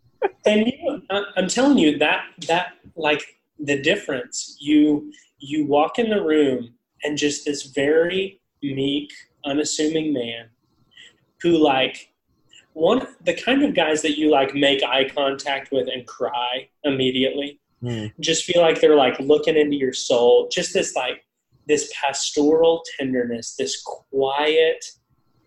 and 0.47 0.67
you, 0.67 1.03
I'm 1.37 1.47
telling 1.49 1.79
you 1.79 1.99
that 1.99 2.25
that 2.49 2.73
like 2.97 3.23
the 3.59 3.81
difference. 3.81 4.57
You 4.61 5.13
you 5.39 5.67
walk 5.67 5.99
in 5.99 6.11
the 6.11 6.23
room 6.23 6.75
and 7.05 7.17
just 7.17 7.45
this 7.45 7.65
very 7.65 8.41
meek, 8.63 9.11
unassuming 9.45 10.13
man 10.13 10.49
who 11.43 11.57
like 11.57 12.13
one 12.75 13.07
the 13.25 13.35
kind 13.35 13.63
of 13.63 13.75
guys 13.75 14.03
that 14.03 14.19
you 14.19 14.31
like 14.31 14.55
make 14.55 14.83
eye 14.83 15.09
contact 15.09 15.73
with 15.73 15.89
and 15.89 16.07
cry 16.07 16.69
immediately. 16.85 17.59
Hmm. 17.81 18.07
Just 18.21 18.45
feel 18.45 18.61
like 18.61 18.81
they're 18.81 18.97
like 18.97 19.19
looking 19.19 19.57
into 19.57 19.77
your 19.77 19.93
soul. 19.93 20.49
Just 20.53 20.75
this 20.75 20.95
like 20.95 21.25
this 21.67 21.93
pastoral 22.01 22.85
tenderness, 22.99 23.57
this 23.57 23.83
quiet, 23.83 24.85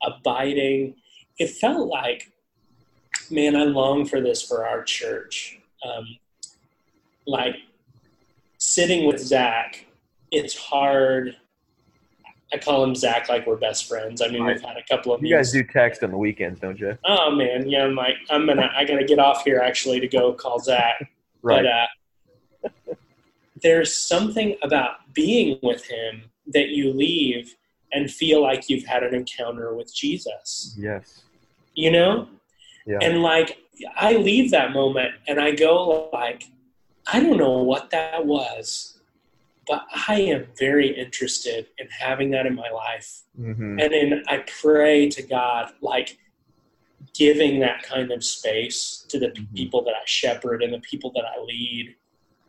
abiding. 0.03 0.95
It 1.37 1.49
felt 1.51 1.87
like 1.87 2.33
man, 3.29 3.55
I 3.55 3.63
long 3.63 4.05
for 4.05 4.21
this 4.21 4.41
for 4.41 4.65
our 4.65 4.83
church. 4.83 5.59
Um, 5.85 6.05
like 7.25 7.55
sitting 8.57 9.05
with 9.05 9.19
Zack, 9.19 9.85
it's 10.31 10.57
hard. 10.57 11.35
I 12.53 12.57
call 12.59 12.83
him 12.83 12.93
Zack 12.95 13.29
like 13.29 13.47
we're 13.47 13.55
best 13.57 13.87
friends. 13.87 14.21
I 14.21 14.27
mean, 14.27 14.45
we've 14.45 14.61
had 14.61 14.77
a 14.77 14.83
couple 14.87 15.13
of 15.13 15.23
You 15.23 15.35
guys 15.35 15.51
do 15.51 15.63
text 15.63 16.03
on 16.03 16.11
the 16.11 16.17
weekends, 16.17 16.59
don't 16.59 16.79
you? 16.79 16.97
Oh 17.03 17.31
man, 17.31 17.67
yeah, 17.67 17.83
I'm 17.83 17.95
like, 17.95 18.15
I'm 18.29 18.45
gonna, 18.45 18.69
I 18.75 18.85
gotta 18.85 19.03
get 19.05 19.17
off 19.19 19.43
here 19.43 19.59
actually 19.59 19.99
to 20.01 20.07
go 20.07 20.33
call 20.33 20.59
Zack. 20.59 21.11
Right. 21.41 21.63
But 21.63 22.69
uh, 22.69 22.95
there's 23.61 23.93
something 23.93 24.55
about 24.61 25.13
being 25.13 25.59
with 25.63 25.85
him 25.85 26.23
that 26.47 26.69
you 26.69 26.91
leave 26.93 27.55
and 27.91 28.09
feel 28.11 28.41
like 28.41 28.69
you've 28.69 28.85
had 28.85 29.03
an 29.03 29.13
encounter 29.15 29.73
with 29.75 29.93
Jesus. 29.93 30.75
yes. 30.77 31.23
You 31.75 31.91
know, 31.91 32.27
Yeah. 32.85 32.99
and 33.01 33.21
like 33.23 33.57
I 33.95 34.13
leave 34.17 34.51
that 34.51 34.73
moment 34.73 35.15
and 35.27 35.39
I 35.39 35.51
go 35.51 36.09
like, 36.13 36.43
I 37.11 37.19
don't 37.19 37.37
know 37.37 37.63
what 37.63 37.89
that 37.89 38.25
was, 38.25 38.92
but 39.67 39.85
I 40.07 40.19
am 40.21 40.47
very 40.57 40.89
interested 40.89 41.67
in 41.77 41.87
having 41.89 42.31
that 42.31 42.45
in 42.45 42.55
my 42.55 42.69
life. 42.69 43.21
hmm 43.35 43.79
And 43.79 43.93
then 43.93 44.23
I 44.27 44.43
pray 44.61 45.09
to 45.09 45.21
God, 45.21 45.73
like 45.81 46.17
giving 47.13 47.59
that 47.59 47.83
kind 47.83 48.11
of 48.11 48.23
space 48.23 49.05
to 49.09 49.19
the 49.19 49.27
Mhm. 49.27 49.55
people 49.55 49.83
that 49.83 49.95
I 49.95 50.01
shepherd 50.05 50.63
and 50.63 50.73
the 50.73 50.79
people 50.79 51.11
that 51.15 51.25
I 51.25 51.39
lead. 51.41 51.95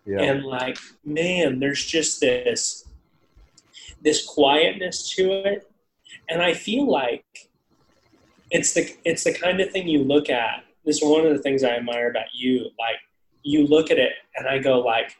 Yeah. 0.07 0.22
And 0.22 0.44
like, 0.44 0.79
man, 1.05 1.59
there's 1.61 1.85
just 1.85 2.20
this 2.20 2.85
this 4.03 4.24
quietness 4.27 5.11
to 5.14 5.31
it. 5.33 5.70
And 6.29 6.42
I 6.42 6.53
feel 6.55 6.87
like 6.90 7.24
it's 8.50 8.74
the 8.74 8.94
it's 9.05 9.24
the 9.24 9.33
kind 9.33 9.61
of 9.61 9.70
thing 9.70 9.88
you 9.88 10.00
look 10.05 10.29
at. 10.31 10.64
This 10.85 10.96
is 11.03 11.05
one 11.09 11.27
of 11.27 11.33
the 11.35 11.42
things 11.42 11.64
I 11.64 11.70
admire 11.70 12.11
about 12.11 12.27
you. 12.35 12.64
Like 12.79 12.96
you 13.42 13.66
look 13.66 13.90
at 13.90 13.98
it 13.98 14.12
and 14.37 14.46
I 14.46 14.59
go 14.59 14.81
like, 14.81 15.16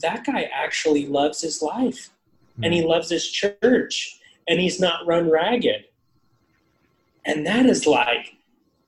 that 0.00 0.24
guy 0.24 0.48
actually 0.52 1.06
loves 1.06 1.40
his 1.40 1.62
life 1.62 2.10
and 2.62 2.72
he 2.72 2.82
hmm. 2.82 2.88
loves 2.88 3.10
his 3.10 3.28
church 3.28 4.20
and 4.48 4.60
he's 4.60 4.80
not 4.80 5.06
run 5.06 5.30
ragged. 5.30 5.84
And 7.24 7.46
that 7.46 7.66
is 7.66 7.86
like 7.86 8.34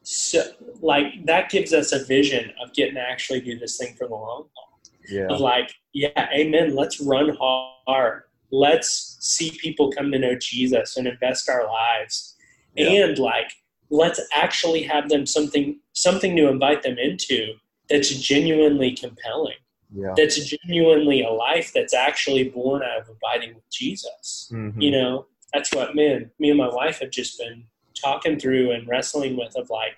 so 0.02 0.42
like 0.80 1.24
that 1.24 1.50
gives 1.50 1.72
us 1.72 1.92
a 1.92 2.04
vision 2.04 2.52
of 2.62 2.72
getting 2.74 2.94
to 2.94 3.00
actually 3.00 3.40
do 3.40 3.58
this 3.58 3.76
thing 3.76 3.94
for 3.94 4.06
the 4.06 4.14
long 4.14 4.46
haul 4.54 4.66
yeah. 5.08 5.26
of 5.28 5.40
like, 5.40 5.74
yeah, 5.92 6.28
amen. 6.32 6.74
Let's 6.74 7.00
run 7.00 7.36
hard. 7.40 8.22
Let's 8.50 9.16
see 9.20 9.50
people 9.60 9.90
come 9.90 10.12
to 10.12 10.18
know 10.18 10.36
Jesus 10.36 10.96
and 10.96 11.06
invest 11.06 11.48
our 11.48 11.66
lives. 11.66 12.36
Yeah. 12.76 13.06
And 13.06 13.18
like, 13.18 13.50
let's 13.90 14.20
actually 14.34 14.82
have 14.82 15.08
them 15.08 15.26
something 15.26 15.80
something 15.92 16.36
to 16.36 16.48
invite 16.48 16.82
them 16.82 16.98
into 16.98 17.54
that's 17.88 18.10
genuinely 18.10 18.94
compelling. 18.94 19.56
Yeah. 19.96 20.14
That's 20.16 20.38
genuinely 20.44 21.22
a 21.22 21.30
life 21.30 21.72
that's 21.72 21.94
actually 21.94 22.48
born 22.50 22.82
out 22.82 23.00
of 23.00 23.08
abiding 23.08 23.54
with 23.54 23.68
Jesus. 23.70 24.50
Mhm. 24.52 24.80
You 24.80 24.90
know, 24.90 25.26
that's 25.52 25.72
what 25.72 25.94
man, 25.94 26.30
me 26.38 26.50
and 26.50 26.58
my 26.58 26.68
wife 26.68 26.98
have 27.00 27.10
just 27.10 27.38
been 27.38 27.64
talking 27.94 28.38
through 28.38 28.72
and 28.72 28.86
wrestling 28.86 29.36
with 29.36 29.56
of 29.56 29.70
like, 29.70 29.96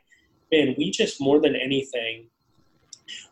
man, 0.53 0.75
we 0.79 0.91
just 0.91 1.21
more 1.21 1.41
than 1.41 1.57
anything, 1.57 2.31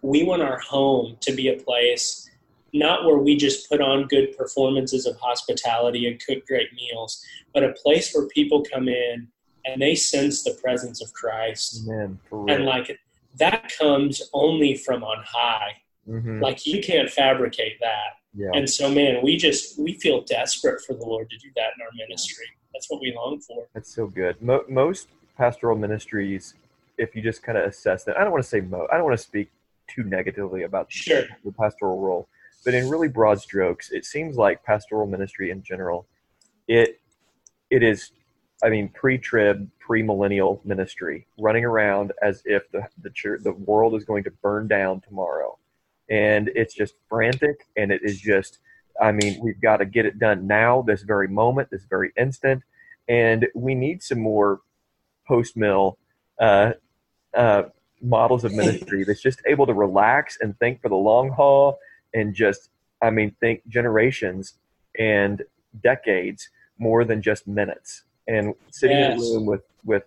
we 0.03 0.25
want 0.25 0.43
our 0.43 0.59
home 0.59 1.17
to 1.21 1.33
be 1.33 1.49
a 1.49 1.57
place 1.57 2.29
not 2.73 3.05
where 3.05 3.19
we 3.19 3.37
just 3.37 3.69
put 3.69 3.81
on 3.81 4.07
good 4.07 4.37
performances 4.37 5.07
of 5.07 5.17
hospitality 5.19 6.07
and 6.07 6.23
cook 6.25 6.47
great 6.47 6.73
meals, 6.75 7.25
but 7.55 7.65
a 7.65 7.73
place 7.73 8.15
where 8.15 8.27
people 8.27 8.63
come 8.63 8.89
in 8.89 9.29
and 9.65 9.81
they 9.81 9.95
sense 9.95 10.43
the 10.43 10.57
presence 10.63 11.03
of 11.03 11.13
Christ. 11.13 11.87
Amen. 11.89 12.19
And 12.49 12.65
like 12.65 12.99
that 13.37 13.73
comes 13.79 14.23
only 14.33 14.77
from 14.77 15.03
on 15.03 15.25
high. 15.27 15.77
Mm-hmm. 16.09 16.41
Like 16.41 16.67
you 16.67 16.83
can't 16.83 17.11
fabricate 17.11 17.79
that. 17.81 18.19
Yeah. 18.35 18.51
And 18.53 18.69
so, 18.69 18.91
man, 18.91 19.23
we 19.23 19.37
just 19.37 19.79
we 19.79 19.95
feel 19.95 20.23
desperate 20.23 20.83
for 20.83 20.95
the 20.95 21.05
Lord 21.05 21.31
to 21.31 21.39
do 21.39 21.49
that 21.57 21.71
in 21.77 21.83
our 21.83 21.91
ministry. 21.97 22.47
That's 22.73 22.91
what 22.91 23.01
we 23.01 23.15
long 23.15 23.41
for. 23.41 23.67
That's 23.75 23.95
so 23.95 24.07
good. 24.07 24.41
Mo- 24.43 24.65
most 24.69 25.09
pastoral 25.37 25.77
ministries, 25.77 26.55
if 26.99 27.17
you 27.17 27.23
just 27.23 27.43
kind 27.43 27.57
of 27.57 27.65
assess 27.65 28.05
that, 28.05 28.19
I 28.19 28.23
don't 28.23 28.33
want 28.33 28.45
to 28.45 28.49
say 28.49 28.61
mo. 28.61 28.87
I 28.93 28.97
don't 28.97 29.05
want 29.05 29.19
to 29.19 29.25
speak 29.25 29.51
too 29.89 30.03
negatively 30.03 30.65
about 30.65 30.93
sure. 30.93 31.25
the 31.45 31.53
pastoral 31.53 31.99
role, 31.99 32.29
but 32.65 32.75
in 32.75 32.89
really 32.89 33.09
broad 33.09 33.41
strokes, 33.41 33.91
it 33.91 34.05
seems 34.05 34.37
like 34.37 34.63
pastoral 34.65 35.07
ministry 35.07 35.51
in 35.51 35.63
general, 35.63 36.07
it 36.69 37.01
it 37.71 37.83
is 37.83 38.11
I 38.63 38.71
mean, 38.71 38.89
pre-trib, 38.89 39.69
pre-millennial 39.81 40.63
ministry, 40.65 41.27
running 41.39 41.65
around 41.65 42.13
as 42.23 42.43
if 42.45 42.71
the 42.71 42.87
the 43.03 43.11
church, 43.11 43.43
the 43.43 43.53
world 43.53 43.95
is 43.95 44.05
going 44.05 44.25
to 44.25 44.31
burn 44.31 44.67
down 44.67 45.01
tomorrow, 45.01 45.59
and 46.09 46.51
it's 46.55 46.75
just 46.75 46.95
frantic, 47.09 47.67
and 47.77 47.91
it 47.91 48.01
is 48.03 48.21
just, 48.21 48.59
I 49.01 49.13
mean, 49.13 49.39
we've 49.43 49.61
got 49.61 49.79
to 49.79 49.85
get 49.85 50.07
it 50.07 50.19
done 50.19 50.47
now, 50.47 50.83
this 50.83 51.03
very 51.03 51.29
moment, 51.29 51.71
this 51.71 51.85
very 51.85 52.13
instant, 52.17 52.63
and 53.09 53.47
we 53.55 53.75
need 53.75 54.03
some 54.03 54.21
more 54.21 54.61
post-mill 55.27 55.99
uh, 56.39 56.73
uh, 57.35 57.65
models 58.01 58.45
of 58.45 58.53
ministry 58.53 59.05
that's 59.05 59.23
just 59.23 59.41
able 59.47 59.67
to 59.67 59.75
relax 59.75 60.39
and 60.41 60.59
think 60.59 60.81
for 60.81 60.89
the 60.89 60.97
long 60.97 61.31
haul, 61.31 61.79
and 62.15 62.35
just, 62.35 62.71
I 63.03 63.11
mean, 63.11 63.35
think 63.41 63.67
generations 63.69 64.55
and 64.99 65.43
decades 65.83 66.49
more 66.79 67.05
than 67.05 67.21
just 67.21 67.47
minutes 67.47 68.05
and 68.29 68.55
sitting 68.71 68.97
yes. 68.97 69.13
in 69.15 69.19
a 69.19 69.35
room 69.35 69.47
with 69.47 69.63
with 69.85 70.05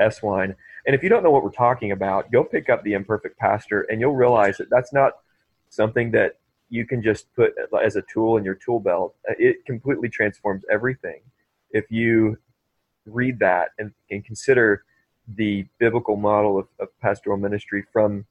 Eswine. 0.00 0.54
And 0.86 0.94
if 0.94 1.02
you 1.02 1.08
don't 1.08 1.22
know 1.22 1.30
what 1.30 1.42
we're 1.44 1.50
talking 1.50 1.92
about, 1.92 2.30
go 2.30 2.44
pick 2.44 2.68
up 2.68 2.82
the 2.84 2.94
imperfect 2.94 3.38
pastor, 3.38 3.82
and 3.82 4.00
you'll 4.00 4.14
realize 4.14 4.56
that 4.58 4.70
that's 4.70 4.92
not 4.92 5.12
something 5.74 6.10
that 6.12 6.38
you 6.70 6.86
can 6.86 7.02
just 7.02 7.32
put 7.34 7.54
as 7.82 7.96
a 7.96 8.02
tool 8.02 8.36
in 8.36 8.44
your 8.44 8.54
tool 8.54 8.80
belt. 8.80 9.14
It 9.38 9.64
completely 9.64 10.08
transforms 10.08 10.64
everything. 10.70 11.20
If 11.70 11.90
you 11.90 12.38
read 13.06 13.38
that 13.40 13.70
and, 13.78 13.92
and 14.10 14.24
consider 14.24 14.84
the 15.36 15.66
biblical 15.78 16.16
model 16.16 16.58
of, 16.58 16.68
of, 16.78 16.88
pastoral 17.00 17.36
ministry 17.36 17.84
from 17.92 18.26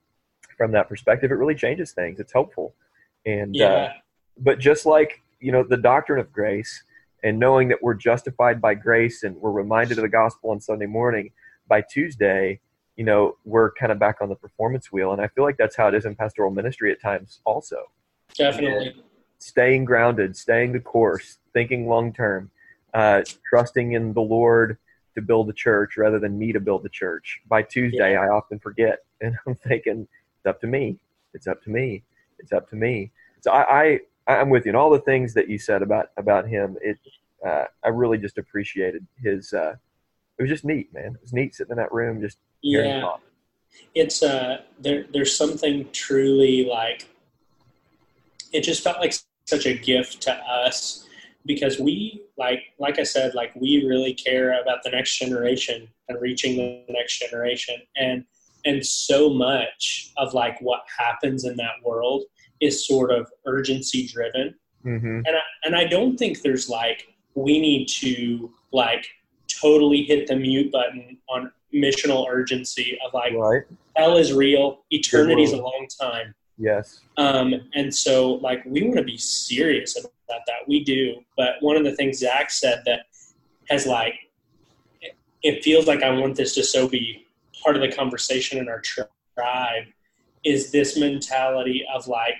from 0.58 0.72
that 0.72 0.88
perspective, 0.88 1.32
it 1.32 1.36
really 1.36 1.56
changes 1.56 1.91
things. 1.91 2.20
It's 2.20 2.32
helpful, 2.32 2.76
and 3.26 3.56
uh, 3.56 3.60
yeah. 3.60 3.68
uh, 3.68 3.94
but 4.38 4.60
just 4.60 4.86
like 4.86 5.22
you 5.39 5.52
know 5.52 5.64
the 5.64 5.78
doctrine 5.78 6.20
of 6.20 6.32
grace, 6.32 6.84
and 7.24 7.39
knowing 7.39 7.68
that 7.70 7.82
we're 7.82 7.96
justified 7.96 8.62
by 8.62 8.76
grace 8.76 9.24
and 9.24 9.36
we're 9.38 9.52
reminded 9.52 9.98
of 9.98 10.04
the 10.04 10.10
gospel 10.10 10.52
on 10.52 10.62
Sunday 10.62 10.86
morning, 10.86 11.32
by 11.68 11.82
Tuesday, 11.82 12.60
you 12.96 13.04
know, 13.04 13.38
we're 13.46 13.72
kind 13.72 13.91
of 13.91 14.00
back 14.00 14.18
on 14.22 14.30
the 14.30 14.36
performance 14.36 14.91
wheel. 14.91 15.14
And 15.14 15.22
I 15.22 15.28
feel 15.28 15.44
like 15.44 15.58
that's 15.58 15.76
how 15.76 15.88
it 15.88 15.96
is 15.96 16.06
in 16.06 16.16
pastoral 16.16 16.52
ministry 16.52 16.91
at 16.91 17.02
times 17.02 17.39
also. 17.46 17.84
Definitely. 18.36 18.88
And 18.88 19.04
staying 19.39 19.86
grounded, 19.86 20.38
staying 20.38 20.74
the 20.74 20.80
course, 20.80 21.38
thinking 21.54 21.88
long 21.88 22.14
term, 22.14 22.52
uh, 22.94 23.24
trusting 23.50 23.94
in 23.94 24.14
the 24.14 24.22
Lord 24.22 24.78
to 25.16 25.22
build 25.22 25.48
the 25.48 25.54
church 25.54 25.98
rather 25.98 26.20
than 26.20 26.38
me 26.38 26.52
to 26.52 26.60
build 26.60 26.84
the 26.84 26.89
church. 26.89 27.41
By 27.48 27.64
Tuesday, 27.64 28.14
yeah. 28.14 28.22
I 28.22 28.28
often 28.30 28.60
forget 28.60 29.00
and 29.22 29.36
I'm 29.48 29.56
thinking, 29.56 30.08
it's 30.38 30.46
up 30.46 30.62
to 30.62 30.68
me. 30.68 31.00
It's 31.34 31.48
up 31.48 31.64
to 31.64 31.70
me. 31.70 32.04
It's 32.39 32.52
up 32.52 32.70
to 32.70 32.76
me. 32.76 33.12
So 33.41 33.52
I, 33.52 34.00
I 34.28 34.36
I'm 34.36 34.50
with 34.50 34.66
you. 34.66 34.70
And 34.70 34.78
all 34.78 34.89
the 34.89 35.00
things 35.00 35.34
that 35.34 35.50
you 35.50 35.58
said 35.58 35.82
about 35.82 36.10
about 36.18 36.48
him, 36.48 36.78
it 36.82 36.98
uh, 37.46 37.66
I 37.84 37.89
really 37.89 38.18
just 38.18 38.38
appreciated 38.38 39.06
his. 39.22 39.54
Uh, 39.54 39.76
it 40.38 40.41
was 40.41 40.50
just 40.50 40.66
neat, 40.66 40.94
man. 40.94 41.16
It 41.16 41.22
was 41.22 41.34
neat 41.34 41.54
sitting 41.54 41.72
in 41.72 41.78
that 41.78 41.91
room, 41.91 42.22
just 42.22 42.38
yeah. 42.64 43.16
It's 43.93 44.24
uh, 44.24 44.61
there. 44.80 45.05
There's 45.14 45.36
something 45.36 45.88
truly 45.91 46.66
like. 46.66 47.07
It 48.51 48.61
just 48.61 48.84
felt 48.84 48.99
like 48.99 49.14
such 49.45 49.66
a 49.66 49.74
gift 49.74 50.22
to 50.22 50.34
us 50.34 51.07
because 51.45 51.80
we 51.80 52.24
like 52.38 52.61
like 52.80 52.99
I 52.99 53.03
said 53.03 53.34
like 53.36 53.53
we 53.55 53.86
really 53.86 54.14
care 54.14 54.61
about 54.61 54.84
the 54.84 54.89
next 54.89 55.18
generation 55.18 55.88
and 56.07 56.22
reaching 56.22 56.55
the 56.55 56.86
next 56.89 57.20
generation 57.20 57.76
and 57.97 58.24
and 58.66 58.86
so 58.86 59.30
much 59.30 60.11
of 60.18 60.34
like 60.34 60.57
what 60.61 60.82
happens 60.97 61.43
in 61.43 61.57
that 61.57 61.74
world 61.84 62.24
is 62.61 62.88
sort 62.88 63.11
of 63.11 63.30
urgency 63.45 64.07
driven. 64.07 64.55
Mm-hmm. 64.86 65.22
And 65.26 65.28
I, 65.28 65.41
and 65.66 65.76
I 65.76 65.86
don't 65.86 66.18
think 66.18 66.41
there's 66.41 66.70
like 66.70 67.07
we 67.36 67.59
need 67.59 67.88
to 67.88 68.53
like 68.72 69.05
totally 69.47 70.03
hit 70.03 70.28
the 70.28 70.36
mute 70.36 70.72
button 70.72 71.18
on 71.30 71.51
missional 71.74 72.28
urgency 72.30 72.97
of 73.05 73.13
like 73.13 73.34
right. 73.34 73.63
hell 73.95 74.17
is 74.17 74.34
real, 74.34 74.84
eternity's 74.91 75.53
a 75.53 75.57
long 75.57 75.88
time. 75.99 76.34
Yes. 76.57 77.01
Um, 77.17 77.53
and 77.74 77.93
so 77.93 78.34
like 78.36 78.63
we 78.65 78.84
want 78.84 78.97
to 78.97 79.03
be 79.03 79.17
serious 79.17 79.97
about 79.97 80.41
that. 80.47 80.67
We 80.67 80.84
do. 80.84 81.15
But 81.36 81.55
one 81.61 81.76
of 81.76 81.84
the 81.84 81.95
things 81.95 82.19
Zack 82.19 82.51
said 82.51 82.84
that 82.86 83.07
has 83.69 83.86
like 83.86 84.13
it 85.41 85.63
feels 85.63 85.88
like 85.88 86.03
I 86.03 86.09
want 86.09 86.36
this 86.36 86.55
to 86.55 86.63
so 86.63 86.88
be 86.88 87.28
part 87.61 87.76
of 87.76 87.82
the 87.82 87.93
conversation 87.93 88.59
in 88.59 88.69
our 88.69 88.82
tribe 88.82 89.86
is 90.43 90.71
this 90.71 90.97
mentality 90.97 91.86
of 91.93 92.07
like 92.07 92.36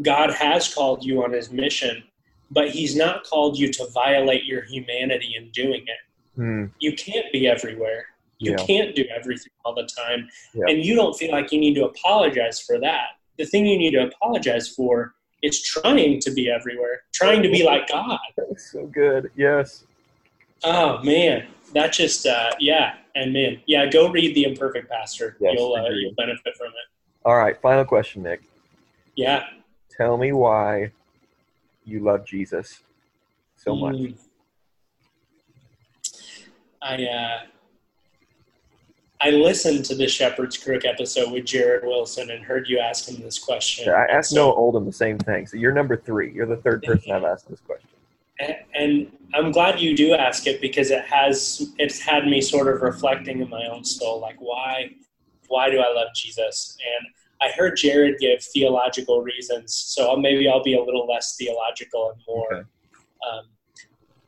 God 0.00 0.32
has 0.32 0.72
called 0.72 1.04
you 1.04 1.22
on 1.24 1.32
his 1.32 1.50
mission, 1.50 2.02
but 2.50 2.70
he's 2.70 2.96
not 2.96 3.24
called 3.24 3.58
you 3.58 3.72
to 3.72 3.86
violate 3.88 4.44
your 4.44 4.62
humanity 4.62 5.34
in 5.36 5.50
doing 5.50 5.84
it. 5.86 6.40
Mm. 6.40 6.70
You 6.78 6.94
can't 6.94 7.26
be 7.32 7.46
everywhere. 7.46 8.06
You 8.42 8.56
yeah. 8.58 8.66
can't 8.66 8.96
do 8.96 9.04
everything 9.16 9.52
all 9.64 9.72
the 9.72 9.88
time. 9.96 10.28
Yeah. 10.52 10.64
And 10.66 10.84
you 10.84 10.96
don't 10.96 11.16
feel 11.16 11.30
like 11.30 11.52
you 11.52 11.60
need 11.60 11.74
to 11.74 11.84
apologize 11.84 12.60
for 12.60 12.80
that. 12.80 13.18
The 13.38 13.44
thing 13.44 13.66
you 13.66 13.78
need 13.78 13.92
to 13.92 14.08
apologize 14.08 14.68
for 14.68 15.14
is 15.42 15.62
trying 15.62 16.18
to 16.20 16.30
be 16.32 16.50
everywhere, 16.50 17.02
trying 17.14 17.42
to 17.44 17.48
be 17.48 17.62
like 17.62 17.88
God. 17.88 18.18
so 18.56 18.86
good. 18.86 19.30
Yes. 19.36 19.84
Oh, 20.64 21.00
man. 21.04 21.46
That 21.72 21.92
just, 21.92 22.26
uh, 22.26 22.50
yeah. 22.58 22.96
And 23.14 23.32
man, 23.32 23.60
yeah, 23.66 23.88
go 23.88 24.10
read 24.10 24.34
The 24.34 24.44
Imperfect 24.44 24.90
Pastor. 24.90 25.36
Yes, 25.40 25.54
you'll, 25.56 25.74
uh, 25.76 25.88
you'll 25.90 26.14
benefit 26.14 26.56
from 26.56 26.68
it. 26.68 27.24
All 27.24 27.36
right. 27.36 27.60
Final 27.62 27.84
question, 27.84 28.24
Nick. 28.24 28.42
Yeah. 29.14 29.44
Tell 29.96 30.16
me 30.16 30.32
why 30.32 30.90
you 31.84 32.00
love 32.00 32.26
Jesus 32.26 32.80
so 33.56 33.76
much. 33.76 33.94
Mm. 33.94 34.18
I 36.82 37.04
uh, 37.04 37.40
I 39.24 39.30
listened 39.30 39.84
to 39.84 39.94
the 39.94 40.08
Shepherd's 40.08 40.58
Crook 40.58 40.84
episode 40.84 41.32
with 41.32 41.44
Jared 41.44 41.84
Wilson 41.84 42.30
and 42.30 42.42
heard 42.42 42.68
you 42.68 42.78
ask 42.80 43.08
him 43.08 43.22
this 43.22 43.38
question. 43.38 43.84
Yeah, 43.86 43.92
I 43.92 44.12
asked 44.12 44.30
so, 44.30 44.36
Noah 44.36 44.54
Oldham 44.54 44.84
the 44.84 44.92
same 44.92 45.16
thing. 45.18 45.46
So 45.46 45.56
you're 45.56 45.72
number 45.72 45.96
three. 45.96 46.32
You're 46.32 46.46
the 46.46 46.56
third 46.56 46.82
person 46.82 47.12
I've 47.12 47.22
asked 47.22 47.48
this 47.48 47.60
question. 47.60 47.88
And 48.74 49.12
I'm 49.34 49.52
glad 49.52 49.78
you 49.78 49.96
do 49.96 50.14
ask 50.14 50.48
it 50.48 50.60
because 50.60 50.90
it 50.90 51.04
has 51.04 51.70
it's 51.78 52.00
had 52.00 52.26
me 52.26 52.40
sort 52.40 52.66
of 52.66 52.82
reflecting 52.82 53.40
in 53.40 53.48
my 53.48 53.66
own 53.66 53.84
soul, 53.84 54.20
like 54.20 54.36
why 54.40 54.90
why 55.46 55.70
do 55.70 55.78
I 55.78 55.92
love 55.94 56.08
Jesus? 56.16 56.76
And 56.98 57.06
I 57.40 57.54
heard 57.54 57.76
Jared 57.76 58.18
give 58.18 58.42
theological 58.42 59.22
reasons, 59.22 59.74
so 59.74 60.16
maybe 60.16 60.48
I'll 60.48 60.62
be 60.62 60.74
a 60.74 60.82
little 60.82 61.06
less 61.06 61.36
theological 61.36 62.10
and 62.10 62.22
more. 62.26 62.54
Okay. 62.54 62.68
Um, 63.30 63.44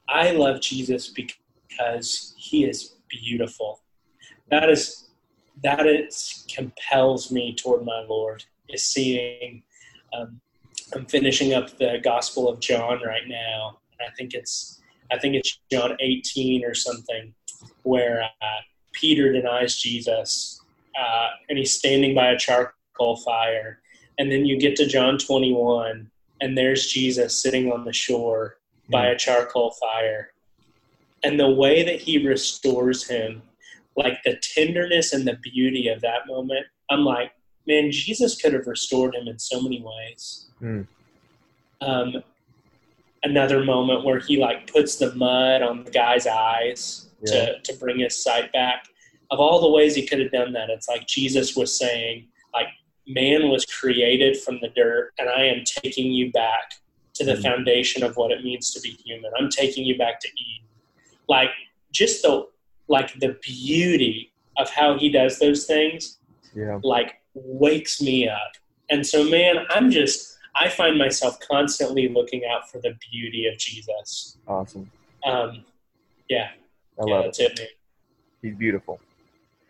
I 0.09 0.31
love 0.31 0.61
Jesus 0.61 1.09
because 1.09 2.35
he 2.37 2.65
is 2.67 2.95
beautiful. 3.09 3.81
That 4.51 4.71
is 4.71 5.09
that 5.63 5.87
is 5.87 6.45
compels 6.53 7.31
me 7.31 7.55
toward 7.55 7.85
my 7.85 8.05
Lord. 8.09 8.45
Is 8.69 8.85
seeing. 8.85 9.63
Um, 10.17 10.41
I'm 10.95 11.07
finishing 11.07 11.55
up 11.55 11.77
the 11.79 12.01
Gospel 12.03 12.49
of 12.49 12.61
John 12.61 13.01
right 13.05 13.27
now. 13.27 13.79
I 14.01 14.11
think 14.17 14.35
it's 14.35 14.81
I 15.13 15.19
think 15.19 15.35
it's 15.35 15.59
John 15.71 15.97
18 16.01 16.65
or 16.65 16.75
something, 16.75 17.35
where 17.83 18.23
uh, 18.23 18.61
Peter 18.93 19.33
denies 19.33 19.81
Jesus, 19.81 20.61
uh, 20.99 21.29
and 21.49 21.59
he's 21.59 21.77
standing 21.77 22.15
by 22.15 22.29
a 22.29 22.39
charcoal 22.39 23.17
fire. 23.19 23.81
And 24.19 24.31
then 24.31 24.45
you 24.45 24.59
get 24.59 24.77
to 24.77 24.87
John 24.87 25.19
21, 25.19 26.11
and 26.41 26.57
there's 26.57 26.87
Jesus 26.87 27.41
sitting 27.41 27.73
on 27.73 27.85
the 27.85 27.93
shore 27.93 28.59
by 28.91 29.07
a 29.07 29.19
charcoal 29.19 29.73
fire. 29.73 30.33
And 31.23 31.41
the 31.41 31.51
way 31.51 31.83
that 31.85 32.01
he 32.01 32.27
restores 32.27 33.07
him, 33.09 33.43
like 33.97 34.23
the 34.25 34.37
tenderness 34.43 35.13
and 35.13 35.27
the 35.27 35.37
beauty 35.43 35.89
of 35.89 36.01
that 36.01 36.27
moment, 36.27 36.67
I'm 36.91 37.05
like, 37.05 37.33
man, 37.67 37.91
Jesus 37.91 38.41
could 38.41 38.53
have 38.53 38.67
restored 38.67 39.15
him 39.15 39.29
in 39.29 39.39
so 39.39 39.61
many 39.61 39.83
ways. 39.83 40.47
Mm. 40.61 40.87
Um, 41.81 42.23
another 43.23 43.65
moment 43.65 44.05
where 44.05 44.19
he 44.19 44.39
like 44.39 44.71
puts 44.71 44.97
the 44.97 45.15
mud 45.15 45.63
on 45.63 45.85
the 45.85 45.91
guy's 45.91 46.27
eyes 46.27 47.09
yeah. 47.23 47.47
to, 47.47 47.61
to 47.61 47.75
bring 47.75 48.01
his 48.01 48.23
sight 48.23 48.53
back. 48.53 48.87
Of 49.31 49.41
all 49.41 49.61
the 49.61 49.71
ways 49.71 49.95
he 49.95 50.07
could 50.07 50.21
have 50.21 50.33
done 50.33 50.53
that, 50.53 50.71
it's 50.71 50.89
like 50.89 51.07
Jesus 51.07 51.57
was 51.57 51.77
saying, 51.77 52.27
like, 52.53 52.69
man 53.07 53.49
was 53.49 53.65
created 53.65 54.37
from 54.39 54.59
the 54.61 54.69
dirt, 54.69 55.13
and 55.19 55.29
I 55.29 55.45
am 55.45 55.65
taking 55.65 56.13
you 56.13 56.31
back 56.33 56.75
to 57.15 57.25
the 57.25 57.33
mm-hmm. 57.33 57.43
foundation 57.43 58.03
of 58.03 58.17
what 58.17 58.31
it 58.31 58.43
means 58.43 58.73
to 58.73 58.81
be 58.81 58.91
human. 59.05 59.31
I'm 59.39 59.49
taking 59.49 59.85
you 59.85 59.97
back 59.97 60.21
to 60.21 60.29
Eden. 60.29 60.69
Like 61.29 61.51
just 61.93 62.23
the 62.23 62.47
like 62.89 63.19
the 63.21 63.37
beauty 63.43 64.33
of 64.59 64.71
how 64.71 64.99
he 64.99 65.09
does 65.09 65.39
those 65.39 65.67
things, 65.67 66.19
Yeah. 66.55 66.79
like 66.83 67.21
wakes 67.35 68.01
me 68.01 68.29
up. 68.29 68.53
And 68.91 69.07
so, 69.07 69.25
man, 69.25 69.67
I'm 69.71 69.91
just, 69.91 70.37
I 70.55 70.69
find 70.69 70.99
myself 70.99 71.39
constantly 71.41 72.09
looking 72.09 72.43
out 72.45 72.71
for 72.71 72.81
the 72.81 72.97
beauty 73.11 73.47
of 73.47 73.59
Jesus. 73.59 74.37
Awesome. 74.47 74.91
Um, 75.27 75.65
yeah, 76.29 76.51
I 77.01 77.05
yeah, 77.07 77.15
love 77.15 77.25
it. 77.39 77.61
it. 77.61 77.71
He's 78.43 78.55
beautiful. 78.55 79.01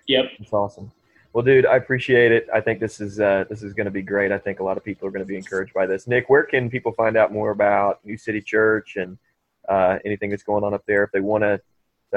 Yep. 0.09 0.25
It's 0.41 0.53
awesome. 0.53 0.91
Well, 1.33 1.45
dude, 1.45 1.67
I 1.67 1.77
appreciate 1.77 2.31
it. 2.33 2.47
I 2.53 2.61
think 2.61 2.79
this 2.79 3.01
is 3.01 3.19
uh, 3.19 3.45
this 3.49 3.63
is 3.63 3.73
going 3.73 3.87
to 3.87 3.91
be 3.91 4.03
great. 4.03 4.31
I 4.31 4.39
think 4.39 4.61
a 4.61 4.65
lot 4.65 4.77
of 4.77 4.85
people 4.85 5.09
are 5.09 5.11
going 5.11 5.25
to 5.25 5.27
be 5.27 5.37
encouraged 5.37 5.73
by 5.75 5.87
this. 5.87 6.07
Nick, 6.07 6.29
where 6.29 6.45
can 6.45 6.71
people 6.71 6.93
find 6.93 7.17
out 7.17 7.33
more 7.33 7.51
about 7.51 8.05
New 8.05 8.17
City 8.17 8.41
Church 8.41 8.95
and 8.97 9.19
uh, 9.69 9.99
anything 10.05 10.31
that's 10.31 10.45
going 10.45 10.63
on 10.63 10.75
up 10.75 10.85
there? 10.87 11.03
If 11.03 11.11
they 11.13 11.21
want 11.21 11.43
to 11.43 11.61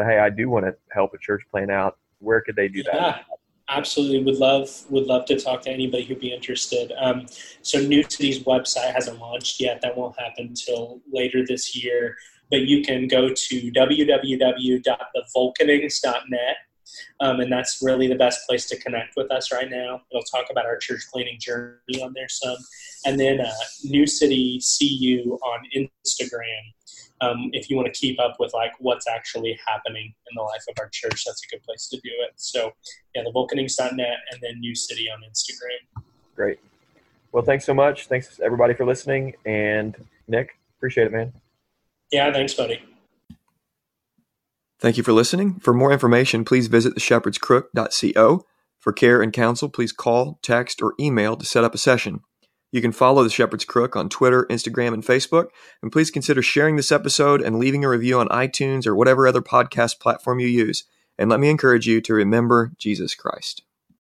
"Hey, 0.05 0.19
I 0.19 0.29
do 0.29 0.49
want 0.49 0.65
to 0.65 0.75
help 0.91 1.13
a 1.13 1.17
church 1.17 1.43
plan 1.51 1.69
out," 1.69 1.97
where 2.19 2.41
could 2.41 2.55
they 2.55 2.67
do 2.67 2.83
that? 2.83 3.25
Absolutely. 3.69 4.23
Would 4.23 4.37
love 4.37 4.69
would 4.89 5.07
love 5.07 5.25
to 5.25 5.37
talk 5.37 5.63
to 5.63 5.69
anybody 5.69 6.05
who'd 6.05 6.21
be 6.21 6.33
interested. 6.33 6.93
Um, 6.97 7.25
so 7.61 7.79
New 7.79 8.01
City's 8.03 8.41
website 8.43 8.93
hasn't 8.93 9.19
launched 9.19 9.59
yet. 9.59 9.81
That 9.81 9.97
won't 9.97 10.17
happen 10.17 10.47
until 10.47 11.01
later 11.11 11.45
this 11.45 11.75
year. 11.75 12.15
But 12.49 12.61
you 12.61 12.81
can 12.81 13.09
go 13.09 13.27
to 13.27 13.71
www.thevolkenings.net. 13.71 16.55
Um, 17.19 17.41
and 17.41 17.51
that's 17.51 17.79
really 17.81 18.07
the 18.07 18.15
best 18.15 18.47
place 18.47 18.69
to 18.69 18.79
connect 18.79 19.17
with 19.17 19.29
us 19.31 19.51
right 19.51 19.69
now. 19.69 20.03
It'll 20.09 20.23
talk 20.23 20.45
about 20.49 20.65
our 20.65 20.77
church 20.77 21.01
planning 21.11 21.37
journey 21.37 22.01
on 22.01 22.13
there 22.15 22.29
some. 22.29 22.55
And 23.05 23.19
then 23.19 23.41
uh, 23.41 23.51
New 23.83 24.07
City 24.07 24.61
CU 24.61 25.37
on 25.43 25.65
Instagram 25.75 26.71
um, 27.21 27.49
if 27.53 27.69
you 27.69 27.75
want 27.75 27.91
to 27.91 27.99
keep 27.99 28.19
up 28.19 28.35
with 28.39 28.53
like 28.53 28.71
what's 28.79 29.07
actually 29.07 29.59
happening 29.65 30.05
in 30.05 30.35
the 30.35 30.41
life 30.41 30.63
of 30.69 30.75
our 30.79 30.89
church, 30.89 31.23
that's 31.25 31.43
a 31.43 31.47
good 31.47 31.63
place 31.63 31.87
to 31.89 31.97
do 31.97 32.11
it. 32.27 32.31
So 32.35 32.71
yeah, 33.15 33.23
the 33.23 33.31
Volkenings.net 33.31 34.17
and 34.31 34.41
then 34.41 34.59
New 34.59 34.75
City 34.75 35.07
on 35.09 35.19
Instagram. 35.29 36.03
Great. 36.35 36.59
Well, 37.31 37.43
thanks 37.43 37.65
so 37.65 37.73
much. 37.73 38.07
Thanks 38.07 38.39
everybody 38.43 38.73
for 38.73 38.85
listening. 38.85 39.33
And 39.45 39.95
Nick, 40.27 40.57
appreciate 40.77 41.07
it, 41.07 41.13
man. 41.13 41.33
Yeah, 42.11 42.31
thanks, 42.31 42.53
buddy. 42.53 42.81
Thank 44.79 44.97
you 44.97 45.03
for 45.03 45.11
listening. 45.11 45.59
For 45.59 45.73
more 45.73 45.91
information, 45.91 46.45
please 46.45 46.67
visit 46.67 46.95
theshepherdscrook.co. 46.95 48.45
For 48.79 48.93
care 48.93 49.21
and 49.21 49.33
counsel, 49.33 49.69
please 49.69 49.91
call, 49.91 50.39
text, 50.43 50.81
or 50.81 50.93
email 50.99 51.35
to 51.35 51.45
set 51.45 51.63
up 51.63 51.73
a 51.73 51.79
session. 51.79 52.21
You 52.71 52.81
can 52.81 52.91
follow 52.91 53.23
The 53.23 53.29
Shepherd's 53.29 53.65
Crook 53.65 53.95
on 53.95 54.09
Twitter, 54.09 54.45
Instagram, 54.49 54.93
and 54.93 55.03
Facebook. 55.03 55.47
And 55.81 55.91
please 55.91 56.11
consider 56.11 56.41
sharing 56.41 56.75
this 56.75 56.91
episode 56.91 57.41
and 57.41 57.59
leaving 57.59 57.85
a 57.85 57.89
review 57.89 58.19
on 58.19 58.27
iTunes 58.27 58.85
or 58.85 58.95
whatever 58.95 59.27
other 59.27 59.41
podcast 59.41 59.99
platform 59.99 60.39
you 60.39 60.47
use. 60.47 60.83
And 61.17 61.29
let 61.29 61.39
me 61.39 61.49
encourage 61.49 61.87
you 61.87 62.01
to 62.01 62.13
remember 62.13 62.73
Jesus 62.77 63.15
Christ. 63.15 63.63